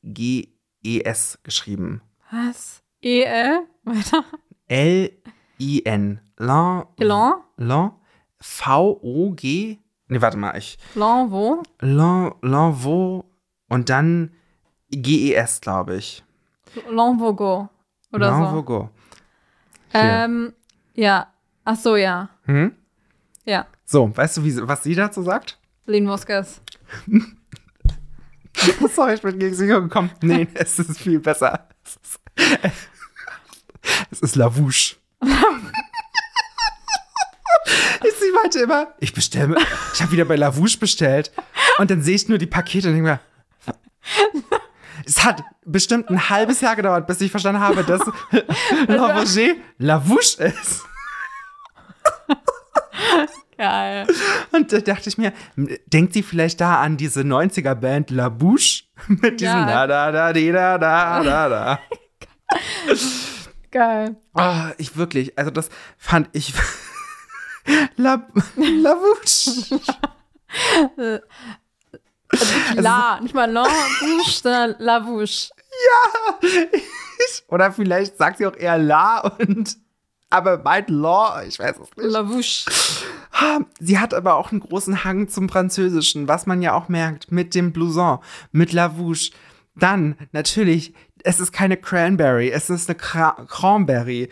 L-I-N-V-O-S-G-E-S 0.02 1.38
geschrieben. 1.42 2.02
Was? 2.30 2.82
E-L? 3.02 3.60
Weiter. 3.84 4.24
L-I-N. 4.68 6.20
Lan, 6.38 6.86
Lan? 6.98 7.34
Lan, 7.56 7.92
V-O-G. 8.40 9.78
Nee, 10.12 10.20
warte 10.20 10.36
mal, 10.36 10.54
ich. 10.58 10.76
Lan, 11.80 12.34
Lanvo 12.42 13.24
und 13.70 13.88
dann 13.88 14.30
G-E-S, 14.90 15.62
glaube 15.62 15.96
ich. 15.96 16.22
Lanvogo. 16.90 17.70
Oder 18.12 18.30
so. 18.34 18.42
Lanvogo. 18.42 18.90
Ähm, 19.94 20.52
ja. 20.92 21.32
Ach 21.64 21.76
so, 21.76 21.96
ja. 21.96 22.28
Hm? 22.44 22.76
Ja. 23.46 23.66
So, 23.86 24.14
weißt 24.14 24.36
du, 24.36 24.44
wie, 24.44 24.68
was 24.68 24.82
sie 24.82 24.94
dazu 24.94 25.22
sagt? 25.22 25.58
Lean 25.86 26.04
Muskas. 26.04 26.60
Sorry, 28.94 29.14
ich 29.14 29.22
bin 29.22 29.38
gegen 29.38 29.54
sie 29.54 29.66
gekommen. 29.66 30.10
Nee, 30.20 30.46
es 30.54 30.78
ist 30.78 30.98
viel 30.98 31.20
besser. 31.20 31.68
Es 31.82 31.96
ist, 31.96 32.20
es 34.10 34.20
ist 34.20 34.36
Lavouche. 34.36 34.96
Meinte 38.42 38.58
immer, 38.60 38.88
ich 38.98 39.12
bestelle, 39.12 39.56
ich 39.94 40.02
habe 40.02 40.12
wieder 40.12 40.24
bei 40.24 40.36
Lavouche 40.36 40.78
bestellt 40.78 41.30
und 41.78 41.90
dann 41.90 42.02
sehe 42.02 42.16
ich 42.16 42.28
nur 42.28 42.38
die 42.38 42.46
Pakete 42.46 42.88
und 42.88 42.94
denke 42.94 43.10
mir, 43.10 43.20
es 45.06 45.24
hat 45.24 45.42
bestimmt 45.64 46.10
ein 46.10 46.28
halbes 46.28 46.60
Jahr 46.60 46.74
gedauert, 46.76 47.06
bis 47.06 47.20
ich 47.20 47.30
verstanden 47.30 47.60
habe, 47.60 47.84
dass 47.84 48.00
Lavouche 48.88 49.56
Lavouche 49.78 50.44
ist. 50.44 50.82
Geil. 53.56 54.06
Und 54.50 54.72
da 54.72 54.78
dachte 54.80 55.08
ich 55.08 55.18
mir, 55.18 55.32
denkt 55.86 56.14
sie 56.14 56.22
vielleicht 56.22 56.60
da 56.60 56.80
an 56.80 56.96
diese 56.96 57.20
90er-Band 57.20 58.10
La 58.10 58.28
Bouche 58.28 58.84
mit 59.06 59.40
diesem 59.40 59.54
Ja. 59.68 59.86
da 59.86 60.10
da 60.10 60.32
da 60.32 60.32
da 60.32 60.78
da 60.78 61.22
da 61.22 61.48
da. 61.48 61.80
Geil. 63.70 64.16
Ah, 64.34 64.72
ich 64.78 64.96
wirklich, 64.96 65.38
also 65.38 65.50
das 65.50 65.68
fand 65.96 66.28
ich 66.32 66.52
La, 67.96 68.26
La 68.56 68.94
Bouche. 68.94 69.80
La, 72.74 73.20
nicht 73.20 73.34
mal 73.34 73.50
La 73.50 73.64
Bouche, 73.64 74.40
sondern 74.42 74.74
La 74.78 74.98
Bouche. 75.00 75.50
Oder 77.48 77.72
vielleicht 77.72 78.16
sagt 78.18 78.38
sie 78.38 78.46
auch 78.46 78.56
eher 78.56 78.78
La 78.78 79.20
und 79.38 79.76
aber 80.30 80.62
meint 80.62 80.88
Law, 80.88 81.42
ich 81.46 81.58
weiß 81.58 81.76
es 81.76 81.96
nicht. 81.96 82.10
La 82.10 82.22
Bouche. 82.22 82.64
Sie 83.80 83.98
hat 83.98 84.14
aber 84.14 84.36
auch 84.36 84.50
einen 84.50 84.60
großen 84.60 85.04
Hang 85.04 85.28
zum 85.28 85.48
Französischen, 85.48 86.26
was 86.26 86.46
man 86.46 86.62
ja 86.62 86.74
auch 86.74 86.88
merkt, 86.88 87.30
mit 87.30 87.54
dem 87.54 87.72
Blouson, 87.72 88.18
mit 88.50 88.72
Lavouche. 88.72 89.32
Dann, 89.74 90.16
natürlich, 90.32 90.94
es 91.24 91.40
ist 91.40 91.52
keine 91.52 91.76
Cranberry, 91.76 92.50
es 92.50 92.70
ist 92.70 92.88
eine 92.88 92.98
Cra 92.98 93.44
Cranberry. 93.48 94.30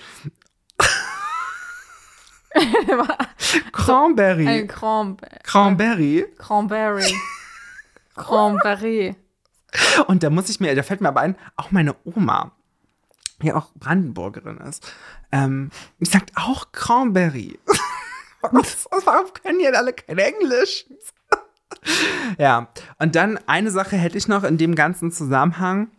Cranberry. 3.72 4.46
Ein 4.46 4.68
Cranberry. 4.68 5.38
Cranberry. 5.42 6.26
Cranberry. 6.38 7.16
Cranberry. 8.16 9.16
Und 10.06 10.22
da 10.22 10.30
muss 10.30 10.48
ich 10.48 10.60
mir, 10.60 10.74
da 10.74 10.82
fällt 10.82 11.00
mir 11.00 11.08
aber 11.08 11.20
ein, 11.20 11.36
auch 11.56 11.70
meine 11.70 11.94
Oma, 12.04 12.52
die 13.42 13.52
auch 13.52 13.70
Brandenburgerin 13.76 14.58
ist, 14.58 14.92
ähm, 15.32 15.70
die 16.00 16.06
sagt 16.06 16.32
auch 16.34 16.72
Cranberry. 16.72 17.58
Warum 18.42 19.32
können 19.34 19.58
die 19.58 19.64
denn 19.64 19.74
alle 19.74 19.92
kein 19.92 20.18
Englisch? 20.18 20.86
ja, 22.38 22.68
und 22.98 23.14
dann 23.14 23.38
eine 23.46 23.70
Sache 23.70 23.96
hätte 23.96 24.18
ich 24.18 24.28
noch 24.28 24.44
in 24.44 24.58
dem 24.58 24.74
ganzen 24.74 25.12
Zusammenhang. 25.12 25.90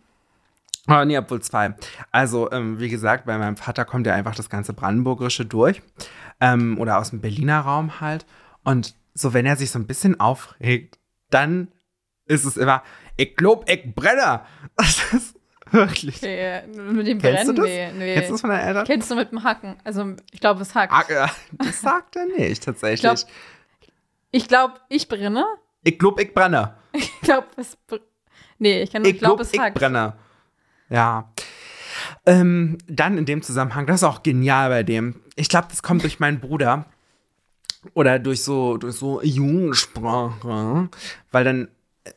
Oh, 0.88 1.04
nee, 1.04 1.16
obwohl 1.16 1.40
zwei. 1.40 1.74
Also, 2.10 2.50
ähm, 2.50 2.80
wie 2.80 2.88
gesagt, 2.88 3.24
bei 3.24 3.38
meinem 3.38 3.56
Vater 3.56 3.84
kommt 3.84 4.06
ja 4.06 4.14
einfach 4.14 4.34
das 4.34 4.50
ganze 4.50 4.72
Brandenburgerische 4.72 5.46
durch. 5.46 5.80
Ähm, 6.42 6.76
oder 6.78 6.98
aus 6.98 7.10
dem 7.10 7.20
Berliner 7.20 7.60
Raum 7.60 8.00
halt. 8.00 8.26
Und 8.64 8.94
so, 9.14 9.32
wenn 9.32 9.46
er 9.46 9.56
sich 9.56 9.70
so 9.70 9.78
ein 9.78 9.86
bisschen 9.86 10.18
aufregt, 10.20 10.98
dann 11.30 11.68
ist 12.26 12.44
es 12.44 12.56
immer, 12.56 12.82
ich 13.16 13.36
glaub, 13.36 13.68
ich 13.70 13.94
brenne. 13.94 14.40
Das 14.76 15.12
ist 15.12 15.36
wirklich. 15.70 16.16
Okay, 16.16 16.62
mit 16.68 17.06
dem 17.06 17.18
Kennst 17.18 17.48
du 17.48 17.54
Brennen, 17.54 17.56
das? 17.56 17.64
nee. 17.66 17.92
nee. 17.98 18.14
Kennst 18.14 18.28
du 18.30 18.34
das 18.34 18.40
von 18.40 18.50
deinen 18.50 18.66
Eltern? 18.66 18.86
Kennst 18.86 19.10
du 19.10 19.14
mit 19.14 19.30
dem 19.30 19.42
Hacken? 19.44 19.76
Also, 19.84 20.14
ich 20.32 20.40
glaube, 20.40 20.60
es 20.62 20.74
hackt. 20.74 21.10
Äh, 21.10 21.26
das 21.52 21.80
sagt 21.80 22.16
er 22.16 22.26
nicht, 22.26 22.62
tatsächlich. 22.64 22.98
Ich 23.04 23.28
glaub- 23.28 23.30
Ich 24.32 24.48
glaube, 24.48 24.74
ich 24.88 25.08
brenne. 25.08 25.44
ich 25.84 25.98
glaub, 25.98 26.18
ich 26.20 26.34
brenne. 26.34 26.74
Ich 26.94 27.20
glaube, 27.22 27.46
es. 27.56 27.78
Nee, 28.58 28.82
ich 28.82 28.90
kann 28.92 29.02
nur, 29.02 29.08
Ich 29.08 29.14
ich 29.14 29.20
glaube, 29.20 29.36
glaub, 29.36 29.46
es 29.46 29.52
ich 29.54 29.60
hackt. 29.60 29.74
brenne. 29.78 30.14
Ja. 30.90 31.30
Ähm, 32.24 32.78
dann 32.86 33.18
in 33.18 33.24
dem 33.24 33.42
Zusammenhang, 33.42 33.86
das 33.86 33.96
ist 33.96 34.04
auch 34.04 34.22
genial 34.22 34.68
bei 34.68 34.82
dem. 34.82 35.20
Ich 35.34 35.48
glaube, 35.48 35.66
das 35.70 35.82
kommt 35.82 36.02
durch 36.02 36.20
meinen 36.20 36.40
Bruder. 36.40 36.86
Oder 37.94 38.20
durch 38.20 38.44
so, 38.44 38.76
durch 38.76 38.96
so 38.96 39.20
Jugendsprache. 39.22 40.88
Weil 41.32 41.44
dann, 41.44 41.68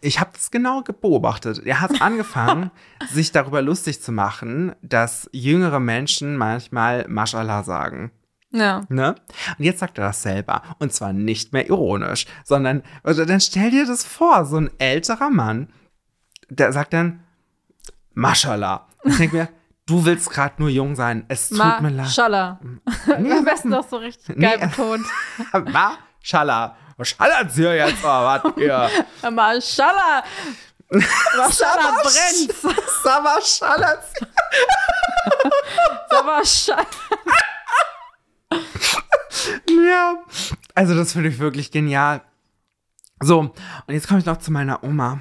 ich 0.02 0.20
habe 0.20 0.32
das 0.34 0.52
genau 0.52 0.82
beobachtet. 0.82 1.66
Er 1.66 1.82
hat 1.82 2.02
angefangen, 2.02 2.70
sich 3.12 3.32
darüber 3.32 3.64
lustig 3.64 4.02
zu 4.02 4.12
machen, 4.12 4.74
dass 4.84 5.28
jüngere 5.32 5.80
Menschen 5.80 6.38
manchmal 6.38 7.08
Mashallah 7.08 7.64
sagen. 7.64 8.12
Ja. 8.52 8.84
Ne? 8.90 9.16
Und 9.58 9.66
jetzt 9.66 9.80
sagt 9.80 9.98
er 9.98 10.06
das 10.06 10.22
selber. 10.22 10.62
Und 10.80 10.94
zwar 10.94 11.14
nicht 11.14 11.52
mehr 11.52 11.68
ironisch, 11.68 12.26
sondern, 12.44 12.84
also 13.04 13.26
dann 13.26 13.42
stell 13.42 13.72
dir 13.72 13.86
das 13.86 14.06
vor, 14.06 14.46
so 14.46 14.58
ein 14.58 14.70
älterer 14.78 15.30
Mann, 15.30 15.70
der 16.50 16.72
sagt 16.72 16.94
dann, 16.94 17.22
Mashallah. 18.14 18.88
Ich 19.04 19.18
denke 19.18 19.36
mir, 19.36 19.50
Du 19.88 20.04
willst 20.04 20.32
gerade 20.32 20.56
nur 20.58 20.70
jung 20.70 20.96
sein. 20.96 21.26
Es 21.28 21.50
tut 21.50 21.60
mir 21.60 21.90
leid. 21.90 22.06
Maschallah. 22.08 22.60
Am 23.16 23.46
besten 23.46 23.70
doch 23.72 23.88
so 23.88 23.98
richtig 23.98 24.28
geil 24.40 24.58
Nee. 24.60 24.66
betont. 24.68 25.06
Maschallah. 25.72 26.76
Was 26.98 27.10
schallert 27.10 27.52
sie 27.52 27.64
jetzt? 27.64 28.04
Oh, 28.04 28.08
was 28.08 28.42
hier? 28.56 28.90
Maschallah. 29.30 30.24
Maschallah 30.90 32.02
brennt. 32.02 32.54
Sava 33.04 33.40
schallert 33.42 34.04
Maschallah. 36.26 36.86
Ja. 39.70 40.16
Also, 40.74 40.96
das 40.96 41.14
finde 41.14 41.30
ich 41.30 41.40
wirklich 41.40 41.72
genial. 41.72 42.22
So, 43.22 43.40
und 43.40 43.54
jetzt 43.88 44.08
komme 44.08 44.20
ich 44.20 44.26
noch 44.26 44.38
zu 44.38 44.52
meiner 44.52 44.84
Oma. 44.84 45.20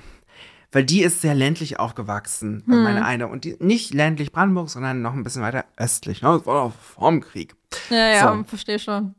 Weil 0.75 0.85
die 0.85 1.03
ist 1.03 1.21
sehr 1.21 1.35
ländlich 1.35 1.79
aufgewachsen, 1.79 2.65
Hm. 2.67 2.83
meine 2.83 3.05
eine. 3.05 3.29
Und 3.29 3.45
die, 3.45 3.57
nicht 3.61 3.95
ländlich 3.95 4.33
Brandenburg, 4.33 4.69
sondern 4.69 5.01
noch 5.03 5.15
ein 5.15 5.23
bisschen 5.23 5.41
weiter 5.43 5.65
östlich. 5.77 6.21
Ne? 6.21 6.29
Das 6.37 6.47
war 6.47 6.65
noch 6.67 6.75
vorm 6.75 7.21
Krieg. 7.21 7.55
Ja, 7.91 8.09
ja, 8.11 8.37
So. 8.37 8.45
verstehe 8.45 8.79
schon. 8.79 9.15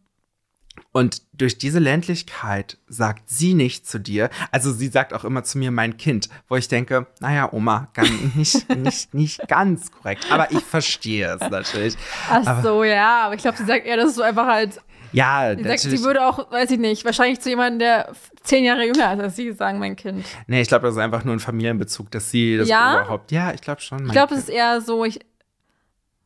Und 0.91 1.23
durch 1.33 1.57
diese 1.57 1.79
Ländlichkeit 1.79 2.77
sagt 2.88 3.29
sie 3.29 3.53
nicht 3.53 3.85
zu 3.88 3.99
dir, 3.99 4.29
also 4.51 4.71
sie 4.71 4.88
sagt 4.88 5.13
auch 5.13 5.25
immer 5.25 5.43
zu 5.43 5.57
mir 5.57 5.69
mein 5.71 5.97
Kind, 5.97 6.29
wo 6.47 6.55
ich 6.55 6.67
denke, 6.69 7.07
naja, 7.19 7.51
Oma, 7.51 7.89
nicht, 8.35 8.69
nicht, 8.77 9.13
nicht 9.13 9.47
ganz 9.47 9.91
korrekt. 9.91 10.25
Aber 10.31 10.51
ich 10.51 10.61
verstehe 10.63 11.35
es 11.35 11.49
natürlich. 11.49 11.95
Ach 12.29 12.63
so, 12.63 12.83
ja, 12.83 13.25
aber 13.25 13.35
ich 13.35 13.41
glaube, 13.41 13.57
sie 13.57 13.65
sagt 13.65 13.85
eher, 13.85 13.97
das 13.97 14.09
ist 14.11 14.15
so 14.15 14.21
einfach 14.23 14.47
halt. 14.47 14.79
Ja, 15.11 15.55
Sie 15.55 15.63
sagt, 15.63 15.79
sie 15.79 16.01
würde 16.03 16.25
auch, 16.25 16.51
weiß 16.51 16.71
ich 16.71 16.79
nicht, 16.79 17.05
wahrscheinlich 17.05 17.39
zu 17.39 17.47
jemandem, 17.49 17.79
der 17.79 18.11
zehn 18.43 18.65
Jahre 18.65 18.85
jünger 18.85 19.13
ist 19.13 19.19
als 19.21 19.35
sie, 19.38 19.51
sagen, 19.53 19.79
mein 19.79 19.95
Kind. 19.95 20.25
Nee, 20.47 20.61
ich 20.61 20.67
glaube, 20.67 20.88
das 20.88 20.95
ist 20.95 21.01
einfach 21.01 21.23
nur 21.23 21.33
ein 21.33 21.39
Familienbezug, 21.39 22.11
dass 22.11 22.31
sie 22.31 22.57
das 22.57 22.67
Ja? 22.67 23.01
überhaupt. 23.01 23.31
Ja, 23.31 23.53
ich 23.53 23.61
glaube 23.61 23.79
schon. 23.79 24.05
Ich 24.07 24.11
glaube, 24.11 24.33
es 24.33 24.41
ist 24.41 24.49
eher 24.49 24.81
so, 24.81 25.05
ich, 25.05 25.19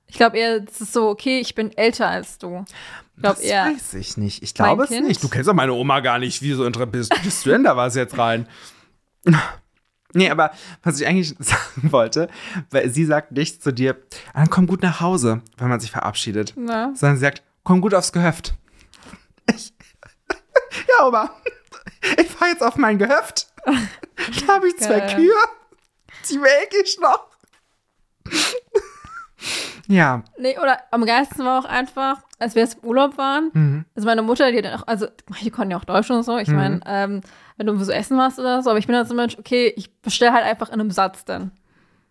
ich 0.07 0.15
glaube 0.15 0.37
eher, 0.39 0.63
es 0.67 0.81
ist 0.81 0.93
so, 0.93 1.07
okay, 1.09 1.39
ich 1.39 1.53
bin 1.53 1.75
älter 1.77 2.07
als 2.07 2.39
du. 2.39 2.65
Ich 3.19 3.23
glaube 3.23 3.35
das 3.35 3.43
eher. 3.43 3.65
weiß 3.65 3.93
ich 3.95 4.15
nicht. 4.15 4.43
Ich 4.43 4.53
glaube 4.53 4.83
es 4.85 4.89
Kind? 4.91 5.05
nicht. 5.05 5.21
Du 5.21 5.27
kennst 5.27 5.49
doch 5.49 5.53
meine 5.53 5.73
Oma 5.73 5.99
gar 5.99 6.19
nicht. 6.19 6.41
Wieso 6.41 6.63
bist, 6.69 7.13
bist 7.21 7.45
du 7.45 7.49
denn 7.49 7.65
da 7.65 7.75
was 7.75 7.95
jetzt 7.95 8.17
rein? 8.17 8.47
Nee, 10.11 10.31
aber 10.31 10.49
was 10.81 10.99
ich 10.99 11.05
eigentlich 11.05 11.35
sagen 11.39 11.91
wollte, 11.91 12.29
weil 12.71 12.89
sie 12.89 13.05
sagt 13.05 13.31
nicht 13.31 13.61
zu 13.61 13.71
dir, 13.71 13.95
"Ah, 14.33 14.39
dann 14.39 14.49
komm 14.49 14.65
gut 14.65 14.81
nach 14.81 15.01
Hause, 15.01 15.43
wenn 15.57 15.67
man 15.69 15.79
sich 15.79 15.91
verabschiedet. 15.91 16.53
Na? 16.55 16.95
Sondern 16.95 17.17
sie 17.17 17.21
sagt, 17.21 17.43
komm 17.63 17.79
gut 17.79 17.93
aufs 17.93 18.11
Gehöft. 18.11 18.55
Ich, 19.53 19.71
ja, 20.97 21.05
Oma, 21.05 21.29
ich 22.17 22.25
fahre 22.27 22.49
jetzt 22.49 22.63
auf 22.63 22.75
mein 22.77 22.97
Gehöft. 22.97 23.53
Da 23.65 24.53
habe 24.55 24.67
ich 24.69 24.77
zwei. 24.77 25.01
Kühe. 25.13 25.31
Die 26.27 26.39
melke 26.39 26.77
ich 26.83 26.97
noch. 26.99 27.27
Ja, 29.87 30.23
Nee, 30.37 30.57
oder 30.57 30.79
am 30.91 31.05
geilsten 31.05 31.45
war 31.45 31.59
auch 31.59 31.65
einfach, 31.65 32.17
als 32.39 32.55
wir 32.55 32.61
jetzt 32.63 32.79
im 32.81 32.89
Urlaub 32.89 33.17
waren, 33.17 33.49
Mhm. 33.53 33.85
also 33.95 34.05
meine 34.07 34.21
Mutter, 34.21 34.51
die 34.51 34.61
dann 34.61 34.79
auch, 34.79 34.87
also 34.87 35.07
die 35.41 35.49
konnten 35.51 35.71
ja 35.71 35.77
auch 35.77 35.85
Deutsch 35.85 36.09
und 36.11 36.23
so, 36.23 36.37
ich 36.37 36.49
meine, 36.49 36.79
ähm, 36.85 37.21
wenn 37.57 37.67
du 37.67 37.77
so 37.83 37.91
essen 37.91 38.17
warst 38.17 38.39
oder 38.39 38.61
so, 38.61 38.69
aber 38.69 38.79
ich 38.79 38.87
bin 38.87 38.93
dann 38.95 39.05
so 39.05 39.13
ein 39.13 39.17
Mensch, 39.17 39.37
okay, 39.37 39.73
ich 39.75 39.93
bestelle 40.01 40.33
halt 40.33 40.45
einfach 40.45 40.67
in 40.69 40.75
einem 40.79 40.91
Satz 40.91 41.25
dann. 41.25 41.51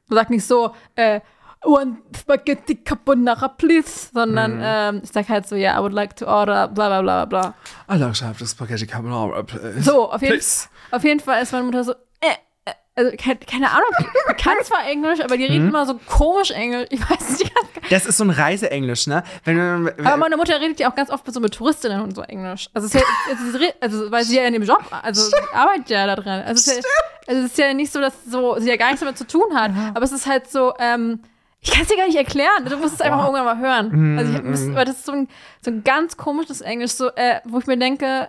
Du 0.08 0.14
sagst 0.14 0.30
nicht 0.30 0.46
so, 0.46 0.74
äh, 0.94 1.20
one 1.64 1.98
spaghetti 2.16 2.76
carbonara, 2.76 3.48
please, 3.48 4.10
sondern 4.14 4.56
Mhm. 4.58 4.62
ähm, 4.64 5.00
ich 5.02 5.10
sag 5.10 5.28
halt 5.28 5.46
so, 5.48 5.56
ja, 5.56 5.76
I 5.78 5.82
would 5.82 5.92
like 5.92 6.14
to 6.16 6.26
order, 6.26 6.68
bla 6.68 6.88
bla 6.88 7.02
bla 7.02 7.24
bla. 7.24 7.54
I 7.92 7.96
like 7.98 8.14
to 8.14 8.24
have 8.26 8.38
the 8.38 8.46
spaghetti 8.46 8.86
carbonara, 8.86 9.42
please. 9.42 9.82
So, 9.82 10.10
auf 10.12 10.22
jeden, 10.22 10.34
Please. 10.34 10.68
auf 10.92 11.02
jeden 11.04 11.20
Fall 11.20 11.42
ist 11.42 11.52
meine 11.52 11.64
Mutter 11.64 11.82
so, 11.84 11.92
äh, 12.20 12.34
also 12.98 13.16
keine, 13.16 13.38
keine 13.38 13.70
Ahnung, 13.70 13.88
die 14.00 14.34
kann 14.42 14.56
zwar 14.64 14.84
Englisch, 14.86 15.20
aber 15.20 15.36
die 15.36 15.44
redet 15.44 15.62
Mhm. 15.62 15.68
immer 15.68 15.86
so 15.86 15.98
komisch 16.06 16.50
Englisch. 16.50 16.88
Ich 16.90 17.00
weiß 17.00 17.38
nicht, 17.38 17.52
Das 17.90 18.04
ist 18.06 18.16
so 18.18 18.24
ein 18.24 18.30
Reiseenglisch, 18.30 19.06
ne? 19.06 19.22
Wenn, 19.44 19.56
wenn, 19.56 20.06
aber 20.06 20.16
meine 20.16 20.36
Mutter 20.36 20.60
redet 20.60 20.80
ja 20.80 20.90
auch 20.90 20.94
ganz 20.94 21.10
oft 21.10 21.24
so 21.32 21.40
mit 21.40 21.54
Touristinnen 21.54 22.00
und 22.02 22.14
so 22.16 22.22
Englisch. 22.22 22.68
Also, 22.74 22.86
es 22.88 22.94
ist 22.94 23.00
ja, 23.60 23.68
also 23.80 24.10
weil 24.10 24.24
sie 24.24 24.36
ja 24.36 24.42
in 24.44 24.52
dem 24.52 24.62
Job, 24.64 24.84
also 25.02 25.22
sie 25.22 25.34
arbeitet 25.54 25.90
ja 25.90 26.06
da 26.06 26.16
drin. 26.16 26.42
Also, 26.44 26.52
es 26.54 26.66
ist 26.66 26.76
ja, 26.76 26.82
also 27.28 27.40
es 27.42 27.46
ist 27.52 27.58
ja 27.58 27.72
nicht 27.72 27.92
so, 27.92 28.00
dass 28.00 28.14
so, 28.28 28.58
sie 28.58 28.68
ja 28.68 28.76
gar 28.76 28.86
nichts 28.88 29.00
damit 29.00 29.16
zu 29.16 29.26
tun 29.26 29.54
hat. 29.54 29.70
Aber 29.94 30.02
es 30.04 30.12
ist 30.12 30.26
halt 30.26 30.50
so, 30.50 30.74
ähm, 30.78 31.20
ich 31.60 31.70
kann 31.70 31.82
es 31.82 31.88
dir 31.88 31.96
gar 31.96 32.06
nicht 32.06 32.16
erklären. 32.18 32.64
Du 32.68 32.76
musst 32.76 32.94
es 32.94 33.00
einfach 33.00 33.24
irgendwann 33.24 33.44
mal 33.44 33.58
hören. 33.58 34.18
Also 34.18 34.32
ich 34.32 34.42
muss, 34.42 34.74
weil 34.74 34.84
das 34.84 34.96
ist 34.96 35.06
so 35.06 35.12
ein, 35.12 35.28
so 35.60 35.70
ein 35.70 35.82
ganz 35.84 36.16
komisches 36.16 36.60
Englisch, 36.60 36.92
so, 36.92 37.08
äh, 37.16 37.40
wo 37.44 37.58
ich 37.58 37.66
mir 37.66 37.76
denke, 37.78 38.28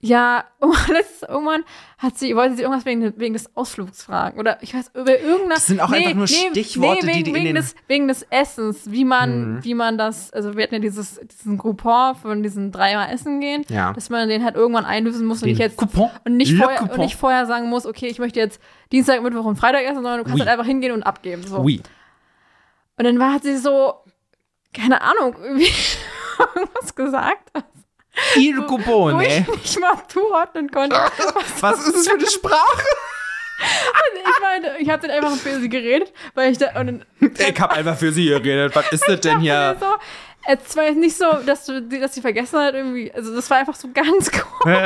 ja, 0.00 0.44
letztes, 0.88 1.28
irgendwann 1.28 1.64
hat 1.98 2.16
sie, 2.16 2.36
wollte 2.36 2.54
sie 2.54 2.62
irgendwas 2.62 2.84
wegen, 2.84 3.18
wegen 3.18 3.32
des 3.32 3.54
Ausflugs 3.56 4.04
fragen. 4.04 4.38
Oder 4.38 4.62
ich 4.62 4.72
weiß, 4.72 4.92
über 4.94 5.18
irgendeine. 5.18 5.54
Das 5.54 5.66
sind 5.66 5.80
auch 5.80 5.90
einfach 5.90 6.14
nur 6.14 6.28
Stichworte, 6.28 7.04
wegen, 7.06 7.16
die 7.16 7.22
die 7.24 7.34
wegen 7.34 7.54
des, 7.56 7.74
wegen 7.88 8.06
des 8.06 8.22
Essens, 8.30 8.90
wie 8.92 9.04
man, 9.04 9.64
wie 9.64 9.74
man 9.74 9.98
das, 9.98 10.32
also 10.32 10.56
wir 10.56 10.62
hatten 10.62 10.74
ja 10.74 10.80
dieses, 10.80 11.18
diesen 11.26 11.58
Groupon 11.58 12.14
von 12.14 12.42
diesen 12.44 12.70
dreimal 12.70 13.12
Essen 13.12 13.40
gehen, 13.40 13.64
Ja. 13.68 13.92
dass 13.92 14.08
man 14.08 14.28
den 14.28 14.44
halt 14.44 14.54
irgendwann 14.54 14.84
einlösen 14.84 15.26
muss 15.26 15.38
und 15.42 15.46
Den 15.46 15.54
nicht 15.54 15.58
jetzt 15.60 15.76
Coupon? 15.78 16.10
und 16.24 16.36
nicht, 16.36 16.52
Le 16.52 16.58
vorher, 16.58 16.82
und 16.82 16.88
Coupon. 16.90 17.04
nicht 17.04 17.16
vorher 17.16 17.46
sagen 17.46 17.68
muss, 17.68 17.84
okay, 17.84 18.06
ich 18.06 18.20
möchte 18.20 18.38
jetzt 18.38 18.60
Dienstag, 18.92 19.20
Mittwoch 19.22 19.44
und 19.46 19.56
Freitag 19.56 19.82
essen, 19.82 19.96
sondern 19.96 20.18
du 20.18 20.22
kannst 20.24 20.36
Oui. 20.36 20.40
halt 20.40 20.50
einfach 20.50 20.66
hingehen 20.66 20.92
und 20.92 21.02
abgeben. 21.02 21.42
So. 21.44 21.58
Oui. 21.58 21.82
Und 22.96 23.04
dann 23.04 23.18
war, 23.18 23.32
hat 23.32 23.42
sie 23.42 23.56
so, 23.56 23.94
keine 24.72 25.00
Ahnung, 25.02 25.34
irgendwie 25.42 25.68
irgendwas 26.54 26.94
gesagt, 26.94 27.50
Il 28.36 28.56
wo 28.58 28.62
Coupone. 28.66 29.26
ich 29.26 29.46
nicht 29.48 29.80
mal 29.80 29.96
zuordnen 30.08 30.70
konnte. 30.70 30.96
Was 30.96 31.62
Was 31.62 31.86
ist 31.86 31.96
das 31.96 32.08
für 32.08 32.14
eine 32.14 32.26
Sprache? 32.30 32.84
ich 34.14 34.40
meine, 34.40 34.78
ich 34.78 34.88
habe 34.88 35.06
dann 35.06 35.10
einfach 35.16 35.36
für 35.36 35.58
sie 35.60 35.68
geredet, 35.68 36.12
weil 36.34 36.52
ich 36.52 36.58
da 36.58 36.68
und 36.80 36.86
dann 36.86 37.04
Ich 37.38 37.60
hab 37.60 37.72
einfach 37.72 37.96
für 37.96 38.12
sie 38.12 38.26
geredet. 38.26 38.74
Was 38.76 38.92
ist 38.92 39.04
das 39.08 39.20
denn 39.20 39.40
hier? 39.40 39.76
so, 39.80 39.86
es 40.46 40.76
war 40.76 40.84
jetzt 40.84 40.96
nicht 40.98 41.16
so, 41.16 41.24
dass 41.44 41.66
du, 41.66 41.82
dass 41.82 42.14
sie 42.14 42.20
vergessen 42.20 42.58
hat 42.60 42.74
irgendwie, 42.74 43.12
also 43.12 43.34
das 43.34 43.50
war 43.50 43.58
einfach 43.58 43.74
so 43.74 43.88
ganz 43.92 44.30
komisch. 44.60 44.78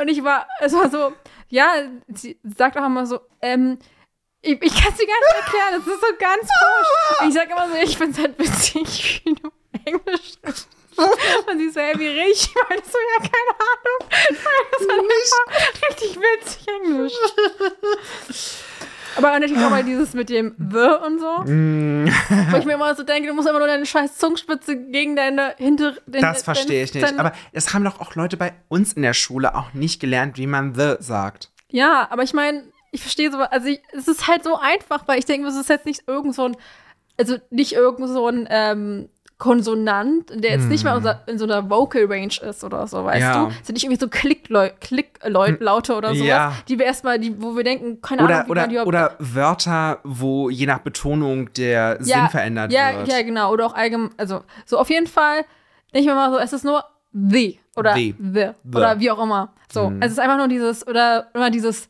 Und 0.00 0.08
ich 0.08 0.22
war, 0.22 0.46
es 0.60 0.72
war 0.74 0.90
so, 0.90 1.12
ja, 1.48 1.68
sie 2.08 2.38
sagt 2.56 2.76
auch 2.76 2.86
immer 2.86 3.06
so, 3.06 3.20
ähm, 3.40 3.78
ich, 4.42 4.60
ich 4.62 4.74
kann 4.74 4.92
es 4.92 4.98
dir 4.98 5.06
gar 5.06 5.20
nicht 5.20 5.36
erklären, 5.46 5.82
das 5.84 5.86
ist 5.94 6.00
so 6.00 6.06
ganz 6.18 6.50
komisch. 6.60 7.20
Und 7.20 7.28
ich 7.28 7.34
sag 7.34 7.50
immer 7.50 7.68
so, 7.68 7.74
ich 7.82 7.96
find's 7.96 8.18
halt 8.18 8.38
witzig, 8.38 9.22
wie 9.24 9.34
du 9.34 9.50
Englisch 9.84 10.32
sprichst. 10.34 10.68
Und 11.50 11.58
sie 11.58 11.70
so, 11.70 11.80
hey, 11.80 11.98
wie 11.98 12.06
rede 12.06 12.30
ich? 12.32 12.48
Meine 12.68 12.82
so, 12.84 12.98
ja, 12.98 13.18
keine 13.18 13.52
Ahnung. 13.58 14.00
Das 14.72 14.80
ist 14.80 14.88
halt 14.90 15.00
einfach 15.00 15.90
richtig 15.90 16.18
witzig 16.20 16.66
Englisch. 16.68 17.12
Aber 19.16 19.38
natürlich 19.38 19.62
auch 19.62 19.70
mal 19.70 19.84
dieses 19.84 20.14
mit 20.14 20.30
dem 20.30 20.54
The 20.58 21.04
und 21.06 21.18
so. 21.20 21.44
Wo 21.44 22.56
ich 22.56 22.64
mir 22.64 22.74
immer 22.74 22.94
so 22.94 23.02
denke, 23.02 23.28
du 23.28 23.34
musst 23.34 23.48
immer 23.48 23.58
nur 23.58 23.68
deine 23.68 23.84
scheiß 23.84 24.16
Zungenspitze 24.16 24.76
gegen 24.76 25.16
deine 25.16 25.54
hinter... 25.58 25.94
Das 26.06 26.42
verstehe 26.42 26.84
ich 26.84 26.94
nicht. 26.94 27.18
Aber 27.18 27.32
es 27.52 27.74
haben 27.74 27.84
doch 27.84 28.00
auch 28.00 28.14
Leute 28.14 28.36
bei 28.36 28.54
uns 28.68 28.94
in 28.94 29.02
der 29.02 29.14
Schule 29.14 29.54
auch 29.54 29.74
nicht 29.74 30.00
gelernt, 30.00 30.38
wie 30.38 30.46
man 30.46 30.74
the 30.74 30.94
sagt. 31.00 31.50
Ja, 31.68 32.08
aber 32.10 32.22
ich 32.22 32.32
meine, 32.32 32.64
ich 32.90 33.00
verstehe 33.00 33.30
so, 33.30 33.38
also 33.38 33.68
ich, 33.68 33.80
es 33.92 34.06
ist 34.06 34.28
halt 34.28 34.44
so 34.44 34.58
einfach, 34.58 35.08
weil 35.08 35.18
ich 35.18 35.24
denke, 35.24 35.48
es 35.48 35.56
ist 35.56 35.68
jetzt 35.68 35.86
nicht 35.86 36.04
irgend 36.06 36.34
so 36.34 36.44
ein, 36.44 36.56
also 37.18 37.38
nicht 37.50 37.72
irgend 37.72 38.08
so 38.08 38.28
ein 38.28 38.46
ähm, 38.50 39.08
Konsonant, 39.38 40.30
der 40.34 40.52
jetzt 40.52 40.68
nicht 40.68 40.84
mal 40.84 40.96
unser, 40.96 41.20
in 41.26 41.36
so 41.38 41.44
einer 41.44 41.68
Vocal 41.68 42.04
Range 42.06 42.32
ist 42.48 42.62
oder 42.64 42.86
so, 42.86 43.04
weißt 43.04 43.16
Hm. 43.16 43.22
Ja. 43.22 43.44
du? 43.44 43.50
Es 43.60 43.66
sind 43.66 43.74
nicht 43.74 43.84
irgendwie 43.84 44.00
so 44.00 44.06
Klicklau- 44.08 44.70
Klicklaute 44.80 45.94
oder 45.96 46.14
sowas, 46.14 46.26
Ja. 46.26 46.52
die 46.68 46.78
wir 46.78 46.86
erstmal, 46.86 47.18
die, 47.18 47.40
wo 47.42 47.56
wir 47.56 47.64
denken, 47.64 48.00
keine 48.00 48.24
Oder, 48.24 48.34
Ahnung, 48.36 48.46
wie 48.46 48.50
oder, 48.52 48.60
man 48.62 48.70
die 48.70 48.78
oder 48.78 49.16
Wörter, 49.18 49.98
wo 50.04 50.48
je 50.50 50.66
nach 50.66 50.78
Betonung 50.78 51.52
der 51.54 51.96
Sinn 52.00 52.28
verändert 52.30 52.72
ja, 52.72 52.96
wird. 52.98 53.08
Ja, 53.08 53.22
genau. 53.22 53.52
Oder 53.52 53.66
auch 53.66 53.74
allgemein, 53.74 54.10
also 54.16 54.42
so 54.64 54.78
auf 54.78 54.90
jeden 54.90 55.06
Fall, 55.06 55.44
nicht 55.92 56.06
mehr 56.06 56.14
mal 56.14 56.30
so, 56.30 56.38
es 56.38 56.52
ist 56.52 56.64
nur 56.64 56.84
the 57.12 57.58
oder 57.76 57.94
The. 57.94 58.14
the, 58.18 58.50
oder 58.74 59.00
wie 59.00 59.10
auch 59.10 59.22
immer. 59.22 59.52
So, 59.72 59.90
Mhm. 59.90 60.02
es 60.02 60.12
ist 60.12 60.18
einfach 60.20 60.36
nur 60.36 60.48
dieses, 60.48 60.86
oder 60.86 61.28
immer 61.34 61.50
dieses, 61.50 61.88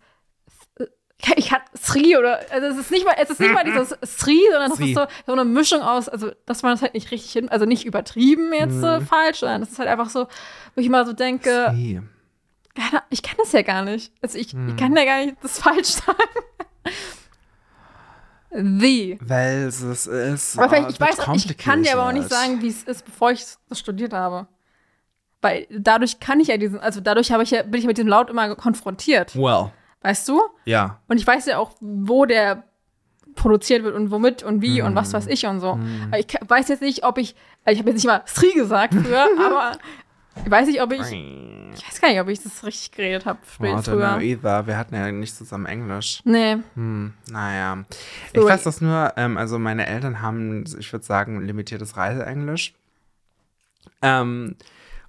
ich 1.37 1.52
hatte 1.52 1.64
Sri 1.80 2.16
oder, 2.16 2.40
also 2.50 2.66
es 2.68 2.76
ist 2.78 2.90
nicht 2.90 3.04
mal, 3.04 3.14
es 3.18 3.30
ist 3.30 3.40
nicht 3.40 3.52
mal 3.54 3.64
dieses 3.64 3.90
Sri, 4.04 4.40
sondern 4.50 4.70
es 4.72 4.76
Sri. 4.78 4.88
ist 4.90 4.94
so, 4.96 5.06
so 5.26 5.32
eine 5.32 5.44
Mischung 5.44 5.80
aus, 5.82 6.08
also 6.08 6.30
dass 6.46 6.62
man 6.62 6.72
das 6.72 6.82
halt 6.82 6.94
nicht 6.94 7.11
richtig 7.11 7.32
hin, 7.32 7.48
also 7.48 7.64
nicht 7.64 7.85
übertrieben 7.85 8.52
jetzt 8.52 8.74
Mhm. 8.76 8.85
äh, 8.85 9.00
falsch, 9.00 9.38
sondern 9.40 9.62
es 9.62 9.70
ist 9.70 9.78
halt 9.78 9.88
einfach 9.88 10.11
so, 10.11 10.26
wo 10.74 10.80
ich 10.80 10.88
mal 10.88 11.06
so 11.06 11.12
denke, 11.12 11.74
keine- 12.74 13.02
ich 13.11 13.22
kann 13.22 13.37
das 13.38 13.52
ja 13.52 13.62
gar 13.62 13.82
nicht. 13.85 14.12
Also 14.22 14.38
ich, 14.38 14.52
Mhm. 14.54 14.70
ich 14.70 14.76
kann 14.76 14.96
ja 14.96 15.04
gar 15.04 15.24
nicht 15.24 15.37
das 15.42 15.58
falsch 15.58 15.88
sagen. 15.88 16.18
The. 18.54 19.18
Weil 19.22 19.62
es 19.68 19.80
ist. 19.82 20.58
Aber 20.58 20.68
vielleicht, 20.68 20.88
äh, 20.88 20.92
ich 20.92 21.00
weiß, 21.00 21.20
auch- 21.20 21.35
ich 21.35 21.56
kann 21.56 21.82
dir 21.82 21.94
aber 21.94 22.08
auch 22.08 22.12
nicht 22.12 22.28
sagen, 22.28 22.61
wie 22.61 22.68
es 22.68 22.82
ist, 22.82 23.04
bevor 23.06 23.30
ich 23.30 23.44
das 23.68 23.78
studiert 23.78 24.12
habe. 24.12 24.46
Weil 25.40 25.66
dadurch 25.70 26.20
kann 26.20 26.38
ich 26.38 26.48
ja 26.48 26.56
diesen, 26.58 26.78
also 26.78 27.00
dadurch 27.00 27.32
habe 27.32 27.42
ich 27.42 27.50
ja, 27.50 27.62
bin 27.62 27.80
ich 27.80 27.87
mit 27.87 27.96
diesem 27.96 28.08
Laut 28.08 28.28
immer 28.28 28.54
konfrontiert. 28.54 29.35
Well, 29.35 29.72
Weißt 30.02 30.28
du? 30.28 30.40
ja. 30.64 30.98
Und 31.08 31.18
ich 31.18 31.26
weiß 31.26 31.46
ja 31.46 31.58
auch, 31.58 31.72
wo 31.80 32.24
der 32.26 32.64
produziert 33.34 33.82
wird 33.82 33.94
und 33.94 34.10
womit 34.10 34.42
und 34.42 34.60
wie 34.60 34.82
und 34.82 34.94
was 34.94 35.12
weiß 35.14 35.26
ich 35.28 35.46
und 35.46 35.60
so. 35.60 35.78
Aber 36.08 36.18
ich 36.18 36.26
weiß 36.46 36.68
jetzt 36.68 36.82
nicht, 36.82 37.04
ob 37.04 37.16
ich, 37.18 37.34
also 37.64 37.74
ich 37.74 37.78
habe 37.78 37.90
jetzt 37.90 38.02
nicht 38.04 38.06
mal 38.06 38.22
Sri 38.26 38.52
gesagt 38.52 38.92
früher, 38.94 39.26
aber 39.46 39.78
Ich 40.44 40.50
weiß 40.50 40.66
nicht, 40.66 40.82
ob 40.82 40.92
ich. 40.92 41.00
Ich 41.00 41.86
weiß 41.88 42.00
gar 42.00 42.08
nicht, 42.10 42.20
ob 42.20 42.28
ich 42.28 42.42
das 42.42 42.62
richtig 42.64 42.92
geredet 42.92 43.24
habe 43.24 43.38
don't 43.58 43.72
know 43.72 43.82
früher. 43.82 44.18
either. 44.20 44.66
Wir 44.66 44.76
hatten 44.76 44.94
ja 44.94 45.10
nicht 45.10 45.34
zusammen 45.34 45.64
Englisch. 45.66 46.20
Nee. 46.24 46.58
Hm, 46.74 47.14
naja. 47.30 47.84
Ich 48.34 48.40
So, 48.40 48.46
weiß 48.46 48.62
das 48.64 48.80
nur, 48.82 49.14
ähm, 49.16 49.38
also 49.38 49.58
meine 49.58 49.86
Eltern 49.86 50.20
haben, 50.20 50.64
ich 50.78 50.92
würde 50.92 51.04
sagen, 51.04 51.40
limitiertes 51.40 51.96
Reiseenglisch. 51.96 52.74
Ähm, 54.02 54.56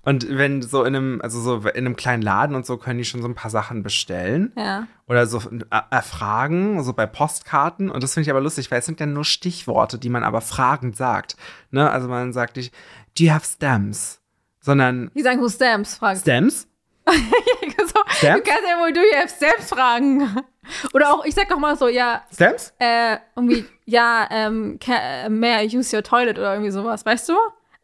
und 0.05 0.27
wenn 0.29 0.61
so 0.61 0.83
in 0.83 0.95
einem, 0.95 1.21
also 1.21 1.39
so 1.39 1.67
in 1.69 1.85
einem 1.85 1.95
kleinen 1.95 2.21
Laden 2.21 2.55
und 2.55 2.65
so 2.65 2.77
können 2.77 2.97
die 2.97 3.05
schon 3.05 3.21
so 3.21 3.27
ein 3.27 3.35
paar 3.35 3.49
Sachen 3.51 3.83
bestellen. 3.83 4.51
Ja. 4.57 4.87
Oder 5.07 5.27
so 5.27 5.39
äh, 5.39 5.81
erfragen, 5.91 6.83
so 6.83 6.91
bei 6.91 7.05
Postkarten. 7.05 7.89
Und 7.89 8.03
das 8.03 8.13
finde 8.13 8.25
ich 8.25 8.29
aber 8.29 8.41
lustig, 8.41 8.69
weil 8.69 8.79
es 8.79 8.85
sind 8.85 8.99
ja 8.99 9.05
nur 9.05 9.23
Stichworte, 9.23 9.97
die 9.97 10.09
man 10.09 10.23
aber 10.23 10.41
fragend 10.41 10.97
sagt. 10.97 11.37
Ne? 11.71 11.89
Also 11.89 12.09
man 12.09 12.33
sagt 12.33 12.57
nicht, 12.57 12.73
do 13.17 13.23
you 13.23 13.31
have 13.31 13.45
stamps? 13.45 14.19
Sondern 14.59 15.09
Die 15.15 15.21
sagen, 15.21 15.41
wo 15.41 15.49
Stamps 15.49 15.95
fragst. 15.95 16.23
Stamps? 16.23 16.67
so, 17.05 17.99
Stamps? 18.07 18.43
Du 18.43 18.51
kannst 18.51 18.69
ja 18.69 18.79
wohl 18.81 18.93
du 18.93 19.01
ja 19.11 19.27
Stamps 19.27 19.69
fragen. 19.69 20.35
Oder 20.93 21.13
auch, 21.13 21.25
ich 21.25 21.35
sag 21.35 21.51
auch 21.53 21.59
mal 21.59 21.77
so, 21.77 21.87
ja, 21.87 22.23
Stamps? 22.33 22.73
äh, 22.79 23.17
irgendwie, 23.35 23.65
ja, 23.85 24.27
ähm, 24.31 24.77
can, 24.79 25.39
may 25.39 25.65
I 25.65 25.77
use 25.77 25.95
your 25.95 26.03
toilet 26.03 26.37
oder 26.39 26.53
irgendwie 26.53 26.71
sowas, 26.71 27.05
weißt 27.05 27.27
du? 27.27 27.33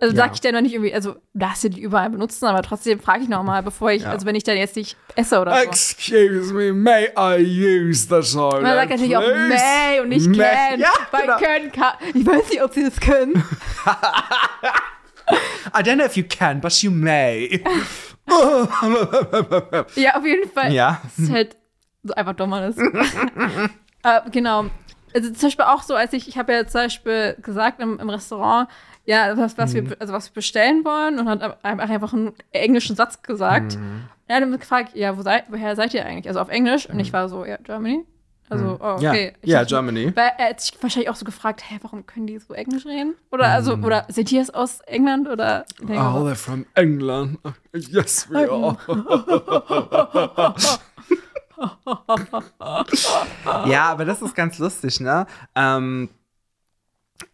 Also 0.01 0.15
Ja. 0.15 0.23
sag 0.23 0.33
ich 0.33 0.39
dir 0.41 0.53
noch 0.53 0.61
nicht 0.61 0.73
irgendwie, 0.73 0.93
also 0.93 1.13
du 1.13 1.19
darfst 1.33 1.63
ja 1.65 1.69
die 1.69 1.81
überall 1.81 2.09
benutzen, 2.09 2.45
aber 2.45 2.61
trotzdem 2.61 3.01
frage 3.01 3.23
ich 3.23 3.27
noch 3.29 3.43
mal, 3.43 3.61
bevor 3.61 3.91
ich, 3.91 4.03
Ja. 4.03 4.11
also 4.11 4.25
wenn 4.25 4.35
ich 4.35 4.43
dann 4.45 4.55
jetzt 4.55 4.77
nicht 4.77 4.95
esse 5.15 5.39
oder 5.41 5.53
so. 5.53 5.61
Excuse 5.61 6.53
me, 6.53 6.71
may 6.71 7.09
I 7.17 7.41
use 7.43 8.03
the 8.03 8.21
toilet? 8.33 8.61
Man 8.63 8.75
sagt 8.75 8.91
natürlich 8.91 9.17
auch 9.17 9.21
may 9.21 9.99
und 10.01 10.07
nicht 10.09 10.27
May. 10.27 10.37
can. 10.37 10.79
Ja, 10.79 10.89
weil 11.11 11.21
genau. 11.23 11.37
können 11.37 11.71
kann. 11.73 11.93
Ich 12.13 12.25
weiß 12.25 12.49
nicht, 12.49 12.63
ob 12.63 12.73
sie 12.73 12.85
das 12.85 12.99
können. 12.99 13.43
I 15.75 15.83
don't 15.83 15.95
know 15.97 16.05
if 16.05 16.15
you 16.15 16.23
can, 16.23 16.59
but 16.61 16.71
you 16.81 16.89
may. 16.91 17.61
ja, 19.95 20.15
auf 20.15 20.25
jeden 20.25 20.49
Fall. 20.49 20.71
ja. 20.71 21.01
Das 21.03 21.19
ist 21.25 21.31
halt 21.31 21.57
so 22.03 22.13
einfach 22.13 22.33
dumm 22.33 22.53
alles. 22.53 22.77
äh, 24.03 24.21
genau. 24.31 24.65
Also 25.13 25.31
zum 25.31 25.47
Beispiel 25.47 25.65
auch 25.65 25.83
so, 25.83 25.95
als 25.95 26.13
ich, 26.13 26.27
ich 26.27 26.37
habe 26.37 26.53
ja 26.53 26.65
zum 26.67 26.81
Beispiel 26.81 27.35
gesagt 27.41 27.81
im, 27.81 27.99
im 27.99 28.09
Restaurant, 28.09 28.67
ja, 29.05 29.35
was, 29.37 29.57
was 29.57 29.73
Mhm. 29.73 29.89
wir, 29.91 29.97
also 30.01 30.13
was 30.13 30.29
wir 30.29 30.33
bestellen 30.35 30.85
wollen 30.85 31.19
und 31.19 31.27
hat 31.29 31.63
einfach 31.63 32.13
einen 32.13 32.33
englischen 32.51 32.95
Satz 32.95 33.21
gesagt. 33.23 33.77
Mhm. 33.77 34.03
Er 34.27 34.37
hat 34.41 34.47
mich 34.47 34.59
gefragt, 34.59 34.95
ja, 34.95 35.17
wo 35.17 35.21
seid, 35.23 35.45
woher 35.49 35.75
seid 35.75 35.93
ihr 35.95 36.05
eigentlich? 36.05 36.27
Also 36.27 36.39
auf 36.39 36.49
Englisch. 36.49 36.87
Und 36.87 36.99
ich 36.99 37.11
war 37.11 37.27
so, 37.29 37.45
ja, 37.45 37.57
Germany. 37.57 38.05
Also, 38.51 38.77
oh, 38.81 38.95
Mhm. 38.97 39.01
Ja, 39.01 39.11
okay. 39.11 39.33
Ja 39.43 39.59
dachte- 39.59 39.73
Germany. 39.75 40.11
Weil 40.15 40.31
er 40.37 40.49
hat 40.49 40.61
sich 40.61 40.73
wahrscheinlich 40.81 41.09
auch 41.09 41.15
so 41.15 41.23
gefragt, 41.25 41.61
hä, 41.69 41.77
warum 41.83 42.05
können 42.07 42.25
die 42.27 42.37
so 42.39 42.53
Englisch 42.53 42.85
reden? 42.85 43.15
Oder 43.31 43.45
also, 43.47 43.77
Mhm. 43.77 43.83
oder 43.85 44.05
sind 44.09 44.29
die 44.31 44.35
jetzt 44.37 44.53
aus 44.55 44.79
England 44.81 45.27
oder? 45.27 45.65
Oh, 45.83 45.85
they're 46.25 46.33
from 46.35 46.65
England. 46.75 47.37
Yes, 47.73 48.27
we 48.29 48.49
are. 48.51 48.75
ja, 53.65 53.91
aber 53.91 54.05
das 54.05 54.21
ist 54.21 54.35
ganz 54.35 54.59
lustig, 54.59 54.99
ne? 54.99 55.25
Ähm, 55.55 56.09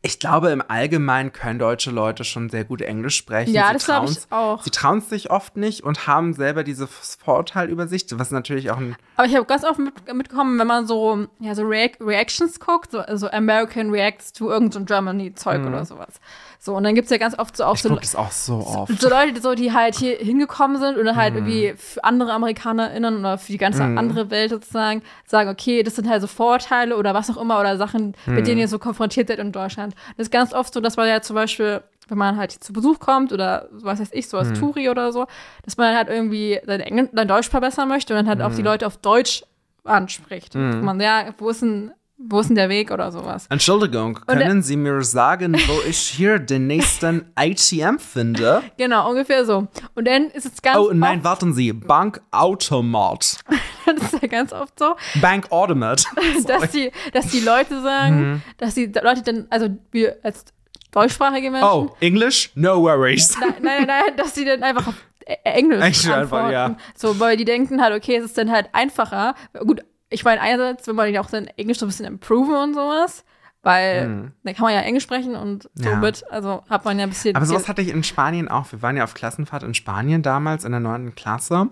ich 0.02 0.20
glaube, 0.20 0.50
im 0.50 0.64
Allgemeinen 0.68 1.32
können 1.34 1.60
deutsche 1.60 1.92
Leute 1.92 2.24
schon 2.24 2.50
sehr 2.50 2.64
gut 2.64 2.82
Englisch 2.82 3.18
sprechen. 3.18 3.54
Ja, 3.54 3.68
Sie 3.68 3.74
das 3.74 3.86
glaube 3.86 4.10
ich 4.12 4.18
auch. 4.32 4.62
Sie 4.64 4.70
trauen 4.70 5.00
es 5.00 5.10
sich 5.10 5.30
oft 5.32 5.58
nicht 5.58 5.82
und 5.84 6.08
haben 6.08 6.34
selber 6.34 6.64
dieses 6.64 7.18
Vorurteil 7.24 7.70
über 7.70 7.88
sich, 7.88 8.06
was 8.14 8.32
natürlich 8.32 8.72
auch 8.72 8.78
ein. 8.78 8.96
Aber 9.16 9.28
ich 9.28 9.36
habe 9.36 9.46
ganz 9.46 9.64
oft 9.64 9.80
mit, 9.80 9.94
mitbekommen, 10.14 10.60
wenn 10.60 10.68
man 10.68 10.86
so, 10.88 11.28
ja, 11.40 11.56
so 11.56 11.64
Reac 11.64 11.98
Reactions 12.02 12.60
guckt, 12.60 12.92
so 12.92 13.00
also 13.00 13.30
American 13.32 13.90
Reacts 13.92 14.34
to 14.34 14.50
irgend 14.50 14.74
so 14.74 14.80
ein 14.80 14.86
Germany-Zeug 14.86 15.66
oder 15.66 15.86
sowas. 15.86 16.16
So, 16.60 16.76
und 16.76 16.84
dann 16.84 16.96
gibt 16.96 17.06
es 17.06 17.12
ja 17.12 17.18
ganz 17.18 17.38
oft 17.38 17.56
so 17.56 17.64
auch 17.66 17.74
Mhm. 17.76 17.76
Ich 17.76 17.82
so, 17.84 17.96
das 17.96 18.16
auch 18.16 18.32
so 18.32 18.56
oft. 18.66 19.00
so 19.00 19.08
Leute, 19.10 19.34
die, 19.34 19.40
so, 19.40 19.54
die 19.54 19.72
halt 19.72 19.96
hier 19.96 20.18
hingekommen 20.18 20.78
sind 20.80 20.98
und 20.98 21.06
dann 21.06 21.16
halt 21.16 21.34
Mhm. 21.36 21.40
irgendwie 21.48 21.74
für 21.78 22.04
andere 22.04 22.32
AmerikanerInnen 22.34 23.20
oder 23.20 23.38
für 23.38 23.52
die 23.52 23.58
ganze 23.60 23.84
andere 23.84 24.32
Welt 24.32 24.50
sozusagen 24.50 25.04
sagen, 25.28 25.50
okay, 25.50 25.84
das 25.84 25.96
sind 25.96 26.10
halt 26.10 26.22
so 26.22 26.28
Vorurteile 26.28 26.98
oder 26.98 27.14
was 27.14 27.30
auch 27.30 27.38
immer 27.38 27.60
oder 27.60 27.78
Sachen, 27.78 28.16
Mhm. 28.26 28.34
mit 28.36 28.48
denen 28.48 28.60
ihr 28.62 28.68
so 28.68 28.80
konfrontiert 28.80 29.28
seid 29.28 29.38
in 29.40 29.52
Deutschland. 29.52 29.75
Das 29.76 29.94
ist 30.28 30.32
ganz 30.32 30.54
oft 30.54 30.74
so, 30.74 30.80
dass 30.80 30.98
man 30.98 31.08
ja 31.08 31.22
zum 31.22 31.36
Beispiel, 31.36 31.82
wenn 32.08 32.18
man 32.18 32.38
halt 32.38 32.52
zu 32.52 32.72
Besuch 32.74 33.00
kommt 33.00 33.32
oder 33.34 33.68
was 33.72 34.00
weiß 34.00 34.10
ich, 34.14 34.28
so 34.30 34.38
als 34.38 34.58
Touri 34.60 34.90
oder 34.90 35.12
so, 35.12 35.26
dass 35.64 35.78
man 35.78 35.96
halt 35.96 36.08
irgendwie 36.10 36.60
sein, 36.66 36.80
Engl 36.82 37.10
sein 37.14 37.28
Deutsch 37.28 37.50
verbessern 37.50 37.88
möchte 37.88 38.14
und 38.14 38.20
dann 38.20 38.28
halt 38.28 38.42
auch 38.42 38.52
Mhm. 38.52 38.56
die 38.58 38.62
Leute 38.62 38.88
auf 38.88 38.98
Deutsch 38.98 39.44
anspricht. 39.84 40.56
Und 40.56 40.82
Man, 40.82 41.00
ja, 41.00 41.26
wo 41.38 41.50
ist 41.50 41.62
denn, 41.62 41.92
wo 42.18 42.40
ist 42.40 42.48
denn 42.48 42.56
der 42.56 42.70
Weg 42.70 42.92
oder 42.92 43.12
sowas? 43.12 43.46
Entschuldigung, 43.50 44.20
können 44.26 44.62
Sie 44.62 44.78
mir 44.78 45.02
sagen, 45.04 45.54
wo 45.68 45.82
ich 45.90 45.98
hier 45.98 46.40
den 46.40 46.66
nächsten 46.68 47.30
ATM 47.36 48.00
finde? 48.00 48.62
Genau, 48.78 49.10
ungefähr 49.10 49.44
so. 49.46 49.68
Und 49.96 50.08
dann 50.08 50.28
ist 50.32 50.46
es 50.46 50.62
ganz 50.62 50.78
Oh, 50.78 50.92
nein, 50.94 51.24
warten 51.24 51.54
Sie. 51.54 51.74
Bankautomat. 51.74 53.38
das 54.00 54.14
ist 54.14 54.22
ja 54.22 54.28
ganz 54.28 54.54
oft 54.54 54.78
so, 54.80 54.96
Bankautomat. 55.22 56.06
dass 56.48 56.72
die, 56.72 56.92
dass 57.14 57.28
die 57.28 57.40
Leute 57.42 57.82
sagen, 57.82 58.16
Mhm. 58.34 58.42
dass 58.58 58.74
die 58.76 58.86
Leute 58.86 59.22
dann, 59.24 59.48
also 59.50 59.68
wir 59.92 60.18
als 60.24 60.46
deutschsprachige 60.92 61.52
Menschen, 61.52 61.68
Oh, 61.70 61.96
English? 62.00 62.52
No 62.56 62.82
worries. 62.82 63.38
nein, 63.40 63.54
nein, 63.62 63.88
nein, 63.88 64.18
dass 64.18 64.34
die 64.34 64.46
dann 64.46 64.64
einfach 64.64 64.88
auf 64.88 64.96
E- 65.28 65.34
Englisch 65.44 65.82
Englisch 65.82 66.06
einfach, 66.08 66.38
antworten. 66.44 66.52
ja. 66.54 66.78
So, 66.96 67.20
weil 67.20 67.36
die 67.36 67.46
denken 67.46 67.82
halt, 67.82 67.96
okay, 67.96 68.16
es 68.18 68.26
ist 68.26 68.38
dann 68.38 68.52
halt 68.52 68.70
einfacher. 68.74 69.34
Gut, 69.66 69.82
ich 70.10 70.24
meine, 70.24 70.40
einerseits 70.40 70.86
will 70.86 70.94
man 70.94 71.12
ja 71.12 71.20
auch 71.20 71.30
sein 71.30 71.48
Englisch 71.58 71.80
so 71.80 71.86
ein 71.88 71.90
bisschen 71.90 72.06
improven 72.06 72.54
und 72.56 72.74
sowas, 72.76 73.26
weil 73.66 74.32
dann 74.44 74.54
kann 74.56 74.64
man 74.64 74.74
ja 74.74 74.80
Englisch 74.82 75.04
sprechen 75.04 75.36
und 75.36 75.70
Mhm. 75.76 75.84
Ja. 75.84 75.92
somit, 75.92 76.24
also 76.32 76.64
hat 76.70 76.86
man 76.86 76.98
ja 77.00 77.04
ein 77.04 77.10
bisschen. 77.10 77.36
Aber 77.36 77.46
sowas 77.46 77.68
hatte 77.68 77.82
ich 77.82 77.90
in 77.90 78.04
Spanien 78.04 78.48
auch. 78.48 78.72
Wir 78.72 78.82
waren 78.82 78.96
ja 78.96 79.04
auf 79.04 79.14
Klassenfahrt 79.16 79.64
in 79.64 79.74
Spanien 79.74 80.22
damals 80.22 80.64
in 80.66 80.72
der 80.72 80.80
neunten 80.80 81.16
Klasse 81.16 81.70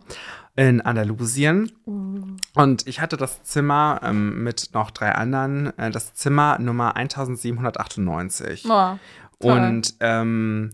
in 0.56 0.82
Andalusien. 0.82 1.72
Und 1.86 2.86
ich 2.88 3.00
hatte 3.02 3.18
das 3.18 3.42
Zimmer 3.44 4.00
ähm, 4.04 4.44
mit 4.44 4.70
noch 4.74 4.92
drei 4.92 5.12
anderen, 5.14 5.76
äh, 5.80 5.90
das 5.90 6.14
Zimmer 6.14 6.60
Nummer 6.60 6.96
1798. 6.96 8.64
Boah. 8.64 9.00
Und 9.40 9.94
ähm, 10.00 10.70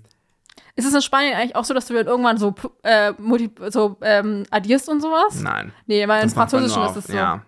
Ist 0.76 0.86
es 0.86 0.94
in 0.94 1.02
Spanien 1.02 1.34
eigentlich 1.36 1.56
auch 1.56 1.66
so, 1.66 1.74
dass 1.74 1.88
du 1.88 1.94
dann 1.94 2.08
irgendwann 2.08 2.38
so, 2.38 2.54
äh, 2.84 3.14
multi, 3.18 3.52
so 3.70 3.98
ähm, 4.02 4.44
addierst 4.52 4.88
und 4.90 5.02
sowas? 5.02 5.42
nein. 5.42 5.72
Nee, 5.88 6.08
weil 6.08 6.24
im 6.24 6.30
Französischen 6.30 6.84
ist 6.84 6.96
es 6.96 7.08
so. 7.08 7.14
Ja. 7.14 7.42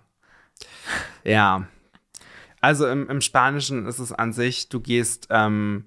Ja. 1.23 1.63
Also 2.61 2.87
im, 2.87 3.09
im 3.09 3.21
Spanischen 3.21 3.85
ist 3.87 3.99
es 3.99 4.11
an 4.13 4.33
sich, 4.33 4.69
du 4.69 4.79
gehst 4.79 5.27
ähm, 5.31 5.85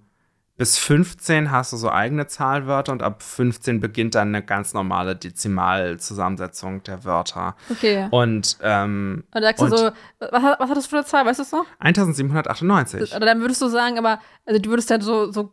bis 0.56 0.78
15 0.78 1.50
hast 1.50 1.72
du 1.72 1.76
so 1.76 1.90
eigene 1.90 2.26
Zahlwörter 2.28 2.92
und 2.92 3.02
ab 3.02 3.22
15 3.22 3.80
beginnt 3.80 4.14
dann 4.14 4.28
eine 4.28 4.44
ganz 4.44 4.72
normale 4.72 5.16
Dezimalzusammensetzung 5.16 6.82
der 6.84 7.04
Wörter. 7.04 7.56
Okay. 7.70 8.06
Und 8.10 8.58
ähm, 8.62 9.24
Und 9.34 9.40
da 9.42 9.48
sagst 9.48 9.60
du 9.62 9.64
und- 9.66 9.76
so, 9.76 9.90
was, 10.20 10.42
hat- 10.42 10.60
was 10.60 10.70
hat 10.70 10.76
das 10.76 10.86
für 10.86 10.96
eine 10.96 11.04
Zahl, 11.04 11.26
weißt 11.26 11.38
du 11.40 11.42
es 11.42 11.52
noch? 11.52 11.66
1798. 11.80 13.14
Oder 13.16 13.26
dann 13.26 13.40
würdest 13.40 13.62
du 13.62 13.68
sagen, 13.68 13.98
aber, 13.98 14.20
also 14.46 14.60
du 14.60 14.70
würdest 14.70 14.90
dann 14.90 15.00
so, 15.00 15.30
so 15.32 15.52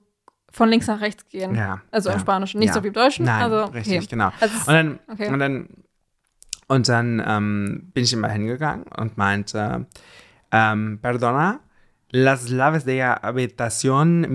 von 0.51 0.69
links 0.69 0.87
nach 0.87 1.01
rechts 1.01 1.27
gehen. 1.29 1.55
Ja. 1.55 1.81
Also 1.91 2.09
ja, 2.09 2.15
im 2.15 2.21
Spanischen, 2.21 2.59
nicht 2.59 2.69
ja. 2.69 2.73
so 2.73 2.83
wie 2.83 2.87
im 2.89 2.93
Deutschen. 2.93 3.25
Nein, 3.25 3.41
also, 3.43 3.71
richtig, 3.71 3.97
okay. 3.99 4.07
genau. 4.09 4.31
Also 4.39 4.55
und 4.59 4.67
dann, 4.73 4.99
okay. 5.07 5.29
und 5.29 5.39
dann, 5.39 5.69
und 6.67 6.89
dann 6.89 7.23
ähm, 7.25 7.91
bin 7.93 8.03
ich 8.03 8.13
immer 8.13 8.29
hingegangen 8.29 8.85
und 8.97 9.17
meinte, 9.17 9.87
ähm, 10.51 10.99
perdona, 11.01 11.59
las 12.11 12.49
llaves 12.49 12.83
de 12.85 12.97
la 12.99 13.13
habitación 13.21 14.25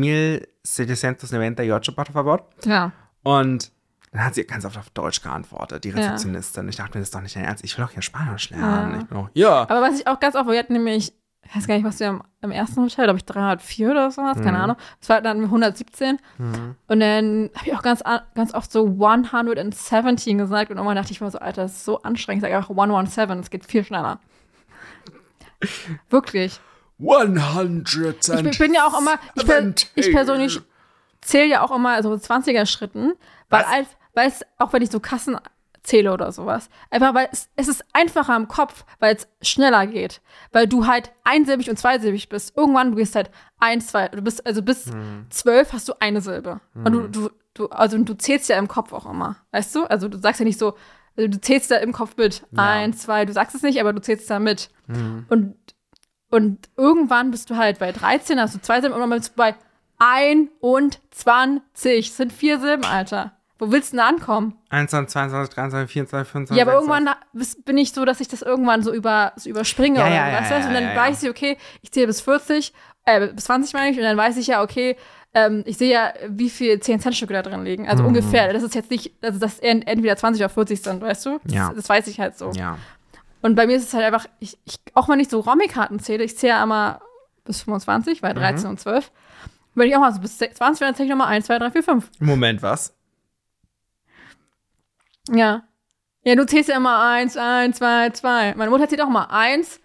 1798, 0.64 1.94
por 1.94 2.06
favor. 2.06 2.48
Ja. 2.64 2.92
Und 3.22 3.70
dann 4.12 4.24
hat 4.24 4.34
sie 4.34 4.44
ganz 4.44 4.64
oft 4.64 4.78
auf 4.78 4.90
Deutsch 4.90 5.20
geantwortet, 5.22 5.84
die 5.84 5.90
Ja. 5.90 5.96
Rezeptionistin. 5.96 6.68
Ich 6.68 6.76
dachte 6.76 6.96
mir, 6.96 7.00
das 7.02 7.08
ist 7.08 7.14
doch 7.14 7.20
nicht 7.20 7.36
dein 7.36 7.44
Ernst. 7.44 7.64
Ich 7.64 7.76
will 7.76 7.84
doch 7.84 7.92
hier 7.92 8.02
Spanisch 8.02 8.50
lernen. 8.50 8.92
Ja. 8.94 8.98
Ich 9.00 9.06
bin 9.06 9.18
auch, 9.18 9.28
ja. 9.34 9.62
Aber 9.62 9.82
was 9.82 9.98
ich 10.00 10.06
auch 10.06 10.20
ganz 10.20 10.34
oft, 10.36 10.48
wir 10.48 10.58
hatten 10.58 10.72
nämlich, 10.72 11.12
ich 11.42 11.54
weiß 11.54 11.66
gar 11.66 11.74
nicht, 11.74 11.84
was 11.84 12.00
wir 12.00 12.08
im, 12.08 12.22
im 12.40 12.50
ersten 12.50 12.82
Hotel, 12.82 13.04
glaube 13.04 13.18
ich, 13.18 13.24
304 13.26 13.90
oder 13.90 14.10
sowas, 14.10 14.38
Mhm. 14.38 14.42
keine 14.44 14.58
Ahnung. 14.58 14.76
Das 15.00 15.08
war 15.10 15.20
dann 15.20 15.42
117. 15.50 16.18
Und 16.38 17.00
dann 17.00 17.50
habe 17.54 17.66
ich 17.66 17.74
auch 17.74 17.82
ganz, 17.82 18.02
ganz 18.34 18.54
oft 18.54 18.72
so 18.72 18.86
117 18.86 20.38
gesagt 20.38 20.70
und 20.70 20.76
irgendwann 20.78 20.96
dachte 20.96 21.12
ich 21.12 21.20
mir 21.20 21.30
so, 21.30 21.38
Alter, 21.38 21.62
das 21.62 21.72
ist 21.72 21.84
so 21.84 22.02
anstrengend. 22.02 22.42
Ich 22.42 22.48
sage 22.50 22.56
einfach 22.56 22.70
117, 22.70 23.38
es 23.40 23.50
geht 23.50 23.64
viel 23.66 23.84
schneller. 23.84 24.18
Wirklich. 26.10 26.60
100 28.32 28.52
Ich 28.52 28.58
bin, 28.58 28.74
ja 28.74 28.86
auch 28.86 28.98
immer, 28.98 29.18
ich, 29.34 29.44
per, 29.46 29.58
ich 29.94 30.10
persönlich 30.12 30.60
zähle 31.20 31.46
ja 31.50 31.62
auch 31.62 31.74
immer 31.74 32.02
so 32.02 32.10
20er-Schritten, 32.12 33.12
weil, 33.50 33.62
als- 33.68 33.96
weil 34.14 34.28
es, 34.28 34.40
auch 34.58 34.72
wenn 34.72 34.82
ich 34.82 34.90
so 34.90 35.00
Kassen 35.00 35.36
zähle 35.82 36.12
oder 36.12 36.32
sowas, 36.32 36.68
einfach 36.90 37.14
weil 37.14 37.28
es, 37.30 37.48
es 37.54 37.68
ist 37.68 37.84
einfacher 37.92 38.34
im 38.34 38.48
Kopf, 38.48 38.84
weil 38.98 39.14
es 39.16 39.28
schneller 39.46 39.86
geht, 39.86 40.20
weil 40.52 40.66
du 40.66 40.86
halt 40.86 41.12
einsilbig 41.22 41.68
und 41.70 41.78
zweisilbig 41.78 42.28
bist. 42.28 42.56
Irgendwann 42.56 42.90
du 42.92 42.96
bist 42.96 43.14
halt 43.14 43.30
eins, 43.58 43.88
zwei, 43.88 44.08
du 44.08 44.22
bist, 44.22 44.44
also 44.46 44.62
bis 44.62 44.90
zwölf 45.30 45.72
hast 45.72 45.88
du 45.88 45.92
eine 46.00 46.20
Silbe. 46.22 46.60
Und 46.74 46.92
du, 46.92 47.08
du, 47.08 47.30
du, 47.54 47.66
also 47.68 47.98
du 47.98 48.14
zählst 48.14 48.48
ja 48.48 48.58
im 48.58 48.66
Kopf 48.68 48.92
auch 48.92 49.06
immer, 49.08 49.36
weißt 49.52 49.74
du? 49.76 49.84
Also 49.84 50.08
du 50.08 50.18
sagst 50.18 50.40
ja 50.40 50.44
nicht 50.44 50.58
so, 50.58 50.74
also 51.16 51.28
du 51.28 51.40
zählst 51.40 51.70
da 51.70 51.76
im 51.76 51.92
Kopf 51.92 52.16
mit. 52.16 52.42
Eins, 52.56 53.02
zwei, 53.02 53.24
du 53.24 53.32
sagst 53.32 53.54
es 53.54 53.62
nicht, 53.62 53.80
aber 53.80 53.92
du 53.92 54.00
zählst 54.00 54.30
da 54.30 54.38
mit. 54.38 54.70
Und 55.28 55.56
und 56.30 56.68
irgendwann 56.76 57.30
bist 57.30 57.50
du 57.50 57.56
halt 57.56 57.78
bei 57.78 57.92
13, 57.92 58.40
hast 58.40 58.54
du 58.54 58.60
zwei 58.60 58.80
Silben, 58.80 58.94
und 58.94 59.00
dann 59.00 59.10
bist 59.10 59.30
du 59.30 59.36
bei 59.36 59.54
21. 59.98 62.08
Das 62.08 62.16
sind 62.16 62.32
vier 62.32 62.60
Silben, 62.60 62.84
Alter. 62.84 63.32
Wo 63.58 63.72
willst 63.72 63.92
du 63.92 63.96
denn 63.96 64.04
ankommen? 64.04 64.58
21, 64.68 65.12
22, 65.12 65.54
23, 65.54 65.92
24, 65.92 66.30
25. 66.30 66.56
Ja, 66.56 66.64
aber 66.64 66.78
26. 66.78 67.16
irgendwann 67.32 67.64
bin 67.64 67.78
ich 67.78 67.92
so, 67.92 68.04
dass 68.04 68.20
ich 68.20 68.28
das 68.28 68.42
irgendwann 68.42 68.82
so, 68.82 68.92
über, 68.92 69.32
so 69.36 69.48
überspringe. 69.48 69.98
Ja, 69.98 70.06
oder, 70.06 70.14
ja, 70.14 70.28
ja, 70.28 70.42
ja, 70.42 70.66
und 70.66 70.74
dann 70.74 70.82
ja, 70.82 70.92
ja. 70.92 70.96
weiß 70.96 71.22
ich, 71.22 71.30
okay, 71.30 71.56
ich 71.80 71.90
zähle 71.90 72.08
bis 72.08 72.20
40, 72.20 72.74
äh, 73.06 73.28
bis 73.28 73.44
20 73.44 73.72
meine 73.72 73.92
ich, 73.92 73.96
und 73.96 74.02
dann 74.02 74.18
weiß 74.18 74.36
ich 74.36 74.48
ja, 74.48 74.62
okay, 74.62 74.96
ähm, 75.36 75.62
ich 75.66 75.76
sehe 75.76 75.92
ja, 75.92 76.14
wie 76.28 76.48
viel 76.48 76.80
10 76.80 76.98
Cent 77.00 77.14
Stücke 77.14 77.34
da 77.34 77.42
drin 77.42 77.62
liegen. 77.62 77.86
Also 77.86 78.02
Mhm. 78.02 78.08
ungefähr. 78.08 78.50
Das 78.52 78.62
ist 78.62 78.74
jetzt 78.74 78.90
nicht, 78.90 79.12
also 79.22 79.38
dass 79.38 79.58
en- 79.58 79.82
entweder 79.82 80.16
20 80.16 80.40
oder 80.42 80.48
40 80.48 80.80
sind, 80.82 81.02
weißt 81.02 81.26
du? 81.26 81.38
Das, 81.44 81.52
Ja. 81.52 81.72
das 81.76 81.88
weiß 81.88 82.06
ich 82.06 82.18
halt 82.18 82.38
so. 82.38 82.50
Ja. 82.52 82.78
Und 83.42 83.54
bei 83.54 83.66
mir 83.66 83.76
ist 83.76 83.84
es 83.84 83.92
halt 83.94 84.04
einfach, 84.04 84.24
ich, 84.40 84.56
ich 84.64 84.78
auch 84.94 85.08
wenn 85.10 85.20
ich 85.20 85.28
so 85.28 85.40
Romy-Karten 85.40 86.00
zähle, 86.00 86.24
ich 86.24 86.36
zähle 86.38 86.54
ja 86.54 86.62
immer 86.62 87.00
bis 87.44 87.60
25, 87.62 88.22
weil 88.22 88.32
13 88.34 88.68
und 88.70 88.80
12. 88.80 89.12
Wenn 89.74 89.88
ich 89.88 89.94
auch 89.94 90.00
mal 90.00 90.12
so 90.14 90.20
bis 90.20 90.38
20 90.38 90.80
wäre, 90.80 90.88
dann 90.90 90.94
zähle 90.94 91.04
ich 91.06 91.10
nochmal 91.10 91.28
1, 91.28 91.46
2, 91.46 91.58
3, 91.58 91.70
4, 91.70 91.82
5. 91.82 92.10
Moment, 92.18 92.62
was? 92.62 92.94
Ja. 95.30 95.62
Ja, 96.24 96.34
du 96.34 96.46
zählst 96.46 96.68
ja 96.70 96.76
immer 96.76 97.02
1, 97.04 97.36
1, 97.36 97.76
2, 97.76 98.10
2. 98.10 98.54
Meine 98.56 98.70
Mutter 98.70 98.88
zählt 98.88 99.00
auch 99.02 99.08
mal 99.08 99.26
1, 99.26 99.80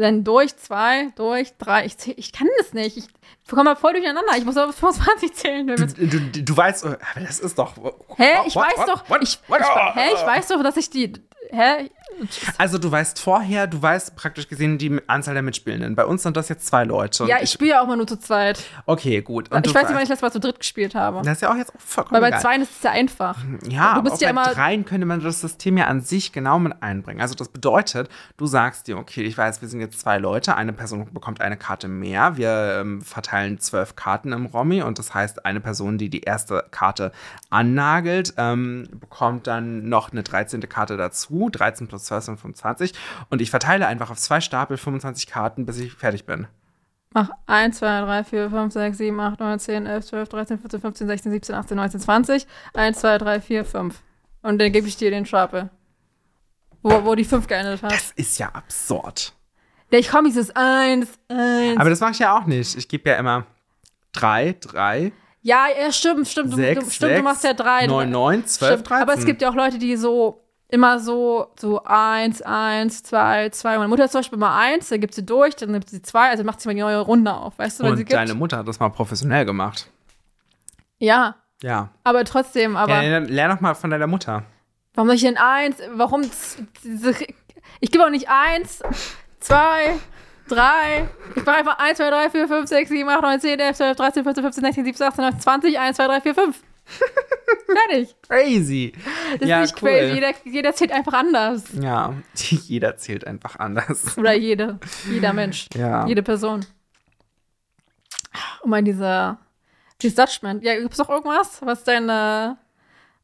dann 0.00 0.24
durch 0.24 0.56
2, 0.56 1.12
durch 1.16 1.56
3. 1.58 1.86
Ich, 1.86 1.98
zähl, 1.98 2.14
ich 2.16 2.32
kann 2.32 2.48
das 2.58 2.72
nicht. 2.72 2.96
Ich 2.96 3.06
komme 3.48 3.64
mal 3.64 3.76
voll 3.76 3.92
durcheinander. 3.92 4.32
Ich 4.36 4.44
muss 4.44 4.56
aber 4.56 4.66
bis 4.72 4.80
25 4.80 5.34
zählen. 5.34 5.66
Du, 5.66 5.76
du, 5.86 6.42
du 6.42 6.56
weißt, 6.56 6.84
aber 6.84 6.98
das 7.16 7.40
ist 7.40 7.58
doch. 7.58 7.74
Hä? 8.16 8.28
Ich 8.46 8.56
What, 8.56 8.66
weiß 8.66 8.78
what, 8.78 8.88
doch. 8.88 9.10
what, 9.10 9.22
ich, 9.22 9.38
ich, 9.48 9.94
hä? 9.94 10.10
Ich 10.14 10.26
weiß 10.26 10.48
doch, 10.48 10.62
dass 10.62 10.76
ich 10.76 10.90
die. 10.90 11.12
Hä? 11.50 11.90
Also 12.58 12.78
du 12.78 12.90
weißt 12.90 13.20
vorher, 13.20 13.66
du 13.66 13.80
weißt 13.80 14.16
praktisch 14.16 14.48
gesehen 14.48 14.78
die 14.78 15.00
Anzahl 15.06 15.34
der 15.34 15.42
Mitspielenden. 15.42 15.94
Bei 15.94 16.04
uns 16.04 16.22
sind 16.22 16.36
das 16.36 16.48
jetzt 16.48 16.66
zwei 16.66 16.84
Leute. 16.84 17.24
Ja, 17.26 17.36
ich 17.42 17.50
spiele 17.50 17.70
ja 17.70 17.82
auch 17.82 17.86
mal 17.86 17.96
nur 17.96 18.06
zu 18.06 18.18
zweit. 18.18 18.62
Okay, 18.86 19.22
gut. 19.22 19.50
Und 19.50 19.66
ich 19.66 19.74
weiß 19.74 19.84
nicht, 19.84 19.94
wann 19.94 20.02
ich 20.02 20.08
das 20.08 20.20
mal 20.22 20.30
zu 20.32 20.40
dritt 20.40 20.58
gespielt 20.58 20.94
habe. 20.94 21.22
Das 21.22 21.34
ist 21.38 21.42
ja 21.42 21.50
auch 21.52 21.56
jetzt 21.56 21.74
auch 21.74 21.80
vollkommen 21.80 22.14
Weil 22.14 22.20
bei 22.22 22.28
egal. 22.28 22.40
zwei 22.40 22.56
ist 22.56 22.70
es 22.76 22.82
ja 22.82 22.90
einfach. 22.90 23.38
Ja, 23.68 23.94
Du 23.94 24.02
bist 24.02 24.16
aber 24.16 24.22
ja 24.24 24.32
bei 24.32 24.42
immer- 24.42 24.54
dreien 24.54 24.84
könnte 24.84 25.06
man 25.06 25.20
das 25.22 25.40
System 25.40 25.76
ja 25.76 25.86
an 25.86 26.00
sich 26.00 26.32
genau 26.32 26.58
mit 26.58 26.82
einbringen. 26.82 27.20
Also 27.20 27.34
das 27.34 27.48
bedeutet, 27.48 28.08
du 28.36 28.46
sagst 28.46 28.86
dir, 28.86 28.96
okay, 28.98 29.22
ich 29.22 29.36
weiß, 29.36 29.60
wir 29.62 29.68
sind 29.68 29.80
jetzt 29.80 30.00
zwei 30.00 30.18
Leute, 30.18 30.56
eine 30.56 30.72
Person 30.72 31.08
bekommt 31.12 31.40
eine 31.40 31.56
Karte 31.56 31.88
mehr. 31.88 32.36
Wir 32.36 32.78
ähm, 32.80 33.00
verteilen 33.02 33.58
zwölf 33.60 33.96
Karten 33.96 34.32
im 34.32 34.46
Romy 34.46 34.82
und 34.82 34.98
das 34.98 35.14
heißt, 35.14 35.44
eine 35.44 35.60
Person, 35.60 35.98
die 35.98 36.08
die 36.10 36.20
erste 36.20 36.64
Karte 36.70 37.12
annagelt, 37.48 38.34
ähm, 38.36 38.88
bekommt 38.92 39.46
dann 39.46 39.88
noch 39.88 40.12
eine 40.12 40.22
13. 40.22 40.60
Karte 40.68 40.96
dazu. 40.96 41.48
13 41.50 41.88
plus 41.88 42.04
12 42.10 42.24
sind 42.24 42.40
25. 42.40 42.92
Und 43.28 43.40
ich 43.40 43.50
verteile 43.50 43.86
einfach 43.86 44.10
auf 44.10 44.18
zwei 44.18 44.40
Stapel 44.40 44.76
25 44.76 45.26
Karten, 45.26 45.66
bis 45.66 45.78
ich 45.78 45.92
fertig 45.92 46.26
bin. 46.26 46.46
Mach 47.12 47.30
1, 47.46 47.78
2, 47.78 48.02
3, 48.02 48.24
4, 48.24 48.50
5, 48.50 48.72
6, 48.72 48.98
7, 48.98 49.20
8, 49.20 49.40
9, 49.40 49.58
10, 49.58 49.86
11, 49.86 50.06
12, 50.06 50.28
13, 50.28 50.58
14, 50.58 50.80
15, 50.80 51.06
16, 51.08 51.32
17, 51.32 51.54
18, 51.54 51.76
19, 51.76 52.00
20. 52.00 52.46
1, 52.74 53.00
2, 53.00 53.18
3, 53.18 53.40
4, 53.40 53.64
5. 53.64 54.02
Und 54.42 54.58
dann 54.60 54.72
gebe 54.72 54.86
ich 54.86 54.96
dir 54.96 55.10
den 55.10 55.26
Stapel. 55.26 55.70
Wo, 56.82 57.04
wo 57.04 57.14
die 57.14 57.24
5 57.24 57.46
geendet 57.46 57.82
hat. 57.82 57.92
Das 57.92 58.12
ist 58.12 58.38
ja 58.38 58.48
absurd. 58.50 59.32
Ich 59.90 60.08
komme 60.08 60.28
dieses 60.28 60.54
1, 60.54 61.08
1. 61.28 61.80
Aber 61.80 61.90
das 61.90 62.00
mache 62.00 62.12
ich 62.12 62.18
ja 62.20 62.38
auch 62.38 62.46
nicht. 62.46 62.76
Ich 62.76 62.88
gebe 62.88 63.10
ja 63.10 63.16
immer 63.16 63.44
drei, 64.12 64.56
drei, 64.60 65.12
ja, 65.42 65.66
ja, 65.68 65.90
stimmt, 65.90 66.28
stimmt. 66.28 66.52
Du, 66.52 66.56
du, 66.56 66.62
sechs, 66.62 66.94
stimmt, 66.94 67.16
du 67.16 67.22
machst 67.22 67.44
ja 67.44 67.54
3. 67.54 67.86
9, 67.86 68.10
9, 68.10 68.46
12, 68.46 68.72
Stimmt. 68.72 68.90
13. 68.90 69.02
Aber 69.02 69.14
es 69.14 69.24
gibt 69.24 69.42
ja 69.42 69.50
auch 69.50 69.54
Leute, 69.54 69.78
die 69.78 69.96
so 69.96 70.44
immer 70.70 70.98
so, 71.00 71.48
so 71.58 71.82
1, 71.84 72.42
1, 72.42 73.02
2, 73.02 73.50
2. 73.50 73.76
Meine 73.78 73.88
Mutter 73.88 74.04
hat 74.04 74.12
zum 74.12 74.20
Beispiel 74.20 74.38
mal 74.38 74.58
1, 74.58 74.88
dann 74.88 75.00
gibt 75.00 75.14
sie 75.14 75.24
durch, 75.24 75.56
dann 75.56 75.70
nimmt 75.72 75.88
sie 75.90 76.00
2, 76.02 76.30
also 76.30 76.44
macht 76.44 76.60
sie 76.60 76.68
mal 76.68 76.74
die 76.74 76.80
neue 76.80 76.98
Runde 77.00 77.32
auf, 77.32 77.58
weißt 77.58 77.80
du, 77.80 77.84
wenn 77.84 77.96
sie 77.96 78.02
Und 78.02 78.08
gibt. 78.08 78.12
deine 78.12 78.34
Mutter 78.34 78.58
hat 78.58 78.68
das 78.68 78.78
mal 78.80 78.88
professionell 78.90 79.44
gemacht. 79.44 79.88
Ja, 80.98 81.36
Ja. 81.62 81.88
aber 82.04 82.24
trotzdem, 82.24 82.76
aber. 82.76 83.02
ja 83.02 83.18
lern 83.18 83.50
doch 83.50 83.60
mal 83.60 83.74
von 83.74 83.90
deiner 83.90 84.06
Mutter. 84.06 84.44
Warum 84.94 85.08
soll 85.08 85.16
ich 85.16 85.22
denn 85.22 85.36
eins? 85.36 85.76
Warum? 85.94 86.22
Ich 87.80 87.90
gebe 87.90 88.04
auch 88.04 88.10
nicht 88.10 88.28
eins, 88.28 88.82
zwei, 89.38 89.98
drei. 90.48 91.08
Ich 91.36 91.44
mache 91.46 91.56
einfach 91.58 91.78
eins, 91.78 91.98
zwei, 91.98 92.10
drei, 92.10 92.28
vier, 92.30 92.48
fünf, 92.48 92.68
sechs, 92.68 92.90
sieben, 92.90 93.08
acht, 93.08 93.22
neun, 93.22 93.40
zehn, 93.40 93.58
elf, 93.60 93.76
zwölf, 93.76 93.96
dreizehn, 93.96 94.24
vierzehn, 94.24 94.42
fünfzehn, 94.42 94.64
sechzehn, 94.64 94.84
siebzehn, 94.84 95.06
achtzehn, 95.06 95.22
neunzehn, 95.24 95.40
zwanzig, 95.40 95.78
eins, 95.78 95.96
zwei, 95.96 96.06
drei, 96.06 96.20
vier, 96.20 96.34
fünf. 96.34 96.60
Fertig. 97.88 98.14
Crazy. 98.28 98.92
Das 99.38 99.48
ja, 99.48 99.62
ist 99.62 99.72
nicht 99.72 99.82
cool. 99.82 99.90
crazy. 99.90 100.14
Jeder, 100.14 100.32
jeder 100.44 100.74
zählt 100.74 100.92
einfach 100.92 101.12
anders. 101.12 101.64
Ja, 101.80 102.14
jeder 102.34 102.96
zählt 102.96 103.26
einfach 103.26 103.58
anders. 103.58 104.18
Oder 104.18 104.34
jede. 104.34 104.78
Jeder 105.10 105.32
Mensch. 105.32 105.66
Ja. 105.74 106.06
Jede 106.06 106.22
Person. 106.22 106.64
Und 108.62 108.70
mal 108.70 108.82
diese, 108.82 109.38
dieses 110.02 110.16
Judgment. 110.18 110.62
Ja, 110.64 110.78
gibt 110.78 110.92
es 110.92 110.98
noch 110.98 111.08
irgendwas, 111.08 111.60
was 111.62 111.84
deine 111.84 112.58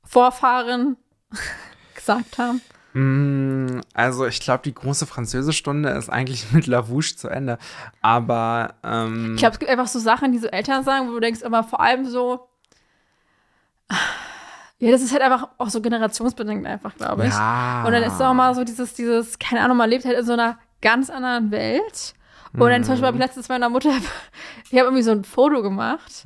Vorfahren 0.04 0.96
gesagt 1.94 2.38
haben? 2.38 2.60
Mm, 2.94 3.80
Also, 3.94 4.26
ich 4.26 4.40
glaube, 4.40 4.62
die 4.64 4.74
große 4.74 5.06
Französischstunde 5.06 5.90
ist 5.90 6.08
eigentlich 6.08 6.50
mit 6.52 6.66
Lavouche 6.66 7.16
zu 7.16 7.28
Ende. 7.28 7.58
Aber, 8.00 8.74
ähm, 8.82 9.34
Ich 9.34 9.40
glaube, 9.40 9.52
es 9.54 9.58
gibt 9.58 9.70
einfach 9.70 9.86
so 9.88 9.98
Sachen, 9.98 10.32
die 10.32 10.38
so 10.38 10.46
Eltern 10.48 10.82
sagen, 10.84 11.08
wo 11.08 11.12
du 11.12 11.20
denkst, 11.20 11.42
aber 11.42 11.62
vor 11.64 11.80
allem 11.80 12.06
so. 12.06 12.48
Ja, 14.78 14.90
das 14.90 15.00
ist 15.00 15.12
halt 15.12 15.22
einfach 15.22 15.48
auch 15.56 15.70
so 15.70 15.80
generationsbedingt 15.80 16.66
einfach, 16.66 16.94
glaube 16.96 17.26
ich. 17.26 17.32
ja. 17.32 17.84
Und 17.86 17.92
dann 17.92 18.02
ist 18.02 18.20
auch 18.20 18.34
mal 18.34 18.54
so 18.54 18.62
dieses, 18.62 18.92
dieses, 18.92 19.38
keine 19.38 19.62
Ahnung, 19.62 19.78
man 19.78 19.88
lebt 19.88 20.04
halt 20.04 20.18
in 20.18 20.24
so 20.24 20.34
einer 20.34 20.58
ganz 20.82 21.08
anderen 21.08 21.50
Welt. 21.50 22.12
Und 22.52 22.70
dann 22.70 22.84
zum 22.84 22.92
Beispiel 22.92 23.06
habe 23.06 23.16
ich 23.16 23.22
letztens 23.22 23.48
meiner 23.48 23.68
Mutter, 23.70 23.90
ich 24.70 24.78
habe 24.78 24.86
irgendwie 24.88 25.02
so 25.02 25.12
ein 25.12 25.24
Foto 25.24 25.62
gemacht. 25.62 26.24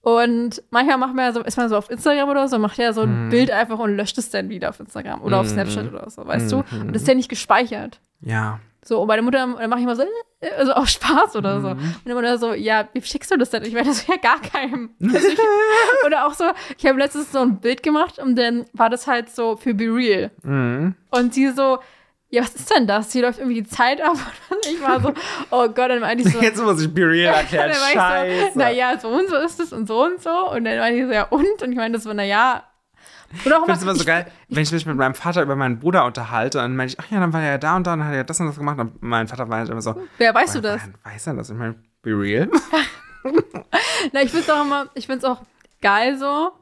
Und 0.00 0.62
manchmal 0.70 0.98
macht 0.98 1.14
man 1.14 1.24
ja 1.26 1.32
so, 1.32 1.40
ist 1.42 1.56
man 1.56 1.68
so 1.68 1.76
auf 1.76 1.90
Instagram 1.90 2.28
oder 2.28 2.46
so, 2.48 2.58
macht 2.58 2.78
ja 2.78 2.92
so 2.92 3.02
ein 3.02 3.28
Bild 3.30 3.50
einfach 3.50 3.78
und 3.78 3.96
löscht 3.96 4.18
es 4.18 4.30
dann 4.30 4.48
wieder 4.48 4.68
auf 4.70 4.78
Instagram 4.80 5.22
oder 5.22 5.40
auf 5.40 5.48
Snapchat 5.48 5.92
oder 5.92 6.10
so, 6.10 6.26
weißt 6.26 6.50
du? 6.52 6.58
Und 6.80 6.92
das 6.92 7.02
ist 7.02 7.08
ja 7.08 7.14
nicht 7.14 7.28
gespeichert. 7.28 8.00
Ja. 8.20 8.58
So, 8.84 9.00
und 9.00 9.08
meine 9.08 9.22
Mutter, 9.22 9.38
dann 9.38 9.68
mache 9.70 9.80
ich 9.80 9.84
immer 9.84 9.96
so, 9.96 10.04
also 10.58 10.74
auch 10.74 10.86
Spaß 10.86 11.36
oder 11.36 11.60
so. 11.60 11.68
Und 11.68 12.00
dann 12.04 12.16
immer 12.16 12.38
so, 12.38 12.54
ja, 12.54 12.88
wie 12.92 13.02
schickst 13.02 13.30
du 13.30 13.36
das 13.36 13.50
denn? 13.50 13.64
Ich 13.64 13.74
meine, 13.74 13.86
das 13.86 14.06
ja 14.06 14.16
gar 14.16 14.40
keinem. 14.40 14.90
Also 15.02 15.28
ich, 15.28 15.38
oder 16.06 16.26
auch 16.26 16.34
so, 16.34 16.44
ich 16.76 16.86
habe 16.86 16.98
letztens 16.98 17.32
so 17.32 17.40
ein 17.40 17.60
Bild 17.60 17.82
gemacht 17.82 18.18
und 18.18 18.36
dann 18.36 18.64
war 18.72 18.90
das 18.90 19.06
halt 19.06 19.30
so 19.30 19.56
für 19.56 19.74
Be 19.74 19.84
Real. 19.84 20.30
Mhm. 20.42 20.94
Und 21.10 21.34
sie 21.34 21.50
so, 21.50 21.78
ja, 22.28 22.42
was 22.42 22.54
ist 22.54 22.74
denn 22.74 22.86
das? 22.86 23.12
Hier 23.12 23.22
läuft 23.22 23.38
irgendwie 23.38 23.62
die 23.62 23.68
Zeit 23.68 24.00
ab. 24.00 24.16
Und 24.50 24.66
ich 24.66 24.82
war 24.82 25.00
so, 25.00 25.12
oh 25.50 25.68
Gott, 25.68 25.90
dann 25.90 26.00
meinte 26.00 26.26
ich 26.26 26.34
so, 26.34 26.40
Jetzt 26.40 26.60
muss 26.60 26.82
ich 26.82 26.92
be 26.92 27.02
real 27.02 27.34
erklären. 27.34 27.70
dann 27.70 27.80
war 27.80 27.88
ich 27.88 27.94
Scheiße. 27.94 28.52
so, 28.52 28.58
naja, 28.58 28.98
so 28.98 29.08
und 29.08 29.28
so 29.28 29.36
ist 29.36 29.60
es 29.60 29.72
und 29.72 29.86
so 29.86 30.04
und 30.04 30.20
so. 30.20 30.50
Und 30.50 30.64
dann 30.64 30.78
meinte 30.78 30.98
ich 31.00 31.06
so, 31.06 31.12
ja, 31.12 31.22
und? 31.24 31.62
Und 31.62 31.70
ich 31.70 31.76
meinte 31.76 31.98
so, 32.00 32.12
naja. 32.12 32.64
Oder 33.44 33.56
auch 33.56 33.60
Ich 33.62 33.64
finde 33.66 33.72
es 33.74 33.82
immer 33.82 33.94
so 33.94 34.04
geil, 34.04 34.26
wenn 34.48 34.62
ich 34.62 34.72
mich 34.72 34.86
mit 34.86 34.96
meinem 34.96 35.14
Vater 35.14 35.42
über 35.42 35.56
meinen 35.56 35.78
Bruder 35.78 36.04
unterhalte, 36.04 36.58
dann 36.58 36.76
meine 36.76 36.88
ich, 36.90 36.98
ach 37.00 37.10
ja, 37.10 37.20
dann 37.20 37.32
war 37.32 37.42
er 37.42 37.52
ja 37.52 37.58
da 37.58 37.76
und 37.76 37.86
da 37.86 37.92
und 37.94 38.04
hat 38.04 38.12
er 38.12 38.16
ja 38.18 38.24
das 38.24 38.40
und 38.40 38.46
das 38.46 38.56
gemacht. 38.56 38.78
Und 38.78 39.02
mein 39.02 39.28
Vater 39.28 39.48
war 39.48 39.58
halt 39.58 39.68
immer 39.68 39.82
so, 39.82 39.94
Wer 40.18 40.34
weißt 40.34 40.54
du 40.56 40.60
das? 40.60 40.80
weiß 41.04 41.26
er 41.28 41.34
das? 41.34 41.50
Ich 41.50 41.56
meine, 41.56 41.74
be 42.02 42.10
real. 42.10 42.48
Na, 44.12 44.22
ich 44.22 44.30
finde 44.30 44.44
es 44.46 44.50
auch 44.50 44.64
immer, 44.64 44.88
ich 44.94 45.06
finde 45.06 45.18
es 45.18 45.24
auch 45.24 45.42
geil 45.82 46.16
so, 46.18 46.52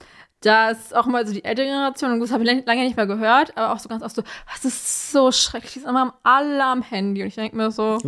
dass 0.40 0.92
auch 0.92 1.07
mal 1.07 1.27
so 1.27 1.33
die 1.33 1.44
ältere 1.44 1.66
Generation, 1.66 2.12
und 2.12 2.20
das 2.20 2.33
habe 2.33 2.42
ich 2.42 2.48
lang- 2.50 2.64
lange 2.66 2.83
nicht 2.85 2.96
mehr 2.96 3.07
gehört, 3.07 3.57
aber 3.57 3.72
auch 3.72 3.79
so 3.79 3.88
ganz 3.88 4.03
oft 4.03 4.14
so, 4.14 4.22
das 4.53 4.64
ist 4.64 5.12
so 5.12 5.31
schrecklich, 5.33 5.72
die 5.74 5.79
sind 5.81 5.88
immer 5.88 6.03
am 6.03 6.12
alle 6.22 6.64
am 6.64 6.83
Handy. 6.83 7.22
Und 7.22 7.29
ich 7.29 7.35
denke 7.35 7.57
mir 7.57 7.70
so, 7.70 7.98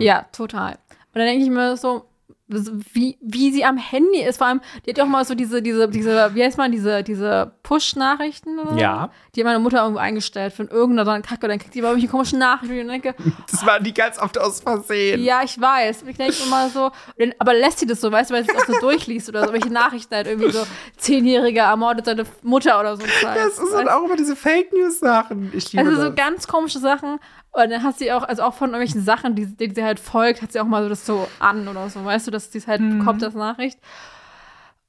ja, 0.00 0.26
total. 0.32 0.72
Und 0.72 1.20
dann 1.20 1.26
denke 1.26 1.44
ich 1.44 1.50
mir 1.50 1.76
so, 1.76 2.08
wie, 2.46 3.16
wie 3.22 3.52
sie 3.52 3.64
am 3.64 3.78
Handy 3.78 4.20
ist, 4.20 4.36
vor 4.36 4.46
allem, 4.48 4.60
die 4.84 4.90
hat 4.90 4.98
ja 4.98 5.04
auch 5.04 5.08
mal 5.08 5.24
so 5.24 5.34
diese, 5.34 5.62
diese, 5.62 5.88
diese, 5.88 6.34
wie 6.34 6.44
heißt 6.44 6.58
man, 6.58 6.70
diese, 6.72 7.02
diese 7.02 7.52
Push-Nachrichten 7.62 8.58
oder 8.58 8.72
so. 8.74 8.78
Ja. 8.78 9.10
Die 9.34 9.40
hat 9.40 9.46
meine 9.46 9.58
Mutter 9.60 9.78
irgendwo 9.82 9.98
eingestellt 10.00 10.52
von 10.52 10.68
irgendeiner 10.68 11.06
so 11.06 11.10
eine 11.12 11.22
Kacke, 11.22 11.48
dann 11.48 11.58
kriegt 11.58 11.74
die 11.74 11.80
aber 11.80 11.88
irgendwelche 11.88 12.10
komischen 12.10 12.38
Nachrichten 12.38 12.80
und 12.80 12.88
denke, 12.88 13.14
Das 13.50 13.64
waren 13.64 13.82
die 13.82 13.94
ganz 13.94 14.18
oft 14.18 14.38
aus 14.38 14.60
Versehen. 14.60 15.22
ja, 15.24 15.40
ich 15.42 15.58
weiß. 15.58 16.02
Ich 16.06 16.16
denke 16.18 16.34
immer 16.46 16.68
so, 16.68 16.90
aber 17.38 17.54
lässt 17.54 17.78
sie 17.78 17.86
das 17.86 18.00
so, 18.02 18.12
weißt 18.12 18.28
du, 18.30 18.34
weil 18.34 18.44
sie 18.44 18.50
es 18.54 18.62
auch 18.62 18.66
so 18.66 18.78
durchliest 18.80 19.28
oder 19.30 19.46
so, 19.46 19.52
welche 19.54 19.70
Nachrichten 19.72 20.14
halt 20.14 20.26
irgendwie 20.26 20.50
so, 20.50 20.66
Zehnjähriger 20.98 21.62
ermordet 21.64 22.04
seine 22.04 22.24
Mutter 22.42 22.78
oder 22.78 22.96
so. 22.96 23.02
ein 23.04 23.08
Scheiß. 23.08 23.36
Das 23.36 23.58
ist 23.58 23.74
halt 23.74 23.86
Weißt 23.86 23.96
auch 23.96 24.04
immer 24.04 24.16
diese 24.16 24.36
Fake 24.36 24.72
News 24.72 25.00
Sachen. 25.00 25.50
Ich 25.54 25.72
liebe 25.72 25.84
Also 25.84 25.96
so 26.00 26.08
das. 26.08 26.14
ganz 26.16 26.46
komische 26.46 26.78
Sachen. 26.78 27.18
Und 27.54 27.70
dann 27.70 27.82
hat 27.84 27.96
sie 27.98 28.12
auch, 28.12 28.24
also 28.24 28.42
auch 28.42 28.54
von 28.54 28.70
irgendwelchen 28.70 29.02
Sachen, 29.04 29.34
die, 29.36 29.46
denen 29.46 29.74
sie 29.74 29.84
halt 29.84 30.00
folgt, 30.00 30.42
hat 30.42 30.52
sie 30.52 30.60
auch 30.60 30.64
mal 30.66 30.82
so 30.82 30.88
das 30.88 31.06
so 31.06 31.28
an 31.38 31.68
oder 31.68 31.88
so, 31.88 32.04
weißt 32.04 32.26
du, 32.26 32.30
dass 32.32 32.50
sie 32.50 32.58
es 32.58 32.66
halt 32.66 32.80
Mhm. 32.80 32.98
bekommt, 32.98 33.22
das 33.22 33.34
Nachricht. 33.34 33.78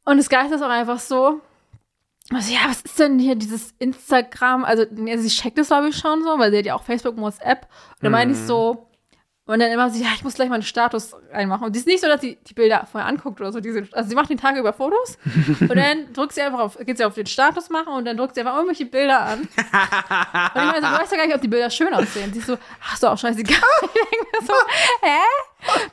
Und 0.04 0.17
das 0.17 0.30
Geist 0.30 0.51
ist 0.51 0.62
auch 0.63 0.69
einfach 0.69 0.99
so, 0.99 1.41
also 2.34 2.51
ja, 2.51 2.62
was 2.67 2.82
ist 2.82 2.97
denn 2.99 3.19
hier 3.19 3.36
dieses 3.36 3.73
Instagram? 3.78 4.66
Also, 4.66 4.84
sie 4.91 5.28
checkt 5.30 5.59
das, 5.59 5.68
glaube 5.68 5.89
ich, 5.89 5.95
schon 5.97 6.24
so, 6.24 6.39
weil 6.39 6.49
sie 6.51 6.57
hat 6.57 6.66
ja 6.66 6.74
auch 6.76 6.84
Facebook 6.84 7.16
und 7.18 7.22
WhatsApp. 7.22 7.68
Und 7.97 8.03
dann 8.03 8.11
meine 8.11 8.32
ich 8.34 8.39
Mhm. 8.39 8.45
so, 8.47 8.88
und 9.48 9.60
dann 9.60 9.72
immer 9.72 9.89
so, 9.91 10.02
ja, 10.04 10.10
ich 10.16 10.24
muss 10.24 10.34
gleich 10.34 10.50
mal 10.50 10.56
einen 10.56 10.64
Status 10.64 11.16
reinmachen. 11.32 11.66
Und 11.68 11.74
die 11.76 11.80
ist 11.80 11.86
nicht 11.88 12.02
so, 12.02 12.08
dass 12.08 12.22
sie 12.22 12.38
die 12.48 12.54
Bilder 12.56 12.88
vorher 12.91 13.08
anguckt 13.08 13.39
oder 13.39 13.52
so. 13.52 13.62
Sind, 13.62 13.93
also 13.93 14.10
sie 14.10 14.16
macht 14.16 14.30
den 14.30 14.39
Tag 14.39 14.56
über 14.58 14.74
Fotos 14.74 15.18
und 15.60 15.76
dann 15.76 16.12
drückt 16.14 16.34
sie 16.34 16.41
einfach 16.41 16.60
auf, 16.60 16.78
geht 16.80 16.98
sie 16.98 17.06
auf 17.06 17.14
den 17.14 17.28
Status 17.28 17.70
machen 17.70 17.93
und 17.93 18.06
dann 18.06 18.18
drückt 18.18 18.34
sie 18.36 18.41
einfach 18.41 18.56
irgendwelche 18.56 18.86
Bilder 18.88 19.20
an. 19.22 19.39
Und 19.48 19.48
ich 19.48 20.72
meine, 20.72 20.82
so, 20.82 20.88
du 20.93 21.00
weißt 21.00 21.12
ja 21.12 21.18
gar 21.18 21.26
nicht, 21.28 21.36
ob 21.36 21.41
die 21.41 21.48
Bilder 21.48 21.70
schön 21.70 21.93
aussehen. 21.93 22.34
Sie 22.34 22.39
ist 22.39 22.48
so, 22.48 22.58
ach 22.84 22.98
so, 22.98 23.08
auch 23.10 23.18
scheißegal. 23.18 23.56
Ich 23.84 23.91
denke 24.12 24.26
mir 24.39 24.46
so, 24.48 24.54
hä? 25.02 25.86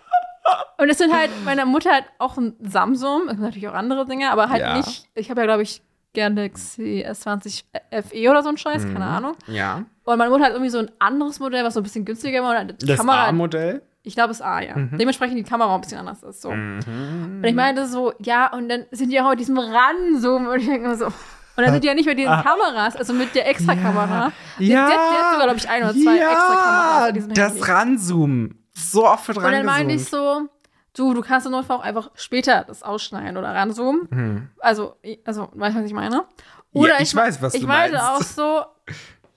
Und 0.78 0.88
es 0.90 0.98
sind 0.98 1.14
halt, 1.14 1.30
meine 1.44 1.64
Mutter 1.66 1.90
hat 1.92 2.05
auch 2.18 2.36
ein 2.36 2.57
Samsung, 2.61 3.26
natürlich 3.26 3.68
auch 3.68 3.74
andere 3.74 4.07
Dinge, 4.07 4.30
aber 4.30 4.48
halt 4.48 4.61
Ja. 4.61 4.76
nicht, 4.76 5.07
ich 5.14 5.30
habe 5.30 5.40
ja, 5.40 5.46
glaube 5.46 5.62
ich, 5.62 5.82
Galaxy 6.14 7.04
S20 7.08 7.64
FE 7.90 8.30
oder 8.30 8.42
so 8.42 8.48
ein 8.48 8.56
Scheiß, 8.56 8.84
Mhm. 8.84 8.92
keine 8.92 9.04
Ahnung. 9.06 9.32
Ja. 9.46 9.84
Und 10.04 10.18
man 10.18 10.30
wollte 10.30 10.44
halt 10.44 10.54
irgendwie 10.54 10.70
so 10.70 10.78
ein 10.78 10.90
anderes 10.98 11.38
Modell, 11.40 11.64
was 11.64 11.74
so 11.74 11.80
ein 11.80 11.82
bisschen 11.84 12.04
günstiger 12.04 12.42
war. 12.42 12.60
Und 12.60 12.80
die 12.82 12.86
Das 12.86 13.00
A-Modell? 13.00 13.82
ich 14.02 14.14
glaube, 14.14 14.32
es 14.32 14.38
ist 14.38 14.42
A, 14.46 14.60
ja. 14.60 14.76
Mhm. 14.76 14.98
Dementsprechend 14.98 15.38
die 15.38 15.44
Kamera 15.44 15.70
auch 15.70 15.74
ein 15.76 15.80
bisschen 15.80 15.98
anders 15.98 16.22
ist. 16.22 16.42
So. 16.42 16.50
Mhm. 16.50 17.36
Und 17.38 17.44
ich 17.44 17.54
meinte 17.54 17.86
so, 17.86 18.12
ja, 18.18 18.52
und 18.52 18.68
dann 18.68 18.84
sind 18.90 19.10
die 19.10 19.20
auch 19.20 19.30
mit 19.30 19.40
diesem 19.40 19.58
Ranzoom 19.58 20.48
und 20.48 20.58
ich 20.60 20.66
denke 20.66 20.96
so. 20.96 21.06
Und 21.54 21.64
dann 21.64 21.72
sind 21.72 21.84
die 21.84 21.88
ja 21.88 21.94
nicht 21.94 22.06
mit 22.06 22.18
diesen 22.18 22.32
Kameras, 22.32 22.96
also 22.96 23.12
mit 23.12 23.34
der 23.34 23.46
Extra-Kamera. 23.48 24.32
Der- 24.58 24.66
Ja. 24.66 24.86
Der, 24.88 24.96
der 24.96 24.98
hat 25.18 25.32
sogar, 25.32 25.46
glaube 25.46 25.58
ich, 25.58 25.68
ein 25.68 25.82
oder 25.82 25.92
zwei 25.92 26.16
ja, 26.18 26.30
Extra-Kameras 26.32 27.00
bei 27.06 27.12
diesem 27.12 27.34
das 27.34 27.52
Handy. 27.52 27.62
Ranzoom. 27.70 28.50
So 28.74 29.06
oft 29.06 29.28
wird 29.28 29.36
Und 29.36 29.44
dann 29.52 29.66
meinte 29.66 29.94
ich 29.94 30.04
so, 30.06 30.48
du, 30.97 31.14
du 31.14 31.20
kannst 31.22 31.47
im 31.47 31.53
Notfall 31.53 31.78
auch 31.78 31.82
einfach 31.82 32.11
später 32.14 32.64
das 32.66 32.82
ausschneiden 32.82 33.36
oder 33.36 33.55
ranzoomen. 33.55 34.09
Hm. 34.11 34.49
Also, 34.59 34.97
also, 35.24 35.49
weißt 35.55 35.76
du, 35.76 35.80
was 35.80 35.86
ich 35.86 35.93
meine? 35.95 36.24
Oder 36.72 36.95
Ja, 36.95 37.01
ich 37.01 37.14
weiß, 37.14 37.43
was 37.43 37.55
ich 37.55 37.62
du 37.62 37.66
meinst. 37.66 37.97
auch 38.01 38.22
so, 38.22 38.64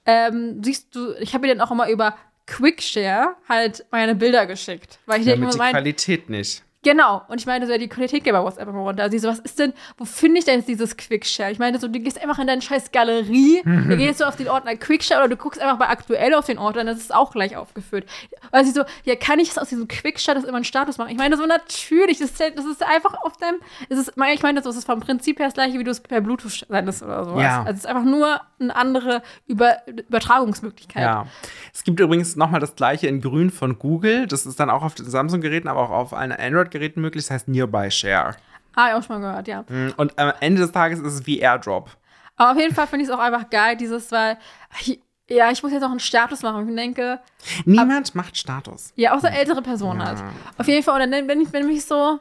ähm, 0.05 0.61
siehst 0.63 0.95
du, 0.95 1.13
ich 1.19 1.33
habe 1.33 1.47
mir 1.47 1.55
dann 1.55 1.65
auch 1.65 1.71
immer 1.71 1.89
über 1.89 2.15
Quickshare 2.47 3.35
halt 3.49 3.85
meine 3.91 4.15
Bilder 4.15 4.45
geschickt. 4.45 4.99
Weil 5.05 5.21
ich 5.21 5.27
Ja, 5.27 5.35
denke 5.35 5.49
die 5.51 5.57
mein, 5.57 5.71
Qualität 5.71 6.29
nicht. 6.29 6.63
Genau. 6.85 7.23
Und 7.29 7.41
ich 7.41 7.47
meinte 7.47 7.65
so, 7.65 7.73
ja, 7.73 7.79
die 7.79 7.87
Qualität 7.87 8.23
geht 8.23 8.31
bei 8.31 8.43
WhatsApp 8.43 8.69
immer 8.69 8.81
runter. 8.81 9.09
Sie 9.09 9.17
so, 9.17 9.27
was 9.27 9.39
ist 9.39 9.57
denn, 9.57 9.73
wo 9.97 10.05
finde 10.05 10.37
ich 10.37 10.45
denn 10.45 10.59
jetzt 10.59 10.69
dieses 10.69 10.95
Quickshare? 10.95 11.51
Ich 11.51 11.57
meinte 11.57 11.79
so, 11.79 11.87
du 11.87 11.99
gehst 11.99 12.21
einfach 12.21 12.37
in 12.37 12.45
deine 12.45 12.61
scheiß 12.61 12.91
Galerie, 12.91 13.63
du 13.63 13.97
gehst 13.97 14.19
so 14.19 14.25
auf 14.25 14.35
den 14.35 14.47
Ordner 14.47 14.75
Quickshare 14.75 15.21
oder 15.21 15.29
du 15.29 15.35
guckst 15.35 15.59
einfach 15.59 15.79
bei 15.79 15.89
aktuell 15.89 16.35
auf 16.35 16.45
den 16.45 16.59
Ordner, 16.59 16.83
dann 16.83 16.95
ist 16.95 17.13
auch 17.13 17.31
gleich 17.31 17.57
aufgeführt. 17.57 18.05
Weil 18.51 18.65
sie 18.65 18.71
so, 18.71 18.83
ja, 19.03 19.15
kann 19.15 19.39
ich 19.39 19.59
aus 19.59 19.69
diesem 19.69 19.87
Quickshare 19.87 20.35
das 20.35 20.43
immer 20.43 20.57
einen 20.57 20.63
Status 20.63 20.99
machen? 20.99 21.09
Ich 21.09 21.17
meine 21.17 21.37
so, 21.37 21.47
natürlich, 21.47 22.19
das 22.19 22.29
ist, 22.29 22.39
das 22.39 22.65
ist 22.65 22.83
einfach 22.83 23.15
auf 23.23 23.35
deinem, 23.37 23.55
es 23.89 23.97
ist, 23.97 24.09
ich 24.09 24.43
meine, 24.43 24.61
das 24.61 24.75
ist 24.75 24.85
vom 24.85 24.99
Prinzip 24.99 25.39
her 25.39 25.47
das 25.47 25.55
gleiche, 25.55 25.79
wie 25.79 25.83
du 25.83 25.89
es 25.89 26.01
per 26.01 26.21
Bluetooth 26.21 26.67
sendest 26.69 27.01
oder 27.01 27.25
sowas. 27.25 27.41
Ja. 27.41 27.59
Also 27.61 27.71
es 27.71 27.79
ist 27.79 27.87
einfach 27.87 28.03
nur 28.03 28.41
eine 28.59 28.75
andere 28.75 29.23
Über 29.47 29.77
Übertragungsmöglichkeit. 29.87 31.03
Ja. 31.03 31.25
Es 31.73 31.83
gibt 31.83 31.99
übrigens 31.99 32.35
nochmal 32.35 32.59
das 32.59 32.75
gleiche 32.75 33.07
in 33.07 33.21
grün 33.21 33.49
von 33.49 33.79
Google. 33.79 34.27
Das 34.27 34.45
ist 34.45 34.59
dann 34.59 34.69
auch 34.69 34.83
auf 34.83 34.93
den 34.93 35.09
Samsung-Geräten, 35.09 35.67
aber 35.67 35.81
auch 35.81 35.89
auf 35.89 36.13
allen 36.13 36.31
Android-Geräten 36.31 36.74
möglich. 36.95 37.23
Das 37.25 37.31
heißt 37.31 37.47
Nearby 37.47 37.89
Share. 37.91 38.35
Ah, 38.75 38.89
ja, 38.89 38.97
auch 38.97 39.03
schon 39.03 39.21
mal 39.21 39.27
gehört, 39.29 39.47
ja. 39.47 39.63
Und 39.97 40.19
am 40.19 40.33
Ende 40.41 40.61
des 40.61 40.71
Tages 40.71 40.99
ist 40.99 41.13
es 41.13 41.25
wie 41.25 41.39
AirDrop. 41.39 41.89
Aber 42.35 42.51
auf 42.51 42.57
jeden 42.57 42.75
Fall 42.75 42.87
finde 42.87 43.03
ich 43.05 43.09
es 43.09 43.15
auch 43.15 43.19
einfach 43.21 43.49
geil, 43.49 43.77
dieses, 43.77 44.11
weil, 44.11 44.37
ich, 44.81 44.99
ja, 45.29 45.49
ich 45.51 45.63
muss 45.63 45.71
jetzt 45.71 45.83
auch 45.83 45.89
einen 45.91 46.01
Status 46.01 46.41
machen. 46.41 46.67
Ich 46.67 46.75
denke, 46.75 47.19
Niemand 47.63 48.13
macht 48.15 48.37
Status. 48.37 48.91
ja, 48.95 49.15
auch 49.15 49.21
so 49.21 49.27
ältere 49.27 49.61
Personen 49.61 50.03
halt. 50.05 50.21
Auf 50.57 50.67
jeden 50.67 50.83
Fall, 50.83 51.01
und 51.01 51.11
dann 51.11 51.25
bin 51.27 51.39
ich, 51.41 51.49
bin 51.49 51.69
ich 51.69 51.85
so, 51.85 52.19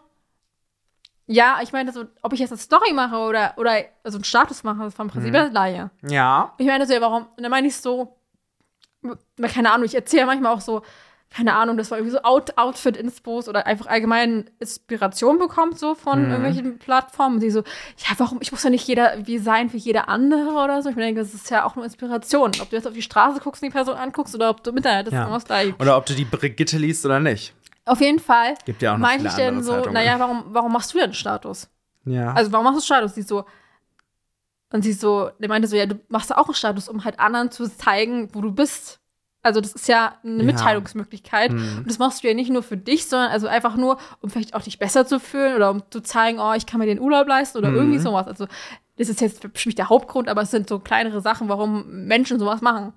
ja, 1.26 1.58
ich 1.62 1.72
meine, 1.72 1.90
so, 1.90 2.04
ob 2.22 2.32
ich 2.34 2.38
jetzt 2.40 2.52
eine 2.52 2.58
Story 2.58 2.92
mache 2.92 3.16
oder, 3.16 3.54
oder 3.56 3.78
so 4.04 4.18
einen 4.18 4.24
Status 4.24 4.62
mache, 4.62 4.84
ist 4.84 4.94
vom 4.96 5.08
Prinzip 5.08 5.32
das 5.32 5.52
Laie. 5.52 5.90
Ja. 6.02 6.52
Ich 6.58 6.66
meine 6.66 6.86
so, 6.86 6.92
ja, 6.92 7.00
warum? 7.00 7.26
Und 7.36 7.42
dann 7.42 7.50
meine 7.50 7.66
ich 7.66 7.76
so, 7.76 8.16
keine 9.42 9.72
Ahnung, 9.72 9.86
ich 9.86 9.94
erzähle 9.94 10.26
manchmal 10.26 10.52
auch 10.52 10.60
so, 10.60 10.82
keine 11.34 11.54
Ahnung, 11.54 11.76
das 11.76 11.90
war 11.90 11.98
irgendwie 11.98 12.12
so 12.12 12.22
Out 12.22 12.56
Outfit-Inspos 12.56 13.48
oder 13.48 13.66
einfach 13.66 13.86
allgemein 13.86 14.48
Inspiration 14.60 15.38
bekommt, 15.38 15.78
so 15.78 15.96
von 15.96 16.30
irgendwelchen 16.30 16.78
Plattformen. 16.78 17.36
Und 17.36 17.40
sie 17.40 17.50
so, 17.50 17.60
ja, 17.60 18.14
warum, 18.18 18.38
ich 18.40 18.52
muss 18.52 18.62
ja 18.62 18.70
nicht 18.70 18.86
jeder 18.86 19.14
wie 19.26 19.38
sein 19.38 19.72
wie 19.72 19.78
jeder 19.78 20.08
andere 20.08 20.50
oder 20.52 20.80
so. 20.80 20.90
Ich 20.90 20.94
denke, 20.94 21.20
das 21.20 21.34
ist 21.34 21.50
ja 21.50 21.64
auch 21.64 21.74
nur 21.74 21.84
Inspiration. 21.84 22.52
Ob 22.60 22.70
du 22.70 22.76
jetzt 22.76 22.86
auf 22.86 22.92
die 22.94 23.02
Straße 23.02 23.40
guckst 23.40 23.62
und 23.62 23.68
die 23.68 23.72
Person 23.72 23.96
anguckst 23.96 24.32
oder 24.34 24.50
ob 24.50 24.62
du 24.62 24.70
im 24.70 24.76
Internet 24.76 25.08
das 25.08 25.14
Ja. 25.14 25.28
das 25.28 25.44
Gleiche. 25.44 25.74
Oder 25.80 25.96
ob 25.96 26.06
du 26.06 26.14
die 26.14 26.24
Brigitte 26.24 26.78
liest 26.78 27.04
oder 27.04 27.18
nicht. 27.18 27.52
Auf 27.84 28.00
jeden 28.00 28.20
Fall 28.20 28.54
Gibt 28.64 28.82
ja 28.82 28.92
auch 28.92 28.98
noch 28.98 29.00
meinte 29.08 29.22
viele 29.24 29.30
ich 29.30 29.36
denn 29.36 29.48
andere 29.48 29.64
so, 29.64 29.72
Zeitungen. 29.72 29.94
naja, 29.94 30.18
warum, 30.20 30.44
warum 30.48 30.72
machst 30.72 30.94
du 30.94 30.98
denn 30.98 31.12
Status? 31.14 31.68
Ja. 32.04 32.32
Also 32.32 32.52
warum 32.52 32.64
machst 32.64 32.78
du 32.78 32.84
Status? 32.84 33.14
Sie 33.14 33.22
so, 33.22 33.44
und 34.72 34.82
sie 34.82 34.92
so, 34.92 35.30
der 35.40 35.48
meinte 35.48 35.66
so, 35.66 35.74
ja, 35.76 35.86
du 35.86 35.98
machst 36.08 36.30
ja 36.30 36.38
auch 36.38 36.46
einen 36.46 36.54
Status, 36.54 36.88
um 36.88 37.04
halt 37.04 37.18
anderen 37.18 37.50
zu 37.50 37.68
zeigen, 37.68 38.28
wo 38.34 38.40
du 38.40 38.52
bist. 38.52 39.00
Also 39.44 39.60
das 39.60 39.72
ist 39.72 39.86
ja 39.88 40.14
eine 40.24 40.38
Ja. 40.38 40.44
Mitteilungsmöglichkeit. 40.44 41.52
Mhm. 41.52 41.78
Und 41.78 41.86
das 41.88 41.98
machst 41.98 42.24
du 42.24 42.28
ja 42.28 42.34
nicht 42.34 42.50
nur 42.50 42.62
für 42.62 42.76
dich, 42.76 43.06
sondern 43.06 43.30
also 43.30 43.46
einfach 43.46 43.76
nur, 43.76 43.98
um 44.20 44.30
vielleicht 44.30 44.54
auch 44.54 44.62
dich 44.62 44.78
besser 44.78 45.06
zu 45.06 45.20
fühlen 45.20 45.54
oder 45.54 45.70
um 45.70 45.82
zu 45.90 46.00
zeigen, 46.00 46.40
oh, 46.40 46.52
ich 46.54 46.66
kann 46.66 46.80
mir 46.80 46.86
den 46.86 46.98
Urlaub 47.00 47.28
leisten 47.28 47.58
oder 47.58 47.68
Mhm. 47.70 47.76
irgendwie 47.76 47.98
sowas. 48.00 48.26
Also 48.26 48.46
das 48.96 49.08
ist 49.08 49.20
jetzt 49.20 49.42
für 49.42 49.68
mich 49.68 49.74
der 49.76 49.88
Hauptgrund, 49.88 50.28
aber 50.28 50.42
es 50.42 50.50
sind 50.50 50.68
so 50.68 50.78
kleinere 50.80 51.20
Sachen, 51.20 51.48
warum 51.48 52.06
Menschen 52.06 52.38
sowas 52.40 52.60
machen. 52.60 52.92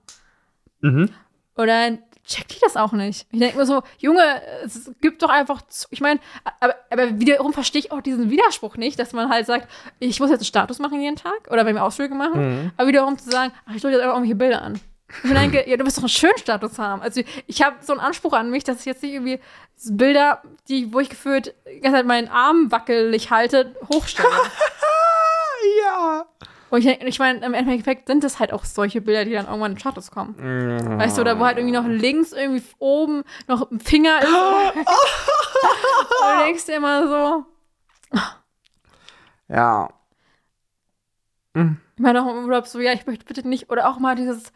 Mhm. 0.82 1.10
Und 1.56 1.68
dann 1.68 2.00
checkt 2.24 2.54
die 2.56 2.60
das 2.62 2.76
auch 2.76 2.92
nicht. 2.92 3.26
Ich 3.32 3.40
denke 3.40 3.58
mir 3.58 3.66
so, 3.66 3.82
Junge, 4.00 4.22
es 4.66 4.92
gibt 5.02 5.24
doch 5.24 5.30
einfach, 5.30 5.62
zu, 5.64 5.88
ich 5.92 6.02
meine, 6.02 6.20
aber, 6.60 6.76
aber 6.92 7.20
wiederum 7.20 7.54
verstehe 7.54 7.80
ich 7.80 7.92
auch 7.92 8.02
diesen 8.02 8.30
Widerspruch 8.30 8.76
nicht, 8.76 9.00
dass 9.00 9.14
man 9.14 9.30
halt 9.30 9.46
sagt, 9.46 9.68
ich 10.00 10.20
muss 10.20 10.30
jetzt 10.30 10.42
einen 10.42 10.46
Status 10.46 10.80
machen 10.80 11.02
jeden 11.02 11.16
Tag 11.16 11.50
oder 11.50 11.66
wenn 11.66 11.76
wir 11.76 11.84
Ausflüge 11.84 12.14
machen, 12.16 12.42
Mhm. 12.66 12.72
aber 12.78 12.88
wiederum 12.90 13.18
zu 13.18 13.30
sagen, 13.32 13.54
ach, 13.66 13.74
ich 13.76 13.82
drücke 13.82 13.94
jetzt 13.96 14.04
einfach 14.04 14.16
irgendwelche 14.18 14.36
Bilder 14.36 14.62
an. 14.62 14.80
Ich 15.24 15.32
denke, 15.32 15.70
ja, 15.70 15.78
du 15.78 15.86
wirst 15.86 15.98
doch 15.98 16.04
einen 16.04 16.10
schönen 16.10 16.38
Status 16.38 16.78
haben. 16.80 17.02
Also 17.02 17.22
ich 17.48 17.62
habe 17.64 17.78
so 17.82 17.94
einen 17.94 18.02
Anspruch 18.02 18.34
an 18.34 18.50
mich, 18.52 18.64
dass 18.66 18.82
ich 18.82 18.86
jetzt 18.86 19.02
nicht 19.04 19.14
irgendwie 19.14 19.40
Bilder, 19.90 20.42
die, 20.68 20.92
wo 20.94 21.00
ich 21.00 21.10
gefühlt 21.10 21.56
die 21.74 21.80
ganze 21.80 22.00
Zeit 22.00 22.06
meinen 22.06 22.28
Arm 22.28 22.72
wackelig 22.72 23.32
halte, 23.32 23.76
hochstelle. 23.94 24.28
Ja. 25.84 26.26
Und 26.70 26.86
ich, 26.86 27.02
ich 27.02 27.20
meine, 27.20 27.44
im 27.46 27.54
Endeffekt 27.54 28.08
sind 28.08 28.24
das 28.24 28.40
halt 28.40 28.54
auch 28.54 28.64
solche 28.64 29.02
Bilder, 29.02 29.26
die 29.26 29.32
dann 29.34 29.48
irgendwann 29.48 29.72
in 29.72 29.80
Status 29.80 30.12
kommen. 30.12 30.36
Mhm. 30.38 31.00
Weißt 31.00 31.18
du, 31.18 31.22
oder 31.22 31.40
wo 31.40 31.46
halt 31.46 31.58
irgendwie 31.58 31.76
noch 31.76 31.88
links 31.88 32.32
irgendwie 32.32 32.64
oben 32.78 33.24
noch 33.48 33.72
ein 33.72 33.80
Finger 33.80 34.20
ist. 34.22 34.28
Und 34.76 36.40
du 36.40 36.44
denkst 36.46 36.66
dir 36.66 36.76
immer 36.76 37.08
so, 37.08 37.46
Ja. 39.50 39.90
ich 41.56 41.64
meine 41.98 42.22
auch 42.24 42.28
im 42.30 42.44
Urlaub 42.46 42.68
so, 42.68 42.80
ja, 42.80 42.94
ich 42.94 43.08
möchte 43.08 43.26
bitte 43.26 43.48
nicht, 43.48 43.70
oder 43.72 43.90
auch 43.90 43.98
mal 44.00 44.16
dieses, 44.16 44.52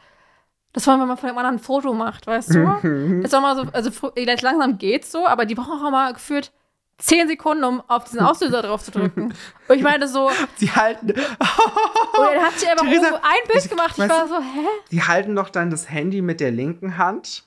das 0.74 0.88
war, 0.88 0.99
wenn 0.99 1.07
man 1.07 1.17
von 1.17 1.28
dem 1.28 1.38
anderen 1.38 1.57
ein 1.57 1.59
Foto 1.59 1.93
macht, 1.93 2.28
weißt 2.28 2.53
du? 2.53 3.22
Das 3.22 3.32
war 3.34 3.41
mal 3.41 3.55
so, 3.55 3.63
also 3.72 4.11
jetzt 4.15 4.41
langsam 4.41 4.78
geht's 4.78 5.11
so, 5.11 5.28
aber 5.28 5.45
die 5.45 5.55
brauchen 5.55 5.86
auch 5.86 5.91
mal 5.91 6.13
gefühlt 6.13 6.51
zehn 6.97 7.28
Sekunden, 7.28 7.63
um 7.63 7.82
auf 7.88 8.05
diesen 8.05 8.19
Auslöser 8.19 8.61
drauf 8.61 8.84
zu 8.84 8.91
drücken. 8.91 9.34
Und 9.67 9.76
ich 9.76 9.84
meine 9.84 10.07
so, 10.07 10.30
Sie 10.55 10.72
halten, 10.72 11.07
und 11.09 11.15
dann 11.15 12.43
hat 12.43 12.59
sie 12.59 12.67
einfach 12.67 12.86
Theresa, 12.86 13.15
ein 13.15 13.51
Bild 13.51 13.69
gemacht. 13.69 13.91
Ich 13.97 14.09
war 14.09 14.28
so, 14.28 14.38
hä? 14.38 14.67
die 14.91 15.01
halten 15.01 15.36
doch 15.36 15.49
dann 15.49 15.72
das 15.72 15.89
Handy 15.89 16.22
mit 16.22 16.39
der 16.39 16.51
linken 16.51 16.97
Hand 16.97 17.45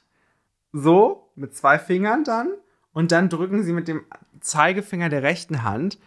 so 0.73 1.31
mit 1.37 1.55
zwei 1.55 1.79
Fingern 1.79 2.25
dann 2.25 2.49
und 2.93 3.13
dann 3.13 3.29
drücken 3.29 3.63
sie 3.63 3.73
mit 3.73 3.87
dem 3.89 4.05
Zeigefinger 4.41 5.09
der 5.09 5.23
rechten 5.23 5.63
Hand 5.63 5.99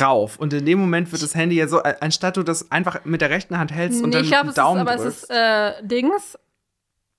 rauf 0.00 0.38
und 0.38 0.52
in 0.52 0.66
dem 0.66 0.78
Moment 0.78 1.10
wird 1.12 1.22
das 1.22 1.34
Handy 1.34 1.56
ja 1.56 1.68
so, 1.68 1.82
äh, 1.82 1.94
anstatt 2.00 2.36
du 2.36 2.42
das 2.42 2.70
einfach 2.70 3.04
mit 3.04 3.20
der 3.20 3.30
rechten 3.30 3.58
Hand 3.58 3.72
hältst 3.72 4.02
und 4.02 4.10
Nee, 4.10 4.16
dann 4.16 4.24
ich 4.24 4.30
glaube, 4.30 4.46
mit 4.46 4.50
es 4.50 4.54
dem 4.56 4.60
ist, 4.62 4.66
Daumen 4.68 4.80
aber 4.80 4.94
es 4.94 5.04
ist 5.04 5.30
äh, 5.30 5.72
Dings. 5.82 6.38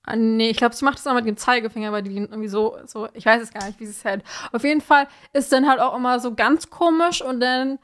Ah, 0.04 0.16
Nee, 0.16 0.50
ich 0.50 0.56
glaube, 0.56 0.74
sie 0.74 0.84
macht 0.84 0.98
das 0.98 1.06
auch 1.06 1.14
mit 1.14 1.26
dem 1.26 1.36
Zeigefinger, 1.36 1.92
weil 1.92 2.02
die 2.02 2.16
irgendwie 2.16 2.48
so, 2.48 2.76
so, 2.86 3.08
ich 3.12 3.26
weiß 3.26 3.42
es 3.42 3.52
gar 3.52 3.66
nicht, 3.66 3.78
wie 3.80 3.86
sie 3.86 3.92
es 3.92 4.04
hält. 4.04 4.22
Auf 4.52 4.64
jeden 4.64 4.80
Fall 4.80 5.06
ist 5.32 5.52
dann 5.52 5.68
halt 5.68 5.80
auch 5.80 5.94
immer 5.96 6.20
so 6.20 6.34
ganz 6.34 6.70
komisch 6.70 7.22
und 7.22 7.40
dann 7.40 7.78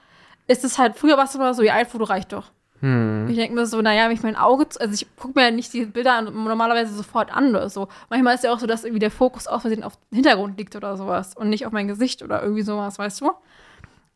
ist 0.46 0.64
es 0.64 0.78
halt, 0.78 0.96
früher 0.96 1.16
war 1.16 1.24
es 1.24 1.34
immer 1.34 1.52
so, 1.54 1.62
ja, 1.62 1.74
ein 1.74 1.86
Foto 1.86 2.04
reicht 2.04 2.32
doch. 2.32 2.50
Hm. 2.80 3.26
Ich 3.28 3.36
denke 3.36 3.54
mir 3.54 3.66
so, 3.66 3.80
naja, 3.80 4.04
wenn 4.06 4.12
ich 4.16 4.22
mein 4.22 4.36
Auge, 4.36 4.66
also 4.78 4.92
ich 4.94 5.06
gucke 5.16 5.38
mir 5.38 5.46
ja 5.46 5.50
nicht 5.50 5.72
die 5.72 5.86
Bilder 5.86 6.20
normalerweise 6.22 6.94
sofort 6.94 7.32
an 7.32 7.50
oder 7.50 7.70
so. 7.70 7.88
Manchmal 8.10 8.34
ist 8.34 8.44
ja 8.44 8.52
auch 8.52 8.58
so, 8.58 8.66
dass 8.66 8.84
irgendwie 8.84 9.00
der 9.00 9.10
Fokus 9.10 9.46
aus 9.46 9.62
Versehen 9.62 9.82
auf 9.82 9.96
dem 9.96 10.16
Hintergrund 10.16 10.58
liegt 10.58 10.76
oder 10.76 10.96
sowas 10.96 11.34
und 11.34 11.48
nicht 11.48 11.66
auf 11.66 11.72
mein 11.72 11.88
Gesicht 11.88 12.22
oder 12.22 12.42
irgendwie 12.42 12.62
sowas, 12.62 12.98
weißt 12.98 13.22
du? 13.22 13.32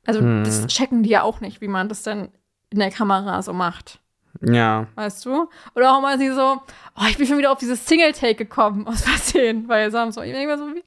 Also 0.06 0.20
das 0.42 0.66
checken 0.66 1.02
die 1.02 1.10
ja 1.10 1.22
auch 1.22 1.40
nicht, 1.40 1.60
wie 1.60 1.68
man 1.68 1.88
das 1.88 2.02
dann 2.02 2.30
in 2.70 2.78
der 2.78 2.90
Kamera 2.90 3.42
so 3.42 3.52
macht 3.52 4.00
Ja. 4.40 4.86
weißt 4.94 5.26
du? 5.26 5.48
Oder 5.74 5.94
auch 5.94 6.00
mal 6.00 6.18
sie 6.18 6.30
so, 6.30 6.60
oh, 6.96 7.04
ich 7.08 7.18
bin 7.18 7.26
schon 7.26 7.38
wieder 7.38 7.52
auf 7.52 7.58
dieses 7.58 7.84
Single-Take 7.86 8.36
gekommen, 8.36 8.86
aus 8.86 9.02
Versehen 9.02 9.66
bei 9.68 9.90
Samsung. 9.90 10.24
Ich 10.24 10.32
denke 10.32 10.48
mir 10.52 10.58
so, 10.58 10.74
wie, 10.74 10.82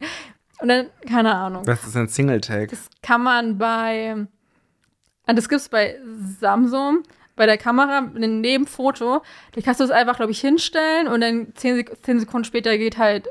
und 0.62 0.68
dann, 0.70 0.88
keine 1.08 1.36
Ahnung. 1.36 1.64
Das 1.66 1.86
ist 1.86 1.96
ein 1.96 2.08
Single-Take. 2.08 2.68
Das 2.68 2.90
kann 3.02 3.22
man 3.22 3.58
bei, 3.58 4.26
ah, 5.26 5.34
das 5.34 5.50
gibt's 5.50 5.70
bei 5.70 5.98
Samsung, 6.40 7.04
bei 7.36 7.46
der 7.46 7.58
Kamera, 7.58 8.00
in 8.16 8.22
dem 8.22 8.42
Nebenfoto, 8.42 9.22
da 9.54 9.62
kannst 9.62 9.80
du 9.80 9.84
es 9.86 9.92
einfach, 9.92 10.16
glaube 10.18 10.32
ich, 10.32 10.40
hinstellen 10.40 11.08
und 11.08 11.22
dann 11.22 11.54
zehn, 11.56 11.76
Sek 11.76 11.98
zehn 12.04 12.20
Sekunden 12.20 12.46
später 12.46 12.78
geht 12.78 12.98
halt 12.98 13.28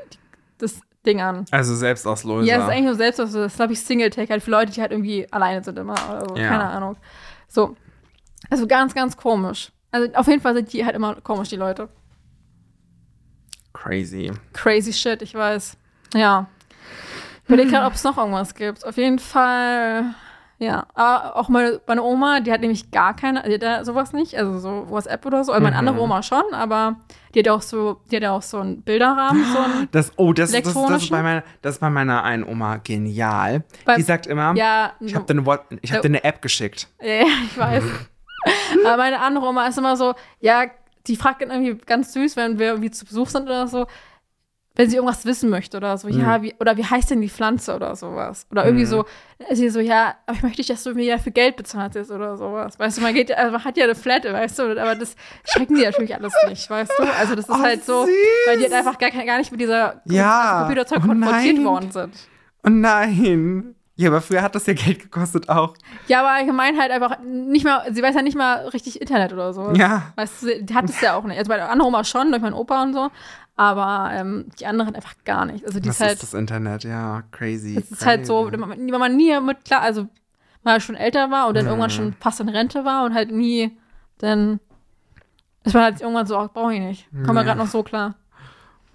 das 0.57 0.81
Ding 1.05 1.21
an. 1.21 1.45
Also 1.51 1.75
Selbstauslöser. 1.75 2.47
Ja, 2.47 2.57
das 2.57 2.65
ist 2.65 2.71
eigentlich 2.71 2.85
nur 2.85 2.95
selbst, 2.95 3.19
das 3.19 3.33
ist, 3.33 3.55
glaube 3.57 3.73
ich, 3.73 3.79
Single-Take 3.81 4.31
halt 4.31 4.43
für 4.43 4.51
Leute, 4.51 4.71
die 4.71 4.81
halt 4.81 4.91
irgendwie 4.91 5.31
alleine 5.31 5.63
sind 5.63 5.77
immer 5.77 5.95
so. 5.97 6.35
Ja. 6.35 6.47
Keine 6.49 6.65
Ahnung. 6.65 6.97
So. 7.47 7.75
Also 8.49 8.67
ganz, 8.67 8.93
ganz 8.93 9.17
komisch. 9.17 9.71
Also 9.91 10.13
auf 10.13 10.27
jeden 10.27 10.41
Fall 10.41 10.53
sind 10.53 10.73
die 10.73 10.85
halt 10.85 10.95
immer 10.95 11.15
komisch, 11.21 11.49
die 11.49 11.55
Leute. 11.55 11.89
Crazy. 13.73 14.31
Crazy 14.53 14.93
shit, 14.93 15.21
ich 15.21 15.35
weiß. 15.35 15.77
Ja. 16.13 16.47
Ich 17.43 17.49
überlege 17.49 17.71
gerade, 17.71 17.85
ob 17.85 17.93
es 17.93 18.03
noch 18.03 18.17
irgendwas 18.17 18.55
gibt. 18.55 18.85
Auf 18.85 18.97
jeden 18.97 19.19
Fall, 19.19 20.15
ja. 20.59 20.85
Aber 20.93 21.35
auch 21.35 21.49
meine, 21.49 21.81
meine 21.87 22.03
Oma, 22.03 22.39
die 22.39 22.51
hat 22.51 22.61
nämlich 22.61 22.91
gar 22.91 23.15
keine, 23.15 23.43
die 23.43 23.53
hat 23.55 23.63
ja 23.63 23.83
sowas 23.83 24.13
nicht, 24.13 24.35
also 24.37 24.59
so 24.59 24.89
WhatsApp 24.89 25.25
oder 25.25 25.43
so. 25.43 25.51
Also 25.51 25.63
meine 25.63 25.75
Mhm. 25.75 25.79
andere 25.87 25.99
Oma 26.03 26.23
schon, 26.23 26.43
aber 26.53 26.97
die 27.33 27.39
hat 27.39 27.45
ja 27.47 27.53
auch 27.53 27.61
so, 27.61 27.99
die 28.11 28.15
hat 28.17 28.23
ja 28.23 28.31
auch 28.31 28.41
so 28.41 28.59
einen 28.59 28.81
Bilderrahmen, 28.81 29.43
so 29.51 29.59
einen, 29.59 29.87
Das, 29.91 30.11
oh, 30.17 30.31
das, 30.33 30.51
das, 30.51 30.61
das, 30.63 31.03
ist 31.03 31.09
bei 31.09 31.21
meiner, 31.23 31.43
das 31.61 31.75
ist 31.75 31.79
bei 31.79 31.89
meiner 31.89 32.23
einen 32.23 32.43
Oma 32.43 32.77
genial. 32.77 33.63
Bei- 33.85 33.95
die 33.95 34.01
sagt 34.03 34.27
immer, 34.27 34.53
ja, 34.55 34.93
ich 34.99 35.15
habe 35.15 35.25
dir, 35.25 35.39
eine 35.41 35.59
ich 35.81 35.91
hab 35.93 36.01
dir 36.01 36.07
eine 36.09 36.23
App 36.23 36.41
geschickt. 36.41 36.87
ja, 37.01 37.07
ja, 37.07 37.25
ich 37.45 37.57
weiß. 37.57 37.83
Aber 38.85 38.97
meine 38.97 39.19
andere 39.19 39.45
Oma 39.45 39.67
ist 39.67 39.77
immer 39.77 39.95
so, 39.95 40.13
ja, 40.39 40.65
die 41.07 41.15
fragt 41.15 41.41
dann 41.41 41.49
irgendwie 41.51 41.75
ganz 41.85 42.13
süß, 42.13 42.35
wenn 42.37 42.59
wir 42.59 42.67
irgendwie 42.67 42.91
zu 42.91 43.05
Besuch 43.05 43.27
sind 43.29 43.43
oder 43.43 43.67
so, 43.67 43.87
wenn 44.75 44.89
sie 44.89 44.95
irgendwas 44.95 45.25
wissen 45.25 45.49
möchte 45.51 45.77
oder 45.77 45.95
so, 45.97 46.07
ja, 46.07 46.41
wie, 46.41 46.55
oder 46.59 46.75
wie 46.77 46.83
heißt 46.85 47.11
denn 47.11 47.21
die 47.21 47.29
Pflanze 47.29 47.75
oder 47.75 47.95
sowas? 47.95 48.47
Oder 48.51 48.65
irgendwie 48.65 48.85
Mhm. 48.85 48.89
so, 48.89 49.05
ist 49.49 49.57
sie 49.59 49.69
so, 49.69 49.79
ja, 49.79 50.15
aber 50.25 50.35
ich 50.37 50.41
möchte 50.43 50.59
nicht, 50.61 50.69
dass 50.71 50.83
du 50.83 50.93
mir 50.95 51.15
dafür 51.15 51.31
Geld 51.31 51.57
bezahlt 51.57 51.95
ist 51.95 52.09
oder 52.09 52.37
sowas. 52.37 52.79
Weißt 52.79 52.97
du, 52.97 53.01
man 53.01 53.13
geht, 53.13 53.31
also 53.37 53.51
man 53.51 53.63
hat 53.63 53.77
ja 53.77 53.83
eine 53.83 53.93
Flatte, 53.93 54.33
weißt 54.33 54.57
du, 54.57 54.63
aber 54.63 54.95
das 54.95 55.15
checken 55.45 55.75
die 55.75 55.83
natürlich 55.83 56.15
alles 56.15 56.33
nicht, 56.49 56.67
weißt 56.69 56.91
du? 56.97 57.03
Also 57.03 57.35
das 57.35 57.47
ist 57.47 57.55
Oh, 57.55 57.59
halt 57.61 57.85
so, 57.85 58.05
süß. 58.05 58.13
weil 58.47 58.57
die 58.57 58.63
halt 58.63 58.73
einfach 58.73 58.97
gar, 58.97 59.11
gar 59.11 59.37
nicht 59.37 59.51
mit 59.51 59.61
dieser 59.61 60.01
Ja. 60.05 60.59
Computerzeug 60.61 61.01
Oh 61.03 61.07
konfrontiert 61.07 61.55
nein. 61.57 61.65
worden 61.65 61.91
sind. 61.91 62.15
Oh 62.65 62.69
nein. 62.69 63.75
Ja, 63.95 64.09
aber 64.09 64.21
früher 64.21 64.41
hat 64.41 64.55
das 64.55 64.65
ja 64.65 64.73
Geld 64.73 65.01
gekostet 65.03 65.49
auch. 65.49 65.75
Ja, 66.07 66.21
aber 66.21 66.31
allgemein 66.31 66.79
halt 66.79 66.89
einfach 66.89 67.19
nicht 67.19 67.63
mal, 67.63 67.83
sie 67.93 68.01
weiß 68.01 68.15
ja 68.15 68.23
nicht 68.23 68.35
mal 68.35 68.67
richtig 68.69 68.99
Internet 68.99 69.33
oder 69.33 69.53
so. 69.53 69.71
Ja. 69.73 70.13
Weißt 70.15 70.41
du, 70.41 70.63
die 70.63 70.73
hat 70.73 70.85
es 70.85 70.99
ja 71.01 71.13
auch 71.15 71.23
nicht. 71.25 71.37
Also 71.37 71.47
bei 71.49 71.57
der 71.57 71.69
anderen 71.69 71.89
Oma 71.93 72.03
schon, 72.03 72.31
durch 72.31 72.41
meinen 72.41 72.55
Opa 72.55 72.81
und 72.81 72.93
so. 72.93 73.11
Aber 73.55 74.09
ähm, 74.13 74.45
die 74.59 74.65
andere 74.65 74.87
hat 74.87 74.95
einfach 74.95 75.15
gar 75.25 75.45
nicht. 75.45 75.65
Also 75.65 75.79
die 75.79 75.87
Was 75.89 75.97
ist 75.97 76.01
halt, 76.01 76.13
ist 76.13 76.23
das 76.23 76.33
Internet? 76.33 76.83
Ja, 76.83 77.23
crazy. 77.31 77.77
es 77.77 77.91
ist 77.91 78.05
halt 78.05 78.25
so, 78.25 78.51
wenn 78.51 78.59
man, 78.59 79.15
nie 79.15 79.39
mit 79.39 79.63
klar, 79.65 79.81
also 79.81 80.07
mal 80.63 80.81
schon 80.81 80.95
älter 80.95 81.29
war 81.29 81.47
und 81.47 81.55
dann 81.55 81.65
Mhm. 81.65 81.69
irgendwann 81.69 81.89
schon 81.91 82.13
fast 82.19 82.39
in 82.39 82.49
Rente 82.49 82.83
war 82.83 83.05
und 83.05 83.13
halt 83.13 83.31
nie, 83.31 83.77
dann 84.17 84.59
ist 85.63 85.73
man 85.73 85.83
halt 85.83 86.01
irgendwann 86.01 86.25
so, 86.25 86.49
brauche 86.53 86.73
ich 86.73 86.79
nicht. 86.79 87.07
Komm 87.25 87.35
mal 87.35 87.41
Ja. 87.41 87.43
gerade 87.53 87.59
noch 87.59 87.67
so 87.67 87.83
klar, 87.83 88.15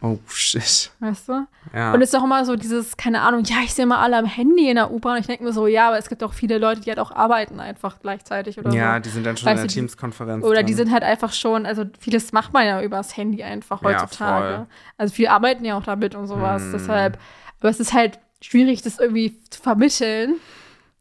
Oh, 0.00 0.18
shit. 0.28 0.92
weißt 1.00 1.28
du? 1.28 1.46
Ja. 1.74 1.92
Und 1.92 2.00
es 2.02 2.10
ist 2.10 2.14
auch 2.14 2.22
immer 2.24 2.44
so 2.44 2.54
dieses, 2.54 2.96
keine 2.96 3.20
Ahnung, 3.22 3.42
ja, 3.44 3.56
ich 3.64 3.74
sehe 3.74 3.84
mal 3.84 3.98
alle 3.98 4.16
am 4.16 4.26
Handy 4.26 4.68
in 4.70 4.76
der 4.76 4.92
U-Bahn. 4.92 5.18
Ich 5.18 5.26
denke 5.26 5.42
mir 5.42 5.52
so, 5.52 5.66
ja, 5.66 5.88
aber 5.88 5.98
es 5.98 6.08
gibt 6.08 6.22
auch 6.22 6.32
viele 6.32 6.58
Leute, 6.58 6.80
die 6.82 6.88
halt 6.90 7.00
auch 7.00 7.10
arbeiten 7.10 7.58
einfach 7.58 7.98
gleichzeitig 8.00 8.58
oder 8.60 8.70
so. 8.70 8.76
ja, 8.76 9.00
die 9.00 9.08
sind 9.08 9.26
dann 9.26 9.36
schon 9.36 9.46
Weißt 9.46 9.62
in 9.62 9.66
der 9.68 9.74
Teams-Konferenz. 9.74 10.44
Oder 10.44 10.56
drin. 10.58 10.66
die 10.66 10.74
sind 10.74 10.92
halt 10.92 11.02
einfach 11.02 11.32
schon, 11.32 11.66
also 11.66 11.84
vieles 11.98 12.30
macht 12.32 12.52
man 12.52 12.64
ja 12.64 12.80
übers 12.80 13.16
Handy 13.16 13.42
einfach 13.42 13.82
Ja, 13.82 13.88
heutzutage. 14.02 14.56
voll. 14.58 14.66
also 14.98 15.14
viele 15.14 15.30
arbeiten 15.32 15.64
ja 15.64 15.76
auch 15.76 15.82
damit 15.84 16.14
und 16.14 16.28
sowas. 16.28 16.62
Hm. 16.62 16.72
Deshalb, 16.72 17.18
aber 17.58 17.68
es 17.70 17.80
ist 17.80 17.92
halt 17.92 18.20
schwierig, 18.40 18.82
das 18.82 19.00
irgendwie 19.00 19.40
zu 19.50 19.60
vermitteln. 19.60 20.36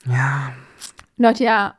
Ja. 0.07 0.53
Leute, 1.17 1.43
ja, 1.43 1.75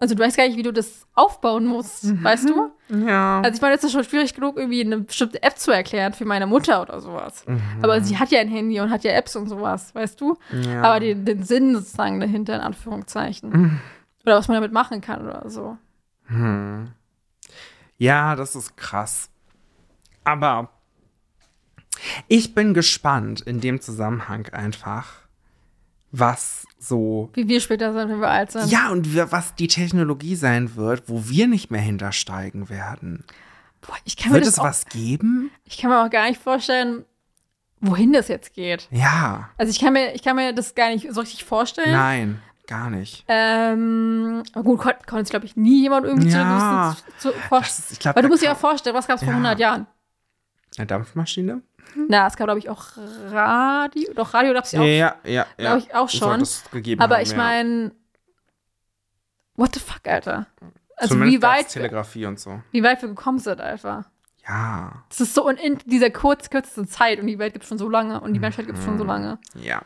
also 0.00 0.14
du 0.16 0.22
weißt 0.22 0.36
gar 0.36 0.46
nicht, 0.48 0.56
wie 0.56 0.62
du 0.64 0.72
das 0.72 1.06
aufbauen 1.14 1.64
musst, 1.64 2.04
Mhm. 2.04 2.24
weißt 2.24 2.48
du? 2.48 2.72
Ja. 2.88 3.40
Also 3.40 3.56
ich 3.56 3.62
meine, 3.62 3.74
es 3.74 3.84
ist 3.84 3.92
schon 3.92 4.04
schwierig 4.04 4.34
genug, 4.34 4.56
irgendwie 4.56 4.80
eine 4.80 4.98
bestimmte 4.98 5.42
App 5.42 5.58
zu 5.58 5.72
erklären 5.72 6.12
für 6.12 6.24
meine 6.24 6.46
Mutter 6.46 6.82
oder 6.82 7.00
sowas. 7.00 7.44
Mhm. 7.46 7.60
Aber 7.82 8.00
sie 8.00 8.18
hat 8.18 8.30
ja 8.30 8.40
ein 8.40 8.48
Handy 8.48 8.80
und 8.80 8.90
hat 8.90 9.04
ja 9.04 9.12
Apps 9.12 9.34
und 9.34 9.48
sowas, 9.48 9.94
weißt 9.94 10.20
du? 10.20 10.36
ja. 10.52 10.82
Aber 10.82 11.00
den, 11.00 11.24
den 11.24 11.42
Sinn 11.42 11.74
sozusagen 11.74 12.20
dahinter, 12.20 12.54
in 12.54 12.60
Anführungszeichen. 12.60 13.50
Mhm. 13.50 13.80
Oder 14.24 14.36
was 14.36 14.48
man 14.48 14.56
damit 14.56 14.72
machen 14.72 15.00
kann 15.00 15.22
oder 15.22 15.48
so. 15.48 15.78
Hm. 16.26 16.88
Ja, 17.98 18.34
das 18.34 18.56
ist 18.56 18.76
krass. 18.76 19.30
Aber 20.24 20.70
ich 22.28 22.54
bin 22.54 22.74
gespannt 22.74 23.40
in 23.40 23.60
dem 23.60 23.80
Zusammenhang 23.80 24.48
einfach, 24.48 25.25
was 26.12 26.66
so. 26.78 27.30
Wie 27.34 27.48
wir 27.48 27.60
später 27.60 27.92
sind, 27.92 28.08
wenn 28.10 28.20
wir 28.20 28.28
alt 28.28 28.52
sind. 28.52 28.70
Ja, 28.70 28.90
und 28.90 29.14
was 29.32 29.54
die 29.54 29.68
Technologie 29.68 30.36
sein 30.36 30.76
wird, 30.76 31.08
wo 31.08 31.28
wir 31.28 31.46
nicht 31.46 31.70
mehr 31.70 31.80
hintersteigen 31.80 32.68
werden. 32.68 33.24
Boah, 33.80 33.96
ich 34.04 34.16
kann 34.16 34.30
mir 34.30 34.36
Wird 34.36 34.46
das 34.46 34.54
es 34.54 34.58
auch 34.58 34.64
was 34.64 34.86
geben? 34.86 35.50
Ich 35.64 35.78
kann 35.78 35.90
mir 35.90 36.02
auch 36.04 36.10
gar 36.10 36.28
nicht 36.28 36.40
vorstellen, 36.40 37.04
wohin 37.80 38.12
das 38.12 38.28
jetzt 38.28 38.54
geht. 38.54 38.88
Ja. 38.90 39.50
Also 39.58 39.70
ich 39.70 39.78
kann 39.80 39.92
mir, 39.92 40.14
ich 40.14 40.22
kann 40.22 40.36
mir 40.36 40.52
das 40.52 40.74
gar 40.74 40.88
nicht 40.90 41.12
so 41.12 41.20
richtig 41.20 41.44
vorstellen. 41.44 41.92
Nein, 41.92 42.42
gar 42.66 42.88
nicht. 42.90 43.24
Ähm, 43.28 44.42
aber 44.52 44.64
gut, 44.64 44.80
konnte, 44.80 44.98
konnte 45.06 45.24
sich, 45.24 45.30
glaube 45.30 45.46
ich, 45.46 45.56
nie 45.56 45.82
jemand 45.82 46.06
irgendwie 46.06 46.30
Ja. 46.30 46.96
zu, 47.18 47.30
zu, 47.32 47.38
vor- 47.48 47.60
Das 47.60 47.78
ist, 47.78 47.92
ich 47.92 47.98
glaub, 47.98 48.16
Weil 48.16 48.22
du 48.22 48.28
musst 48.28 48.42
dir 48.42 48.46
ja 48.46 48.54
vorstellen, 48.54 48.96
was 48.96 49.06
gab 49.06 49.16
es 49.16 49.22
vor 49.22 49.32
Ja. 49.32 49.36
100 49.36 49.58
Jahren? 49.58 49.86
Eine 50.76 50.86
Dampfmaschine? 50.86 51.62
Na, 52.08 52.26
es 52.26 52.36
gab, 52.36 52.46
glaube 52.46 52.58
ich, 52.58 52.68
auch 52.68 52.84
Radio. 53.30 54.12
Doch, 54.14 54.34
Radio 54.34 54.52
gab 54.52 54.64
es 54.64 54.72
ja 54.72 54.80
auch. 54.80 54.84
ja, 54.84 55.16
ja. 55.24 55.30
ja. 55.32 55.46
Glaub 55.56 55.78
ich 55.78 55.94
auch 55.94 56.08
schon. 56.08 56.46
Aber 56.98 57.16
haben, 57.16 57.22
ich 57.22 57.36
meine, 57.36 57.92
what 59.54 59.74
the 59.74 59.80
fuck, 59.80 60.06
Alter? 60.06 60.46
Also 60.96 61.14
Zumindest 61.14 61.38
wie 61.38 61.42
weit, 61.42 61.68
Telegrafie 61.68 62.26
und 62.26 62.40
so. 62.40 62.62
wie 62.72 62.82
weit 62.82 63.02
wir 63.02 63.08
gekommen 63.08 63.38
sind, 63.38 63.60
einfach. 63.60 64.04
Ja. 64.48 65.04
Das 65.08 65.20
ist 65.20 65.34
so 65.34 65.48
in, 65.48 65.56
in 65.56 65.78
dieser 65.86 66.10
kurz, 66.10 66.50
kürzesten 66.50 66.86
Zeit 66.88 67.18
und 67.20 67.26
die 67.26 67.38
Welt 67.38 67.52
gibt 67.52 67.64
es 67.64 67.68
schon 67.68 67.78
so 67.78 67.88
lange 67.88 68.20
und 68.20 68.32
die 68.32 68.40
Menschheit 68.40 68.66
gibt 68.66 68.78
es 68.78 68.84
schon 68.84 68.96
so 68.96 69.04
lange. 69.04 69.38
Ja. 69.54 69.82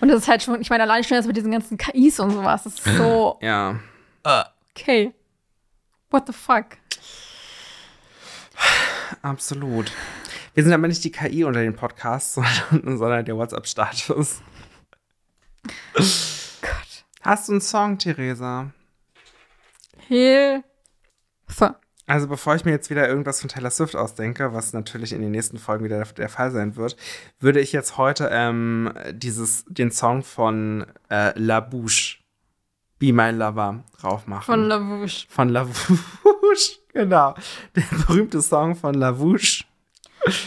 Und 0.00 0.08
das 0.08 0.22
ist 0.22 0.28
halt 0.28 0.42
schon, 0.42 0.60
ich 0.60 0.70
meine, 0.70 0.82
allein 0.82 1.04
schon 1.04 1.16
das 1.16 1.26
mit 1.26 1.36
diesen 1.36 1.50
ganzen 1.52 1.78
KIs 1.78 2.18
und 2.20 2.30
sowas, 2.30 2.64
das 2.64 2.74
ist 2.74 2.84
so, 2.96 3.38
Ja. 3.42 3.78
okay. 4.74 5.12
What 6.10 6.26
the 6.26 6.32
fuck? 6.32 6.66
Absolut. 9.22 9.92
Wir 10.56 10.64
sind 10.64 10.72
aber 10.72 10.88
nicht 10.88 11.04
die 11.04 11.12
KI 11.12 11.44
unter 11.44 11.60
den 11.60 11.76
Podcasts, 11.76 12.32
sondern, 12.70 12.96
sondern 12.96 13.24
der 13.26 13.36
WhatsApp-Status. 13.36 14.40
Gott. 15.92 17.04
Hast 17.20 17.48
du 17.48 17.52
einen 17.52 17.60
Song, 17.60 17.98
Theresa? 17.98 18.70
Hilfe. 20.08 20.64
Also 22.06 22.26
bevor 22.26 22.54
ich 22.54 22.64
mir 22.64 22.70
jetzt 22.70 22.88
wieder 22.88 23.06
irgendwas 23.06 23.40
von 23.40 23.50
Taylor 23.50 23.70
Swift 23.70 23.96
ausdenke, 23.96 24.54
was 24.54 24.72
natürlich 24.72 25.12
in 25.12 25.20
den 25.20 25.32
nächsten 25.32 25.58
Folgen 25.58 25.84
wieder 25.84 26.02
der, 26.02 26.06
der 26.14 26.28
Fall 26.30 26.50
sein 26.50 26.76
wird, 26.76 26.96
würde 27.38 27.60
ich 27.60 27.72
jetzt 27.72 27.98
heute 27.98 28.30
ähm, 28.32 28.94
dieses, 29.12 29.66
den 29.68 29.90
Song 29.90 30.22
von 30.22 30.86
äh, 31.10 31.38
La 31.38 31.60
Bouche, 31.60 32.16
Be 32.98 33.12
My 33.12 33.30
Lover, 33.30 33.84
drauf 34.00 34.26
machen. 34.26 34.46
Von 34.46 34.68
Lavouche. 34.68 35.26
von 35.28 35.50
La 35.50 35.64
Bouche, 35.64 36.78
genau. 36.94 37.34
Der 37.74 37.82
berühmte 38.06 38.40
Song 38.40 38.74
von 38.74 38.94
La 38.94 39.12
Bouche. 39.12 39.66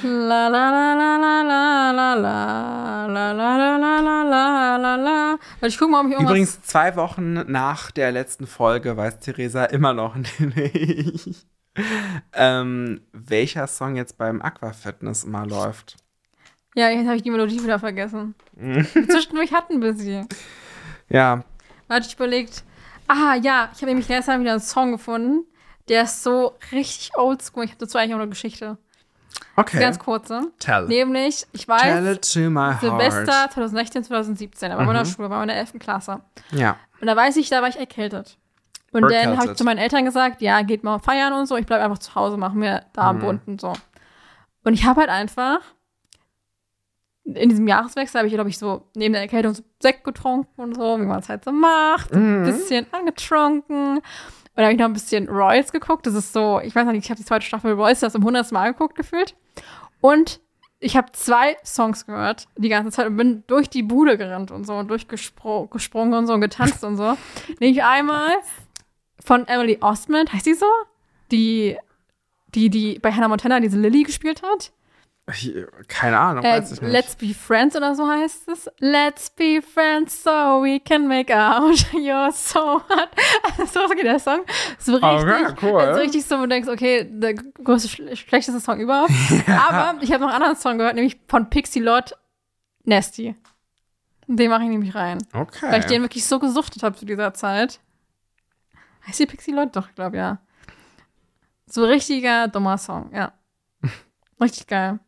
La 0.03 0.49
la 0.49 0.69
la 0.71 0.93
la 0.93 1.15
la 1.17 1.41
la 1.41 1.91
la 1.91 2.15
la 2.15 3.07
la 3.07 3.33
la 3.33 3.77
la 3.77 3.99
la 4.01 4.23
la 4.23 4.77
la 4.77 4.95
la 4.95 5.39
ich 5.67 5.77
guck 5.77 5.89
mal, 5.89 6.01
ob 6.01 6.07
ich 6.07 6.13
irgendwas. 6.13 6.31
Übrigens, 6.31 6.61
zwei 6.63 6.95
Wochen 6.95 7.33
nach 7.51 7.91
der 7.91 8.11
letzten 8.11 8.45
Folge 8.47 8.97
weiß 8.97 9.19
Theresa 9.19 9.65
immer 9.65 9.93
noch 9.93 10.15
nicht, 10.15 11.45
ähm, 12.33 13.01
welcher 13.13 13.67
Song 13.67 13.95
jetzt 13.95 14.17
beim 14.17 14.41
Aquafitness 14.41 15.25
mal 15.25 15.47
läuft. 15.47 15.95
Ja, 16.75 16.89
jetzt 16.89 17.07
habe 17.07 17.15
ich 17.15 17.23
die 17.23 17.31
Melodie 17.31 17.63
wieder 17.63 17.79
vergessen. 17.79 18.35
Zwischendurch 18.57 19.53
hatten 19.53 19.81
wir 19.81 19.93
sie. 19.93 20.23
Ja, 21.09 21.43
Da 21.87 21.95
hatte 21.95 22.07
ich 22.07 22.15
überlegt, 22.15 22.63
ah 23.07 23.35
ja, 23.35 23.69
ich 23.73 23.77
habe 23.77 23.87
nämlich 23.87 24.07
gestern 24.07 24.41
wieder 24.41 24.51
einen 24.51 24.59
Song 24.61 24.91
gefunden, 24.91 25.45
der 25.87 26.03
ist 26.03 26.21
so 26.21 26.57
richtig 26.71 27.17
oldschool. 27.17 27.63
Ich 27.63 27.71
habe 27.71 27.79
dazu 27.79 27.97
eigentlich 27.97 28.13
auch 28.13 28.19
eine 28.19 28.29
Geschichte. 28.29 28.77
Okay. 29.55 29.79
Ganz 29.79 29.99
kurze. 29.99 30.51
Tell. 30.59 30.85
Nämlich, 30.87 31.45
ich 31.51 31.67
weiß, 31.67 32.05
it 32.15 32.33
to 32.33 32.49
my 32.49 32.73
Silvester 32.79 33.31
heart. 33.31 33.53
2016, 33.53 34.03
2017, 34.05 34.69
da 34.71 34.75
war 34.77 34.83
ich 34.83 34.87
in 34.89 34.93
der 34.93 35.03
Mhm. 35.05 35.09
Schule, 35.09 35.29
war 35.29 35.41
in 35.41 35.47
der 35.49 35.57
11. 35.57 35.79
Klasse. 35.79 36.21
Ja. 36.51 36.77
Und 37.01 37.07
da 37.07 37.15
weiß 37.15 37.37
ich, 37.37 37.49
da 37.49 37.61
war 37.61 37.69
ich 37.69 37.77
erkältet. 37.79 38.37
Und 38.91 39.01
dann 39.03 39.11
habe 39.11 39.17
ich 39.17 39.29
Erkältet. 39.31 39.57
zu 39.57 39.63
meinen 39.63 39.77
Eltern 39.77 40.03
gesagt, 40.05 40.41
ja, 40.41 40.61
geht 40.63 40.83
mal 40.83 40.97
feiern 40.99 41.33
und 41.33 41.45
so, 41.45 41.55
ich 41.57 41.65
bleibe 41.65 41.83
einfach 41.83 41.99
zu 41.99 42.15
Hause, 42.15 42.37
machen 42.37 42.59
mir 42.59 42.83
Darmbund 42.93 43.45
Mhm. 43.45 43.53
und 43.53 43.61
so. 43.61 43.73
Und 44.63 44.73
ich 44.73 44.85
habe 44.85 45.01
halt 45.01 45.09
einfach 45.09 45.59
in 47.25 47.49
diesem 47.49 47.67
Jahreswechsel 47.67 48.17
habe 48.19 48.27
ich, 48.27 48.33
glaube 48.33 48.49
ich, 48.49 48.57
so 48.57 48.87
neben 48.95 49.13
der 49.13 49.21
Erkältung 49.21 49.53
so 49.53 49.61
Sekt 49.79 50.03
getrunken 50.03 50.59
und 50.59 50.75
so, 50.75 50.99
wie 50.99 51.05
man 51.05 51.19
es 51.19 51.29
halt 51.29 51.43
so 51.43 51.51
macht. 51.51 52.11
Ein 52.11 52.41
Mhm. 52.41 52.45
bisschen 52.45 52.87
angetrunken. 52.91 54.01
Und 54.59 54.63
dann 54.63 54.65
habe 54.65 54.73
ich 54.73 54.79
noch 54.79 54.87
ein 54.87 54.93
bisschen 54.93 55.29
Royals 55.29 55.71
geguckt. 55.71 56.05
Das 56.05 56.15
ist 56.15 56.33
so, 56.33 56.59
ich 56.61 56.75
weiß 56.75 56.85
noch 56.85 56.91
nicht, 56.91 57.05
ich 57.05 57.09
habe 57.09 57.17
die 57.17 57.25
zweite 57.25 57.45
Staffel 57.45 57.71
Royals 57.71 58.01
das 58.01 58.13
im 58.13 58.25
hundertsten 58.25 58.55
Mal 58.57 58.73
geguckt 58.73 58.93
gefühlt. 58.93 59.33
Und 60.01 60.41
ich 60.81 60.97
habe 60.97 61.13
zwei 61.13 61.55
Songs 61.63 62.05
gehört 62.05 62.49
die 62.57 62.67
ganze 62.67 62.91
Zeit 62.91 63.07
und 63.07 63.15
bin 63.15 63.45
durch 63.47 63.69
die 63.69 63.83
Bude 63.83 64.17
gerannt 64.17 64.51
und 64.51 64.65
so 64.65 64.73
und 64.75 64.89
durchgesprungen 64.89 65.69
gesprungen 65.69 66.13
und 66.13 66.27
so 66.27 66.33
und 66.33 66.41
getanzt 66.41 66.83
und 66.83 66.97
so. 66.97 67.15
Nämlich 67.61 67.85
einmal 67.85 68.31
von 69.23 69.47
Emily 69.47 69.77
Osment, 69.79 70.33
heißt 70.33 70.45
die 70.45 70.55
so? 70.55 70.65
Die, 71.31 71.77
die, 72.53 72.69
die 72.69 72.99
bei 72.99 73.13
Hannah 73.13 73.29
Montana 73.29 73.61
diese 73.61 73.79
Lily 73.79 74.03
gespielt 74.03 74.43
hat. 74.43 74.73
Keine 75.87 76.17
Ahnung, 76.19 76.43
Äh, 76.43 76.59
weiß 76.59 76.71
ich 76.73 76.81
nicht. 76.81 76.91
Let's 76.91 77.15
be 77.15 77.33
friends 77.33 77.75
oder 77.75 77.93
so 77.95 78.07
heißt 78.07 78.47
es. 78.49 78.69
Let's 78.79 79.29
be 79.29 79.61
friends 79.61 80.23
so 80.23 80.31
we 80.63 80.79
can 80.79 81.07
make 81.07 81.33
out. 81.35 81.75
You're 81.93 82.31
so 82.31 82.81
hot. 82.81 83.09
so 83.71 83.87
geht 83.95 84.05
der 84.05 84.19
Song. 84.19 84.41
So 84.77 84.93
richtig, 84.93 85.09
Okay, 85.09 85.55
cool. 85.61 85.93
so 85.93 85.99
richtig 85.99 86.25
so, 86.25 86.37
wo 86.37 86.41
du 86.43 86.47
denkst, 86.49 86.67
okay, 86.69 87.05
der 87.09 87.33
größte, 87.35 87.87
schl- 87.89 88.15
schlechteste 88.15 88.59
Song 88.59 88.79
überhaupt. 88.79 89.11
Aber 89.47 90.01
ich 90.01 90.11
habe 90.11 90.21
noch 90.23 90.29
einen 90.33 90.41
anderen 90.41 90.55
Song 90.55 90.77
gehört, 90.77 90.95
nämlich 90.95 91.19
von 91.27 91.49
Pixie 91.49 91.79
Lott, 91.79 92.13
Nasty. 92.83 93.35
Den 94.27 94.49
mache 94.49 94.63
ich 94.63 94.69
nämlich 94.69 94.93
rein. 94.95 95.17
okay. 95.33 95.67
Weil 95.71 95.79
ich 95.79 95.85
den 95.87 96.01
wirklich 96.03 96.25
so 96.25 96.39
gesuchtet 96.39 96.83
habe 96.83 96.95
zu 96.95 97.05
dieser 97.05 97.33
Zeit. 97.33 97.79
Heißt 99.07 99.19
die 99.19 99.25
Pixie 99.25 99.51
Lott? 99.51 99.75
Doch, 99.75 99.89
ich 99.89 99.95
glaube, 99.95 100.17
ja. 100.17 100.39
So 101.65 101.83
richtiger 101.85 102.47
dummer 102.47 102.77
Song, 102.77 103.11
ja. 103.13 103.31
Richtig 104.41 104.67
geil. 104.67 104.99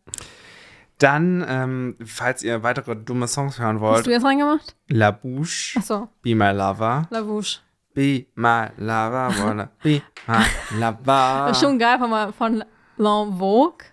Dann, 1.01 1.43
ähm, 1.47 1.95
falls 2.05 2.43
ihr 2.43 2.61
weitere 2.63 2.95
dumme 2.95 3.27
Songs 3.27 3.57
hören 3.59 3.77
Hast 3.77 3.81
wollt, 3.81 4.05
du 4.05 4.11
jetzt 4.11 4.23
reingemacht? 4.25 4.75
La 4.87 5.11
Bouche, 5.11 5.77
Achso, 5.79 6.09
Be 6.21 6.35
My 6.35 6.51
Lover, 6.51 7.07
Lavouche. 7.09 7.59
be 7.93 8.25
my 8.35 8.67
lover, 8.77 9.33
wanna 9.39 9.69
be 9.83 10.01
my 10.27 10.45
lover. 10.79 11.45
Das 11.47 11.57
ist 11.57 11.63
schon 11.63 11.77
geil, 11.79 11.97
wenn 11.99 12.09
man 12.09 12.33
von 12.33 12.63
L'Envogue 12.97 13.83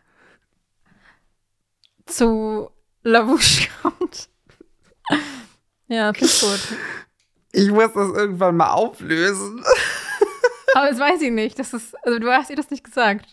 zu 2.07 2.71
Lavouche 3.03 3.69
kommt. 3.83 4.29
Ja, 5.89 6.13
finde 6.13 6.27
ich 6.27 6.41
gut. 6.41 6.79
Ich 7.53 7.71
muss 7.71 7.93
das 7.95 8.11
irgendwann 8.11 8.57
mal 8.57 8.71
auflösen. 8.73 9.65
Aber 10.79 10.89
das 10.91 10.99
weiß 10.99 11.21
ich 11.23 11.31
nicht. 11.31 11.59
Das 11.59 11.73
ist, 11.75 11.95
also 12.07 12.19
du 12.19 12.31
hast 12.33 12.51
ihr 12.51 12.57
das 12.57 12.71
nicht 12.71 12.85
gesagt. 12.85 13.27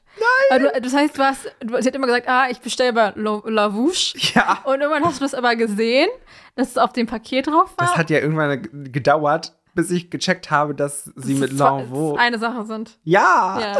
Nein. 0.50 0.62
Du, 0.74 0.82
das 0.82 0.94
heißt, 0.94 1.18
du 1.18 1.24
hast, 1.24 1.46
du, 1.62 1.82
sie 1.82 1.88
hat 1.88 1.96
immer 1.96 2.08
gesagt, 2.08 2.28
ah, 2.28 2.48
ich 2.50 2.60
bestelle 2.60 2.94
bei 2.94 3.14
La- 3.16 3.42
Lavouche. 3.46 4.18
Ja. 4.34 4.60
Und 4.66 4.82
irgendwann 4.82 5.06
hast 5.06 5.20
du 5.20 5.26
das 5.26 5.34
aber 5.34 5.56
gesehen, 5.56 6.10
dass 6.56 6.70
es 6.70 6.78
auf 6.78 6.94
dem 6.94 7.08
Paket 7.08 7.48
drauf 7.48 7.72
war. 7.78 7.88
Das 7.88 7.98
hat 7.98 8.10
ja 8.10 8.20
irgendwann 8.20 8.62
gedauert, 8.92 9.54
bis 9.74 9.92
ich 9.92 10.10
gecheckt 10.10 10.52
habe, 10.52 10.74
dass 10.76 11.06
sie 11.16 11.40
dass 11.40 11.50
mit 11.50 11.52
L'Envaux. 11.60 12.18
eine 12.18 12.40
Sache 12.40 12.66
sind. 12.66 12.98
Ja. 13.04 13.60
Ja. 13.60 13.78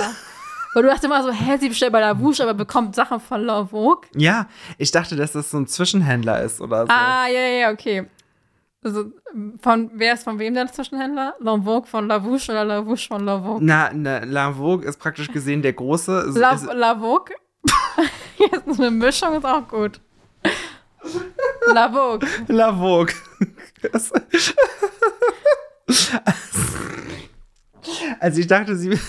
Und 0.76 0.82
du 0.82 0.90
dachtest 0.90 1.06
immer 1.06 1.24
so, 1.24 1.32
hä, 1.32 1.58
sie 1.58 1.70
bestellt 1.70 1.94
bei 1.94 2.02
Lavouche, 2.02 2.44
aber 2.44 2.54
bekommt 2.54 2.96
Sachen 2.96 3.22
von 3.22 3.42
La 3.46 3.64
Vogue. 3.64 4.02
Ja, 4.14 4.48
ich 4.78 4.92
dachte, 4.92 5.16
dass 5.16 5.32
das 5.32 5.50
so 5.52 5.58
ein 5.58 5.68
Zwischenhändler 5.68 6.42
ist 6.44 6.60
oder 6.60 6.82
so. 6.86 6.92
Ah, 6.92 7.28
ja, 7.28 7.40
ja, 7.48 7.72
okay. 7.72 8.08
Also, 8.86 9.12
von, 9.62 9.90
wer 9.96 10.14
ist 10.14 10.24
von 10.26 10.38
wem 10.38 10.54
der 10.54 10.72
Zwischenhändler? 10.72 11.34
La 11.40 11.58
Vogue 11.58 11.88
von 11.88 12.08
Lavouche 12.08 12.52
oder 12.52 12.64
Lavouche 12.66 13.08
von 13.08 13.26
La 13.26 13.40
Vogue? 13.42 13.58
Na, 13.66 13.90
na, 13.92 14.20
L'Envaux 14.20 14.84
ist 14.84 15.00
praktisch 15.00 15.28
gesehen 15.32 15.64
der 15.64 15.74
große. 15.74 16.32
La? 16.36 16.52
Jetzt 18.38 18.68
ist 18.68 18.80
eine 18.80 18.92
Mischung, 18.92 19.34
ist 19.38 19.46
auch 19.46 19.68
gut. 19.68 20.00
La 21.74 21.90
Vogue. 21.92 22.28
L'Envaux. 22.48 23.12
Das- 23.92 24.12
Also 28.20 28.40
ich 28.40 28.48
dachte, 28.48 28.76
sie, 28.76 29.00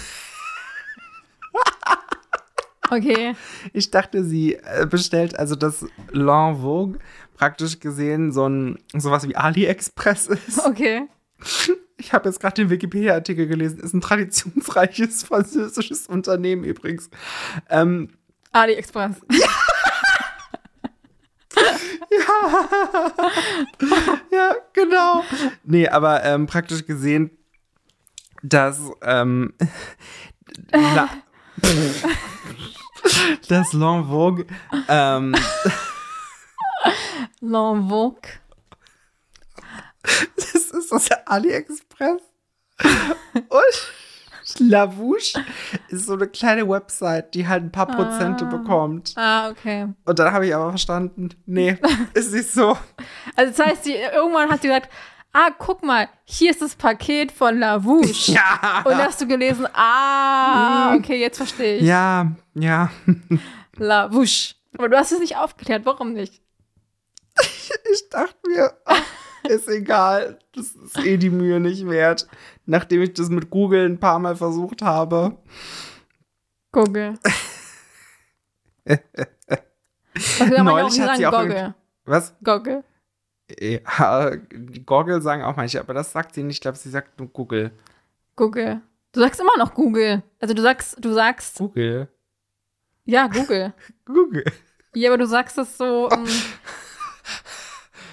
Okay. 2.90 3.34
ich 3.72 3.90
dachte, 3.90 4.22
sie 4.24 4.54
äh, 4.54 4.86
bestellt, 4.88 5.36
also 5.38 5.56
dass 5.56 5.84
L'Envaux 6.12 6.96
praktisch 7.36 7.80
gesehen 7.80 8.32
so 8.32 8.48
ein 8.48 8.78
sowas 8.94 9.28
wie 9.28 9.36
AliExpress 9.36 10.28
ist. 10.28 10.64
Okay. 10.64 11.02
Ich 11.98 12.12
habe 12.12 12.28
jetzt 12.28 12.40
gerade 12.40 12.56
den 12.56 12.68
Wikipedia-Artikel 12.68 13.46
gelesen. 13.46 13.80
Ist 13.80 13.94
ein 13.94 14.02
traditionsreiches 14.02 15.22
französisches 15.22 16.06
Unternehmen 16.06 16.62
übrigens. 16.62 17.08
Ähm, 17.70 18.10
AliExpress. 18.52 19.16
ja, 24.30 24.54
genau. 24.72 25.24
Nee, 25.64 25.88
aber 25.88 26.24
ähm, 26.24 26.46
praktisch 26.46 26.84
gesehen, 26.84 27.30
dass 28.42 28.78
ähm, 29.02 29.54
La, 30.72 31.08
dass 33.48 33.72
L'Envogue 33.72 34.46
ähm, 34.88 35.34
L'Envogue. 37.40 38.28
das 40.36 40.54
ist 40.54 40.92
das 40.92 41.10
AliExpress 41.26 42.22
und 43.34 43.90
Lavouche 44.60 45.44
ist 45.88 46.06
so 46.06 46.14
eine 46.14 46.28
kleine 46.28 46.68
Website, 46.68 47.34
die 47.34 47.46
halt 47.48 47.64
ein 47.64 47.72
paar 47.72 47.86
Prozente 47.86 48.44
bekommt. 48.44 49.12
Ah, 49.16 49.48
okay. 49.50 49.88
Und 50.04 50.18
dann 50.18 50.32
habe 50.32 50.46
ich 50.46 50.54
aber 50.54 50.70
verstanden, 50.70 51.30
nee, 51.46 51.76
ist 52.14 52.32
nicht 52.32 52.50
so. 52.50 52.76
Also 53.34 53.52
das 53.52 53.66
heißt, 53.66 53.86
die, 53.86 53.94
irgendwann 53.94 54.50
hat 54.50 54.62
sie 54.62 54.68
gesagt, 54.68 54.90
ah, 55.32 55.50
guck 55.58 55.82
mal, 55.82 56.08
hier 56.24 56.50
ist 56.50 56.62
das 56.62 56.76
Paket 56.76 57.32
von 57.32 57.58
Lavouche. 57.58 58.32
Ja. 58.32 58.82
Und 58.84 58.92
da 58.92 59.06
hast 59.06 59.20
du 59.20 59.26
gelesen, 59.26 59.66
ah, 59.74 60.94
okay, 60.94 61.20
jetzt 61.20 61.38
verstehe 61.38 61.78
ich. 61.78 61.82
Ja, 61.82 62.32
ja. 62.54 62.90
Lavouche. 63.76 64.54
Aber 64.78 64.88
du 64.88 64.96
hast 64.96 65.12
es 65.12 65.18
nicht 65.18 65.36
aufgeklärt, 65.36 65.84
warum 65.84 66.12
nicht? 66.12 66.42
Ich 67.92 68.08
dachte 68.08 68.36
mir, 68.48 68.72
ach, 68.84 69.02
ist 69.48 69.68
egal. 69.68 70.38
Das 70.54 70.72
ist 70.72 70.98
eh 71.04 71.16
die 71.16 71.30
Mühe 71.30 71.60
nicht 71.60 71.86
wert. 71.88 72.26
Nachdem 72.64 73.02
ich 73.02 73.14
das 73.14 73.28
mit 73.28 73.50
Google 73.50 73.86
ein 73.88 74.00
paar 74.00 74.18
Mal 74.18 74.36
versucht 74.36 74.82
habe. 74.82 75.36
Google. 76.72 77.14
Also, 80.40 80.62
Neulich 80.62 81.00
hat 81.00 81.18
sie 81.18 81.26
auch 81.26 81.32
Goggle. 81.32 81.74
Was? 82.04 82.34
Goggle. 82.42 82.84
Ja, 83.60 84.30
die 84.34 84.84
Goggle 84.84 85.20
sagen 85.20 85.42
auch 85.42 85.56
manche, 85.56 85.78
aber 85.78 85.94
das 85.94 86.12
sagt 86.12 86.34
sie 86.34 86.42
nicht. 86.42 86.56
Ich 86.56 86.60
glaube, 86.60 86.78
sie 86.78 86.90
sagt 86.90 87.18
nur 87.18 87.28
Google. 87.28 87.70
Google. 88.34 88.80
Du 89.12 89.20
sagst 89.20 89.40
immer 89.40 89.56
noch 89.58 89.74
Google. 89.74 90.22
Also 90.40 90.54
du 90.54 90.62
sagst, 90.62 90.96
du 91.04 91.12
sagst, 91.12 91.58
Google. 91.58 92.08
ja, 93.04 93.28
Google. 93.28 93.72
Google. 94.04 94.44
Ja, 94.94 95.10
aber 95.10 95.18
du 95.18 95.26
sagst 95.26 95.58
es 95.58 95.76
so, 95.76 96.08
ähm, 96.10 96.26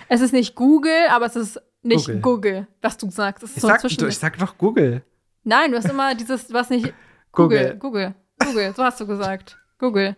es 0.10 0.22
ist 0.22 0.34
nicht 0.34 0.56
Google, 0.56 1.08
aber 1.10 1.26
es 1.26 1.36
ist 1.36 1.62
nicht 1.82 2.06
Google. 2.08 2.22
Google, 2.22 2.68
was 2.82 2.98
du 2.98 3.10
sagst. 3.10 3.44
Ich 3.44 3.52
so 3.62 3.68
sag, 3.68 3.82
Zwischen- 3.82 4.08
ich 4.08 4.18
sag 4.18 4.38
doch 4.38 4.58
Google. 4.58 5.04
Nein, 5.44 5.72
du 5.72 5.78
hast 5.78 5.90
immer 5.90 6.16
dieses, 6.16 6.52
was 6.54 6.70
nicht 6.70 6.94
Google, 7.32 7.76
Google, 7.78 8.14
Google, 8.40 8.74
so 8.76 8.84
hast 8.84 9.00
du 9.02 9.08
gesagt. 9.08 9.58
Google. 9.80 10.16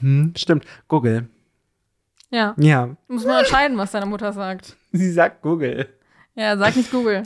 Hm, 0.00 0.32
stimmt. 0.36 0.64
Google. 0.88 1.28
Ja. 2.30 2.54
Ja. 2.58 2.96
Muss 3.08 3.24
man 3.24 3.38
entscheiden, 3.38 3.76
was 3.78 3.92
deine 3.92 4.06
Mutter 4.06 4.32
sagt. 4.32 4.76
Sie 4.92 5.10
sagt 5.10 5.42
Google. 5.42 5.88
Ja, 6.34 6.56
sag 6.56 6.76
nicht 6.76 6.90
Google. 6.90 7.22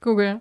Google. 0.00 0.40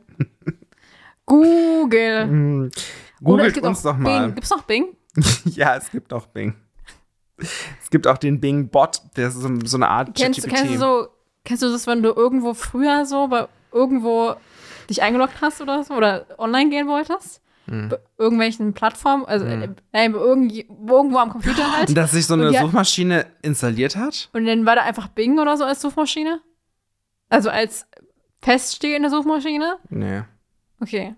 Google. 1.26 2.24
Hm. 2.28 2.72
Es 2.74 2.84
Googelt 3.24 3.54
gibt 3.54 3.66
uns 3.66 3.82
doch 3.82 3.97
mal. 3.97 4.26
Bing. 4.28 4.36
Gibt's 4.36 4.50
noch 4.50 4.64
Bing? 4.64 4.95
ja, 5.45 5.76
es 5.76 5.91
gibt 5.91 6.14
auch 6.14 6.28
Bing. 6.28 6.56
Es 7.81 7.89
gibt 7.89 8.07
auch 8.07 8.17
den 8.17 8.39
Bing-Bot, 8.39 9.01
der 9.15 9.29
ist 9.29 9.35
so, 9.35 9.49
so 9.65 9.77
eine 9.77 9.87
Art 9.87 10.15
Kennst, 10.15 10.41
ChatGPT. 10.41 10.55
kennst 10.55 10.73
du 10.73 10.79
so, 10.79 11.07
kennst 11.43 11.63
du 11.63 11.71
das, 11.71 11.87
wenn 11.87 12.03
du 12.03 12.09
irgendwo 12.09 12.53
früher 12.53 13.05
so 13.05 13.27
bei 13.27 13.47
irgendwo 13.71 14.35
dich 14.89 15.01
eingeloggt 15.01 15.41
hast 15.41 15.61
oder 15.61 15.83
so 15.83 15.93
oder 15.95 16.25
online 16.37 16.69
gehen 16.69 16.87
wolltest? 16.87 17.41
Hm. 17.67 17.89
Bei 17.89 17.99
irgendwelchen 18.17 18.73
Plattformen, 18.73 19.25
also 19.25 19.45
äh, 19.45 19.69
nein, 19.91 20.13
irgendwo 20.13 21.17
am 21.17 21.29
Computer 21.29 21.71
halt. 21.77 21.95
Dass 21.95 22.11
sich 22.11 22.25
so 22.25 22.33
eine 22.33 22.51
Suchmaschine 22.51 23.27
installiert 23.41 23.95
hat? 23.95 24.29
Und 24.33 24.45
dann 24.45 24.65
war 24.65 24.75
da 24.75 24.81
einfach 24.83 25.07
Bing 25.09 25.39
oder 25.39 25.55
so 25.57 25.65
als 25.65 25.81
Suchmaschine? 25.81 26.41
Also 27.29 27.49
als 27.49 27.85
feststehende 28.41 29.09
Suchmaschine? 29.09 29.77
Nee. 29.89 30.23
Okay. 30.81 31.15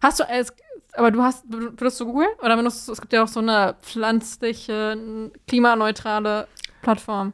Hast 0.00 0.20
du 0.20 0.28
als, 0.28 0.52
aber 0.94 1.10
du 1.10 1.22
hast, 1.22 1.48
benutzt 1.48 2.00
du 2.00 2.06
Google? 2.06 2.28
Oder 2.42 2.56
benutzt 2.56 2.86
du, 2.88 2.92
es 2.92 3.00
gibt 3.00 3.12
ja 3.12 3.22
auch 3.22 3.28
so 3.28 3.40
eine 3.40 3.76
pflanzliche, 3.82 5.30
klimaneutrale 5.46 6.48
Plattform. 6.82 7.32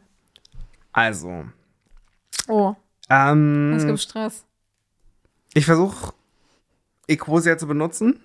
Also, 0.93 1.45
Oh, 2.49 2.75
es 3.03 3.07
ähm, 3.11 3.83
gibt 3.87 4.01
Stress. 4.01 4.45
ich 5.55 5.65
versuche 5.65 6.13
Ecosia 7.09 7.57
zu 7.59 7.67
benutzen. 7.67 8.21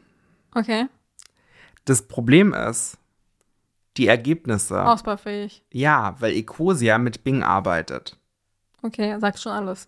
Okay. 0.54 0.88
Das 1.86 2.02
Problem 2.08 2.54
ist, 2.54 2.98
die 3.98 4.08
Ergebnisse. 4.08 4.84
Ausbaufähig. 4.86 5.64
Ja, 5.72 6.16
weil 6.20 6.34
Ecosia 6.34 6.98
mit 6.98 7.24
Bing 7.24 7.44
arbeitet. 7.44 8.18
Okay, 8.82 9.18
sagst 9.20 9.44
schon 9.44 9.52
alles. 9.52 9.88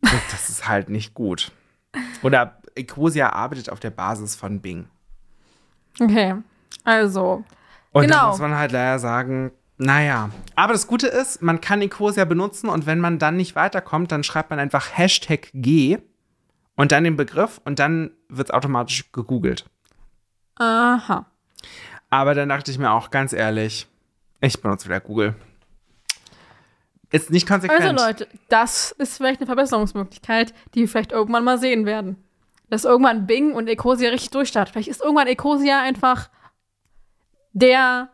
Das 0.00 0.48
ist 0.48 0.68
halt 0.68 0.88
nicht 0.90 1.14
gut. 1.14 1.50
Oder 2.22 2.60
Ecosia 2.74 3.30
arbeitet 3.30 3.70
auf 3.70 3.80
der 3.80 3.90
Basis 3.90 4.34
von 4.34 4.60
Bing. 4.60 4.86
Okay. 6.00 6.34
Also, 6.84 7.44
Und 7.92 8.10
da 8.10 8.16
Genau. 8.16 8.28
muss 8.30 8.40
man 8.40 8.56
halt 8.56 8.72
leider 8.72 8.98
sagen, 8.98 9.52
naja. 9.78 10.30
Aber 10.56 10.72
das 10.72 10.86
Gute 10.86 11.06
ist, 11.06 11.40
man 11.42 11.60
kann 11.60 11.80
Ecosia 11.82 12.24
benutzen 12.24 12.68
und 12.68 12.86
wenn 12.86 13.00
man 13.00 13.18
dann 13.18 13.36
nicht 13.36 13.54
weiterkommt, 13.56 14.10
dann 14.12 14.24
schreibt 14.24 14.50
man 14.50 14.58
einfach 14.58 14.96
Hashtag 14.96 15.48
G 15.52 15.98
und 16.76 16.90
dann 16.92 17.04
den 17.04 17.16
Begriff 17.16 17.60
und 17.64 17.78
dann 17.78 18.10
wird 18.28 18.48
es 18.48 18.54
automatisch 18.54 19.10
gegoogelt. 19.12 19.64
aha. 20.56 21.26
Aber 22.10 22.34
dann 22.34 22.48
dachte 22.48 22.70
ich 22.70 22.78
mir 22.78 22.92
auch 22.92 23.10
ganz 23.10 23.32
ehrlich, 23.32 23.88
ich 24.40 24.60
benutze 24.62 24.86
wieder 24.86 25.00
Google. 25.00 25.34
Ist 27.10 27.30
nicht 27.30 27.46
konsequent. 27.48 27.80
Also 27.80 28.06
Leute, 28.06 28.28
das 28.48 28.92
ist 28.92 29.16
vielleicht 29.16 29.40
eine 29.40 29.46
Verbesserungsmöglichkeit, 29.46 30.52
die 30.74 30.80
wir 30.80 30.88
vielleicht 30.88 31.12
irgendwann 31.12 31.44
mal 31.44 31.58
sehen 31.58 31.86
werden. 31.86 32.16
Dass 32.70 32.84
irgendwann 32.84 33.26
Bing 33.26 33.52
und 33.52 33.68
Ecosia 33.68 34.10
richtig 34.10 34.30
durchstartet. 34.30 34.72
Vielleicht 34.72 34.88
ist 34.88 35.02
irgendwann 35.02 35.26
Ecosia 35.26 35.80
einfach 35.82 36.28
der, 37.52 38.08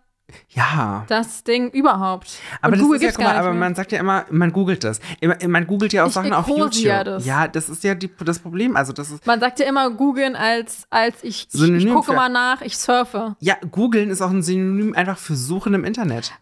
ja. 0.50 1.04
das 1.08 1.44
Ding 1.44 1.70
überhaupt. 1.70 2.38
Aber 2.60 2.74
und 2.74 2.82
Google 2.82 2.96
ist 2.98 3.02
ja, 3.02 3.10
guck 3.12 3.24
mal, 3.24 3.36
aber 3.36 3.52
man 3.54 3.74
sagt 3.74 3.90
ja 3.92 3.98
immer, 4.00 4.26
man 4.30 4.52
googelt 4.52 4.84
das. 4.84 5.00
Man 5.46 5.66
googelt 5.66 5.92
ja 5.92 6.02
auch 6.04 6.08
Ich 6.08 6.12
Sachen 6.14 6.32
auf 6.32 6.46
YouTube. 6.46 7.04
das. 7.04 7.24
Ja, 7.24 7.48
das 7.48 7.68
ist 7.68 7.82
ja 7.84 7.94
die, 7.94 8.10
das 8.24 8.38
Problem. 8.38 8.76
Also 8.76 8.92
das 8.92 9.10
ist, 9.10 9.26
Man 9.26 9.40
sagt 9.40 9.60
ja 9.60 9.66
immer 9.66 9.88
googeln 9.90 10.36
als, 10.36 10.86
als 10.90 11.22
ich, 11.24 11.48
ich, 11.48 11.54
ich 11.54 11.60
Synonym 11.60 11.94
gucke 11.94 12.12
mal 12.12 12.28
nach, 12.28 12.60
ich 12.60 12.76
surfe. 12.76 13.36
ja, 13.40 13.54
googeln 13.70 14.10
ist 14.10 14.20
auch 14.20 14.30
ein 14.30 14.42
Synonym 14.42 14.94
einfach 14.94 15.16
für 15.18 15.36
Suchen 15.36 15.72
im 15.74 15.84
Internet. 15.84 16.32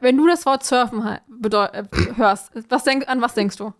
Wenn 0.00 0.16
du 0.16 0.26
das 0.26 0.44
Wort 0.44 0.64
surfen 0.64 1.02
äh, 1.04 1.20
hörst, 2.16 2.50
was 2.68 2.84
denk, 2.84 3.08
an 3.08 3.22
was 3.22 3.34
denkst 3.34 3.56
du? 3.56 3.72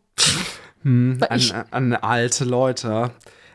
Hm, 0.82 1.18
an, 1.28 1.36
ich- 1.38 1.54
an 1.70 1.92
alte 1.94 2.44
Leute. 2.44 3.10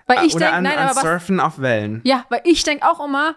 Weil 0.07 0.25
ich 0.25 0.35
Oder 0.35 0.45
denke, 0.45 0.57
an, 0.57 0.63
nein, 0.63 0.77
an 0.77 0.87
aber 0.87 0.95
was, 0.95 1.01
Surfen 1.01 1.39
auf 1.39 1.59
Wellen. 1.59 2.01
Ja, 2.03 2.25
weil 2.29 2.41
ich 2.45 2.63
denke 2.63 2.85
auch 2.87 3.03
immer 3.05 3.35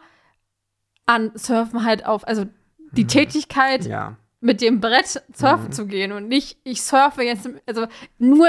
an 1.07 1.31
Surfen 1.35 1.85
halt 1.85 2.05
auf, 2.07 2.27
also 2.27 2.47
die 2.93 3.07
Tätigkeit 3.07 3.85
Mhm. 3.85 3.91
Ja. 3.91 4.17
mit 4.41 4.61
dem 4.61 4.81
Brett 4.81 5.23
surfen 5.35 5.73
zu 5.73 5.87
gehen 5.87 6.12
und 6.12 6.29
nicht, 6.29 6.59
ich 6.64 6.83
surfe 6.83 7.23
jetzt, 7.23 7.47
im- 7.47 7.61
also 7.67 7.87
nur 8.19 8.49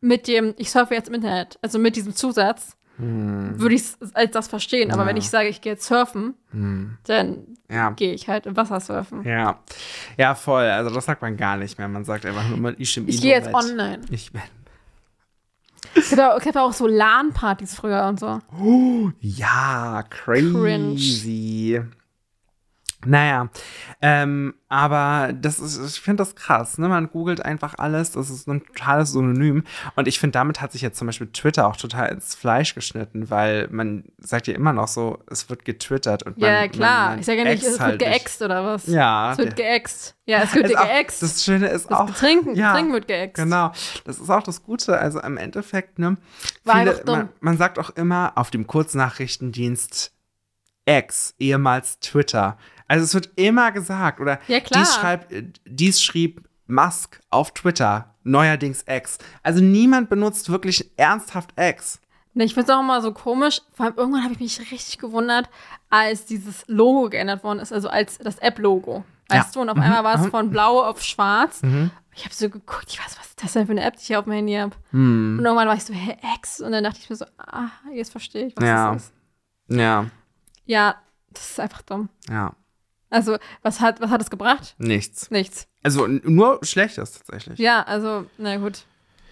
mit 0.00 0.26
dem, 0.26 0.54
ich 0.56 0.70
surfe 0.70 0.94
jetzt 0.94 1.08
im 1.08 1.14
Internet, 1.14 1.58
also 1.62 1.78
mit 1.78 1.94
diesem 1.96 2.14
Zusatz, 2.14 2.76
würde 2.98 3.74
ich 3.74 3.80
es 4.00 4.14
als 4.14 4.30
das 4.32 4.48
verstehen. 4.48 4.90
Aber 4.92 5.02
Mhm. 5.02 5.08
Ja. 5.08 5.10
wenn 5.10 5.16
ich 5.16 5.30
sage, 5.30 5.48
ich 5.48 5.60
gehe 5.60 5.72
jetzt 5.72 5.86
surfen, 5.86 6.34
Hm. 6.50 6.98
dann 7.04 7.56
Ja. 7.70 7.90
gehe 7.90 8.12
ich 8.12 8.28
halt 8.28 8.46
im 8.46 8.56
Wasser 8.56 8.78
surfen. 8.80 9.24
Ja. 9.24 9.60
Ja, 10.18 10.34
voll. 10.34 10.64
Also 10.64 10.94
das 10.94 11.06
sagt 11.06 11.22
man 11.22 11.36
gar 11.36 11.56
nicht 11.56 11.78
mehr. 11.78 11.88
Man 11.88 12.04
sagt 12.04 12.26
einfach 12.26 12.46
nur 12.48 12.58
mal, 12.58 12.74
ich 12.78 12.96
Ich 12.96 13.20
gehe 13.22 13.32
jetzt 13.34 13.52
online. 13.52 14.02
Ich 14.10 14.30
bin. 14.32 14.42
Gab 16.10 16.18
auch, 16.32 16.38
es 16.38 16.44
gab 16.44 16.56
auch 16.56 16.72
so 16.72 16.86
LAN-Partys 16.86 17.74
früher 17.74 18.04
und 18.06 18.20
so. 18.20 18.38
Ja, 19.20 20.02
crazy. 20.10 21.80
Naja, 23.04 23.48
ähm, 24.00 24.54
aber 24.68 25.32
das 25.34 25.58
ist, 25.58 25.78
ich 25.96 26.00
finde 26.00 26.22
das 26.22 26.36
krass, 26.36 26.78
ne? 26.78 26.88
Man 26.88 27.10
googelt 27.10 27.44
einfach 27.44 27.74
alles, 27.76 28.12
das 28.12 28.30
ist 28.30 28.46
ein 28.48 28.64
totales 28.64 29.10
Synonym. 29.12 29.64
Und 29.96 30.06
ich 30.08 30.20
finde, 30.20 30.32
damit 30.34 30.60
hat 30.60 30.70
sich 30.72 30.82
jetzt 30.82 30.98
zum 30.98 31.06
Beispiel 31.06 31.26
Twitter 31.32 31.66
auch 31.66 31.76
total 31.76 32.08
ins 32.10 32.34
Fleisch 32.34 32.74
geschnitten, 32.74 33.28
weil 33.28 33.66
man 33.70 34.04
sagt 34.18 34.46
ja 34.46 34.54
immer 34.54 34.72
noch 34.72 34.86
so, 34.88 35.18
es 35.28 35.50
wird 35.50 35.64
getwittert. 35.64 36.22
Und 36.22 36.38
Ja, 36.38 36.60
man, 36.60 36.70
klar. 36.70 37.00
Man, 37.00 37.10
man 37.10 37.18
ich 37.20 37.26
sage 37.26 37.38
ja 37.38 37.44
nicht, 37.44 37.62
es 37.64 37.80
halt 37.80 38.00
wird 38.00 38.10
geäxt 38.10 38.40
oder 38.40 38.64
was. 38.64 38.86
Ja. 38.86 39.32
Es 39.32 39.38
wird 39.38 39.56
geäxt. 39.56 40.16
Ja, 40.24 40.42
es 40.44 40.54
wird 40.54 40.66
Ist 40.66 40.78
auch- 40.78 40.84
geäxt. 40.84 41.22
Das 41.22 41.44
Schöne 41.44 41.66
ist 41.68 41.90
Das 41.90 41.98
auch. 41.98 42.06
Getränk, 42.06 42.56
ja, 42.56 42.72
Getränk 42.72 42.92
wird 42.92 43.08
geäxt. 43.08 43.42
Genau, 43.42 43.72
das 44.04 44.20
ist 44.20 44.30
auch 44.30 44.42
das 44.44 44.62
Gute. 44.62 44.96
Also 44.96 45.20
im 45.20 45.36
Endeffekt, 45.36 45.98
ne? 45.98 46.16
Viele, 46.64 47.02
man, 47.06 47.28
man 47.40 47.58
sagt 47.58 47.78
auch 47.80 47.90
immer 47.90 48.32
auf 48.36 48.50
dem 48.50 48.66
Kurznachrichtendienst 48.68 50.12
X, 50.86 51.34
ehemals 51.38 51.98
Twitter. 52.00 52.56
Also 52.92 53.04
es 53.04 53.14
wird 53.14 53.30
immer 53.36 53.72
gesagt, 53.72 54.20
oder 54.20 54.38
Ja, 54.48 54.60
klar. 54.60 54.82
Dies, 54.82 54.94
schreibt, 54.94 55.34
dies 55.64 56.02
schrieb 56.02 56.46
Musk 56.66 57.20
auf 57.30 57.52
Twitter, 57.54 58.14
neuerdings 58.22 58.84
X. 58.86 59.16
Also 59.42 59.62
niemand 59.62 60.10
benutzt 60.10 60.50
wirklich 60.50 60.90
ernsthaft 60.98 61.54
X. 61.56 62.00
Ne, 62.34 62.44
ich 62.44 62.52
finde 62.52 62.70
es 62.70 62.76
auch 62.76 62.82
immer 62.82 63.00
so 63.00 63.12
komisch. 63.12 63.62
Vor 63.72 63.86
allem 63.86 63.94
irgendwann 63.96 64.24
habe 64.24 64.34
ich 64.34 64.40
mich 64.40 64.70
richtig 64.70 64.98
gewundert, 64.98 65.48
als 65.88 66.26
dieses 66.26 66.64
Logo 66.66 67.08
geändert 67.08 67.42
worden 67.44 67.60
ist, 67.60 67.72
also 67.72 67.88
als 67.88 68.18
das 68.18 68.36
App-Logo. 68.40 69.04
Weißt 69.28 69.46
Ja. 69.46 69.52
du, 69.54 69.60
und 69.62 69.70
auf 69.70 69.78
einmal 69.78 70.04
war 70.04 70.16
es 70.16 70.26
mhm. 70.26 70.30
von 70.30 70.50
blau 70.50 70.82
auf 70.82 71.02
schwarz. 71.02 71.62
Mhm. 71.62 71.90
Ich 72.14 72.24
habe 72.26 72.34
so 72.34 72.50
geguckt, 72.50 72.86
ich 72.88 72.98
weiß, 72.98 73.16
was 73.18 73.26
ist 73.28 73.42
das 73.42 73.52
denn 73.54 73.64
für 73.64 73.72
eine 73.72 73.84
App, 73.84 73.94
die 73.94 74.00
ich 74.02 74.06
hier 74.08 74.18
auf 74.18 74.24
dem 74.26 74.34
Handy 74.34 74.52
habe? 74.54 74.76
Hm. 74.90 75.36
Und 75.38 75.44
irgendwann 75.46 75.66
war 75.66 75.74
ich 75.76 75.84
so, 75.84 75.94
hä, 75.94 76.18
X? 76.36 76.60
Und 76.60 76.72
dann 76.72 76.84
dachte 76.84 76.98
ich 77.00 77.08
mir 77.08 77.16
so, 77.16 77.24
ah, 77.38 77.68
jetzt 77.94 78.12
verstehe 78.12 78.48
ich, 78.48 78.56
was 78.56 78.64
Ja. 78.66 78.92
das 78.92 79.04
ist. 79.04 79.12
Ja, 79.68 80.06
Ja, 80.66 80.96
das 81.30 81.50
ist 81.52 81.60
einfach 81.60 81.80
dumm. 81.80 82.10
ja, 82.28 82.52
Also, 83.12 83.36
was 83.62 83.80
hat, 83.80 84.00
was 84.00 84.10
hat 84.10 84.20
es 84.22 84.30
gebracht? 84.30 84.74
nichts. 84.78 85.30
Nichts. 85.30 85.68
Also 85.82 86.06
nur 86.06 86.58
Schlechtes 86.62 87.12
tatsächlich. 87.12 87.58
Ja, 87.58 87.82
also, 87.82 88.26
na 88.38 88.56
gut. 88.56 88.84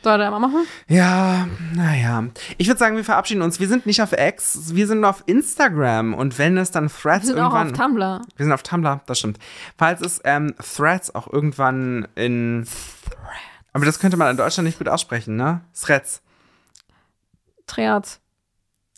Soll 0.02 0.18
er 0.20 0.30
mal 0.30 0.38
machen? 0.38 0.64
Ja, 0.88 1.46
naja. 1.74 2.24
Ich 2.56 2.66
würde 2.68 2.78
sagen, 2.78 2.96
wir 2.96 3.04
verabschieden 3.04 3.42
uns. 3.42 3.60
Wir 3.60 3.68
sind 3.68 3.84
nicht 3.84 4.00
auf 4.00 4.12
X, 4.12 4.74
wir 4.74 4.86
sind 4.86 5.04
auf 5.04 5.22
Instagram. 5.26 6.14
Und 6.14 6.38
wenn 6.38 6.56
es 6.56 6.70
dann 6.70 6.88
Threads 6.88 7.24
Wir 7.26 7.34
sind 7.34 7.38
auch 7.40 7.52
irgendwann. 7.54 7.72
auf 7.72 7.76
Tumblr. 7.76 8.22
wir 8.36 8.44
sind 8.46 8.52
auf 8.52 8.62
Tumblr, 8.62 9.00
das 9.04 9.18
stimmt. 9.18 9.38
Falls 9.76 10.00
es 10.00 10.20
ähm, 10.24 10.54
Threads 10.58 11.14
auch 11.14 11.30
irgendwann 11.30 12.08
in. 12.14 12.66
Aber 13.74 13.84
das 13.84 13.98
könnte 13.98 14.16
man 14.16 14.30
in 14.30 14.36
Deutschland 14.38 14.66
nicht 14.66 14.78
gut 14.78 14.88
aussprechen, 14.88 15.36
ne? 15.36 15.60
Threads. 15.78 16.22
Triad. 17.66 18.20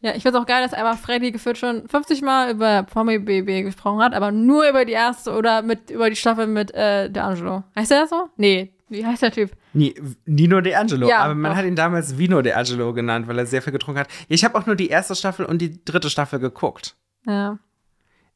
Ja, 0.00 0.14
ich 0.14 0.22
finde 0.22 0.38
es 0.38 0.42
auch 0.42 0.46
geil, 0.46 0.62
dass 0.62 0.74
einfach 0.74 0.98
Freddy 0.98 1.32
gefühlt 1.32 1.58
schon 1.58 1.88
50 1.88 2.22
Mal 2.22 2.50
über 2.50 2.82
Promi 2.84 3.18
BB 3.18 3.62
gesprochen 3.64 4.00
hat, 4.02 4.14
aber 4.14 4.30
nur 4.30 4.68
über 4.68 4.84
die 4.84 4.92
erste 4.92 5.32
oder 5.32 5.62
mit 5.62 5.90
über 5.90 6.10
die 6.10 6.16
Staffel 6.16 6.46
mit 6.46 6.72
äh, 6.74 7.08
D'Angelo. 7.12 7.64
Heißt 7.74 7.90
der 7.90 8.00
das 8.02 8.10
so? 8.10 8.28
Nee, 8.36 8.72
wie 8.88 9.04
heißt 9.06 9.22
der 9.22 9.32
Typ? 9.32 9.50
Nino 9.72 10.60
De 10.60 10.74
Angelo. 10.74 11.08
Ja, 11.08 11.20
aber 11.20 11.34
man 11.34 11.52
doch. 11.52 11.58
hat 11.58 11.64
ihn 11.64 11.76
damals 11.76 12.18
Vino 12.18 12.42
De 12.42 12.52
Angelo 12.52 12.92
genannt, 12.92 13.26
weil 13.26 13.38
er 13.38 13.46
sehr 13.46 13.62
viel 13.62 13.72
getrunken 13.72 14.00
hat. 14.00 14.08
Ich 14.28 14.44
habe 14.44 14.56
auch 14.58 14.66
nur 14.66 14.76
die 14.76 14.88
erste 14.88 15.14
Staffel 15.14 15.46
und 15.46 15.58
die 15.60 15.84
dritte 15.84 16.10
Staffel 16.10 16.38
geguckt. 16.38 16.94
Ja. 17.26 17.58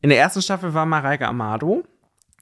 In 0.01 0.11
der 0.11 0.19
ersten 0.19 0.43
Staffel 0.43 0.73
war 0.75 0.87
Mareike 0.87 1.27
Amado. 1.27 1.85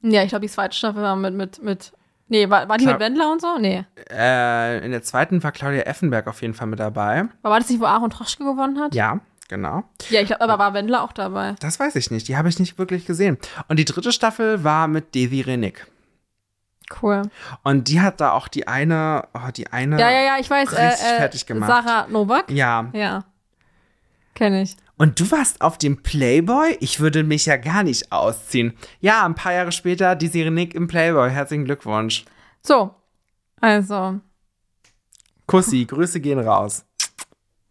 Ja, 0.03 0.23
ich 0.23 0.29
glaube, 0.29 0.47
die 0.47 0.53
zweite 0.53 0.77
Staffel 0.77 1.03
war 1.03 1.17
mit, 1.17 1.35
mit, 1.35 1.63
mit. 1.63 1.93
Nee, 2.29 2.49
war, 2.51 2.69
war 2.69 2.77
die 2.77 2.85
Klar. 2.85 2.95
mit 2.97 3.03
Wendler 3.03 3.33
und 3.33 3.41
so? 3.41 3.59
Nee. 3.59 3.85
Äh, 4.11 4.85
in 4.85 4.93
der 4.93 5.03
zweiten 5.03 5.43
war 5.43 5.51
Claudia 5.51 5.83
Effenberg 5.83 6.27
auf 6.29 6.43
jeden 6.43 6.55
Fall 6.55 6.67
mit 6.67 6.79
dabei. 6.79 7.25
Aber 7.43 7.53
war 7.53 7.59
das 7.59 7.69
nicht, 7.69 7.81
wo 7.81 7.87
Aaron 7.87 8.11
Troschke 8.11 8.45
gewonnen 8.45 8.79
hat? 8.79 8.95
Ja, 8.95 9.21
genau. 9.49 9.85
Ja, 10.11 10.21
ich 10.21 10.29
glaube, 10.29 10.43
aber 10.43 10.59
war 10.59 10.75
Wendler 10.75 11.03
auch 11.03 11.13
dabei. 11.13 11.55
Das 11.61 11.81
weiß 11.81 11.97
ich 11.97 12.11
nicht. 12.11 12.29
Die 12.29 12.37
habe 12.37 12.49
ich 12.49 12.59
nicht 12.59 12.79
wirklich 12.79 13.07
gesehen. 13.07 13.39
Und 13.69 13.79
die 13.79 13.85
dritte 13.85 14.13
Staffel 14.13 14.63
war 14.63 14.87
mit 14.87 15.15
Devi 15.15 15.41
Renick. 15.41 15.87
Cool. 17.03 17.23
Und 17.65 17.89
die 17.89 18.01
hat 18.01 18.21
da 18.21 18.33
auch 18.33 18.49
die 18.49 18.69
eine, 18.69 19.27
oh, 19.35 19.51
die 19.55 19.73
eine. 19.73 19.99
Ja, 19.99 20.11
ja, 20.11 20.21
ja, 20.21 20.37
ich 20.39 20.49
weiß. 20.49 20.73
Äh, 20.73 20.87
richtig 20.87 21.07
äh, 21.07 21.17
fertig 21.17 21.47
gemacht. 21.47 21.71
Sarah 21.71 22.07
Novak? 22.09 22.51
Ja. 22.51 22.89
Ja. 22.93 23.25
Kenne 24.35 24.63
ich. 24.63 24.77
Und 24.99 25.21
du 25.21 25.31
warst 25.31 25.61
auf 25.61 25.79
dem 25.79 26.03
Playboy? 26.03 26.77
Ich 26.81 26.99
würde 26.99 27.23
mich 27.23 27.47
ja 27.47 27.57
gar 27.57 27.85
nicht 27.85 28.11
ausziehen. 28.13 28.77
Ja, 29.01 29.25
ein 29.25 29.37
paar 29.37 29.53
Jahre 29.53 29.73
später 29.73 30.17
die 30.17 30.27
Sirenik 30.27 30.75
im 30.75 30.89
Playboy. 30.89 31.31
Herzlichen 31.31 31.65
Glückwunsch. 31.65 32.25
So. 32.63 32.95
Also. 33.61 34.21
Kussi, 35.47 35.85
Grüße 35.85 36.21
gehen 36.21 36.41
raus. 36.41 36.85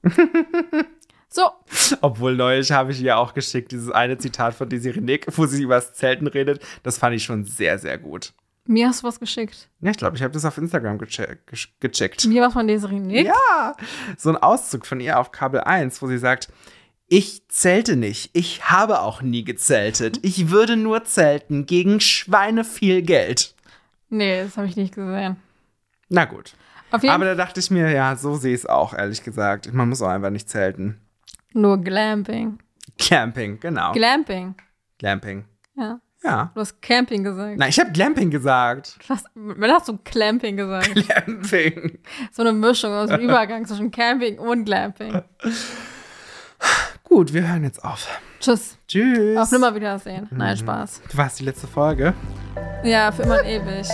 So. 1.29 1.51
Obwohl 2.01 2.35
neulich 2.35 2.71
habe 2.71 2.91
ich 2.91 3.01
ihr 3.01 3.17
auch 3.17 3.33
geschickt, 3.33 3.71
dieses 3.73 3.91
eine 3.91 4.17
Zitat 4.17 4.55
von 4.55 4.69
Desiree 4.69 5.01
Nick, 5.01 5.27
wo 5.37 5.45
sie 5.45 5.61
über 5.61 5.75
das 5.75 5.93
Zelten 5.93 6.25
redet. 6.25 6.65
Das 6.83 6.97
fand 6.97 7.15
ich 7.15 7.23
schon 7.23 7.43
sehr, 7.43 7.77
sehr 7.77 7.97
gut. 7.97 8.33
Mir 8.65 8.87
hast 8.87 9.03
du 9.03 9.07
was 9.07 9.19
geschickt. 9.19 9.69
Ja, 9.81 9.91
ich 9.91 9.97
glaube, 9.97 10.15
ich 10.15 10.23
habe 10.23 10.33
das 10.33 10.45
auf 10.45 10.57
Instagram 10.57 10.97
geche 10.97 11.37
gecheckt. 11.79 12.25
Mir 12.25 12.41
was 12.41 12.53
von 12.53 12.67
Desiree 12.67 12.99
Nick. 12.99 13.27
Ja, 13.27 13.75
so 14.17 14.29
ein 14.29 14.37
Auszug 14.37 14.85
von 14.85 14.99
ihr 14.99 15.19
auf 15.19 15.31
Kabel 15.31 15.61
1, 15.61 16.01
wo 16.01 16.07
sie 16.07 16.17
sagt, 16.17 16.47
ich 17.07 17.47
zelte 17.47 17.95
nicht, 17.95 18.29
ich 18.33 18.69
habe 18.69 18.99
auch 18.99 19.21
nie 19.21 19.43
gezeltet. 19.43 20.19
Ich 20.23 20.49
würde 20.49 20.75
nur 20.75 21.05
zelten 21.05 21.65
gegen 21.65 21.99
Schweine 21.99 22.63
viel 22.63 23.01
Geld. 23.01 23.55
Nee, 24.09 24.43
das 24.43 24.57
habe 24.57 24.67
ich 24.67 24.75
nicht 24.75 24.93
gesehen. 24.93 25.37
Na 26.09 26.25
gut. 26.25 26.53
Aber 26.91 27.25
da 27.25 27.35
dachte 27.35 27.59
ich 27.59 27.71
mir, 27.71 27.91
ja, 27.91 28.15
so 28.15 28.35
sehe 28.35 28.53
ich 28.53 28.61
es 28.61 28.65
auch, 28.65 28.93
ehrlich 28.93 29.23
gesagt. 29.23 29.73
Man 29.73 29.89
muss 29.89 30.01
auch 30.01 30.09
einfach 30.09 30.29
nicht 30.29 30.49
zelten. 30.49 30.99
Nur 31.53 31.77
Glamping. 31.77 32.59
Camping, 32.97 33.59
genau. 33.59 33.91
Glamping. 33.91 34.55
Glamping. 34.97 35.45
Ja. 35.75 35.99
Ja. 36.23 36.51
Du 36.53 36.61
hast 36.61 36.81
Camping 36.81 37.23
gesagt. 37.23 37.57
Nein, 37.57 37.69
ich 37.69 37.79
habe 37.79 37.91
Glamping 37.91 38.31
gesagt. 38.31 38.97
Du 39.05 39.09
hast, 39.13 39.27
wann 39.35 39.71
hast 39.71 39.87
du 39.87 39.97
Clamping 39.97 40.57
gesagt? 40.57 40.93
Glamping. 40.93 41.99
So 42.31 42.41
eine 42.41 42.53
Mischung, 42.53 42.91
so 43.07 43.13
ein 43.13 43.21
Übergang 43.21 43.65
zwischen 43.65 43.91
Camping 43.91 44.39
und 44.39 44.65
Glamping. 44.65 45.21
Gut, 47.07 47.33
wir 47.33 47.47
hören 47.47 47.63
jetzt 47.63 47.83
auf. 47.83 48.07
Tschüss. 48.39 48.77
Tschüss. 48.87 49.35
Auf 49.37 49.51
Nimmerwiedersehen. 49.51 50.27
Mhm. 50.29 50.37
Nein, 50.37 50.55
Spaß. 50.57 51.01
Du 51.09 51.17
warst 51.17 51.39
die 51.39 51.45
letzte 51.45 51.65
Folge. 51.67 52.13
Ja, 52.83 53.11
für 53.11 53.23
immer 53.23 53.39
und 53.39 53.45
ewig. 53.45 53.87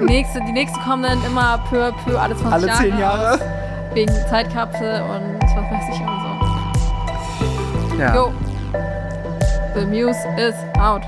Die 0.00 0.04
nächste, 0.04 0.40
die 0.40 0.52
nächste 0.52 0.78
kommen 0.80 1.04
dann 1.04 1.24
immer 1.24 1.58
peu 1.70 1.86
à 1.88 1.92
peu, 2.04 2.18
alle 2.18 2.36
20 2.36 2.52
Alle 2.52 2.66
Jahre. 2.66 2.82
zehn 2.82 2.98
Jahre. 2.98 3.34
Aus, 3.34 3.40
wegen 3.94 4.12
Zeitkapsel 4.28 5.00
und 5.02 5.40
was 5.40 5.54
weiß 5.54 5.84
ich 5.94 6.00
und 6.00 6.20
so. 7.94 7.98
Ja. 7.98 8.14
Jo. 8.14 8.32
The 9.74 9.86
Muse 9.86 10.18
is 10.36 10.54
out. 10.78 11.02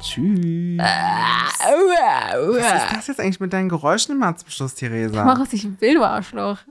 Tschüss. 0.00 0.78
Was 0.78 1.58
ist 2.84 2.96
das 2.96 3.06
jetzt 3.08 3.20
eigentlich 3.20 3.40
mit 3.40 3.52
deinen 3.52 3.68
Geräuschen 3.68 4.14
immer 4.14 4.36
zum 4.36 4.48
Schluss, 4.50 4.74
Theresa? 4.74 5.24
Mach 5.24 5.40
es, 5.40 5.52
ich 5.52 5.66
will, 5.80 5.94
du 5.94 6.04
Arschloch. 6.04 6.58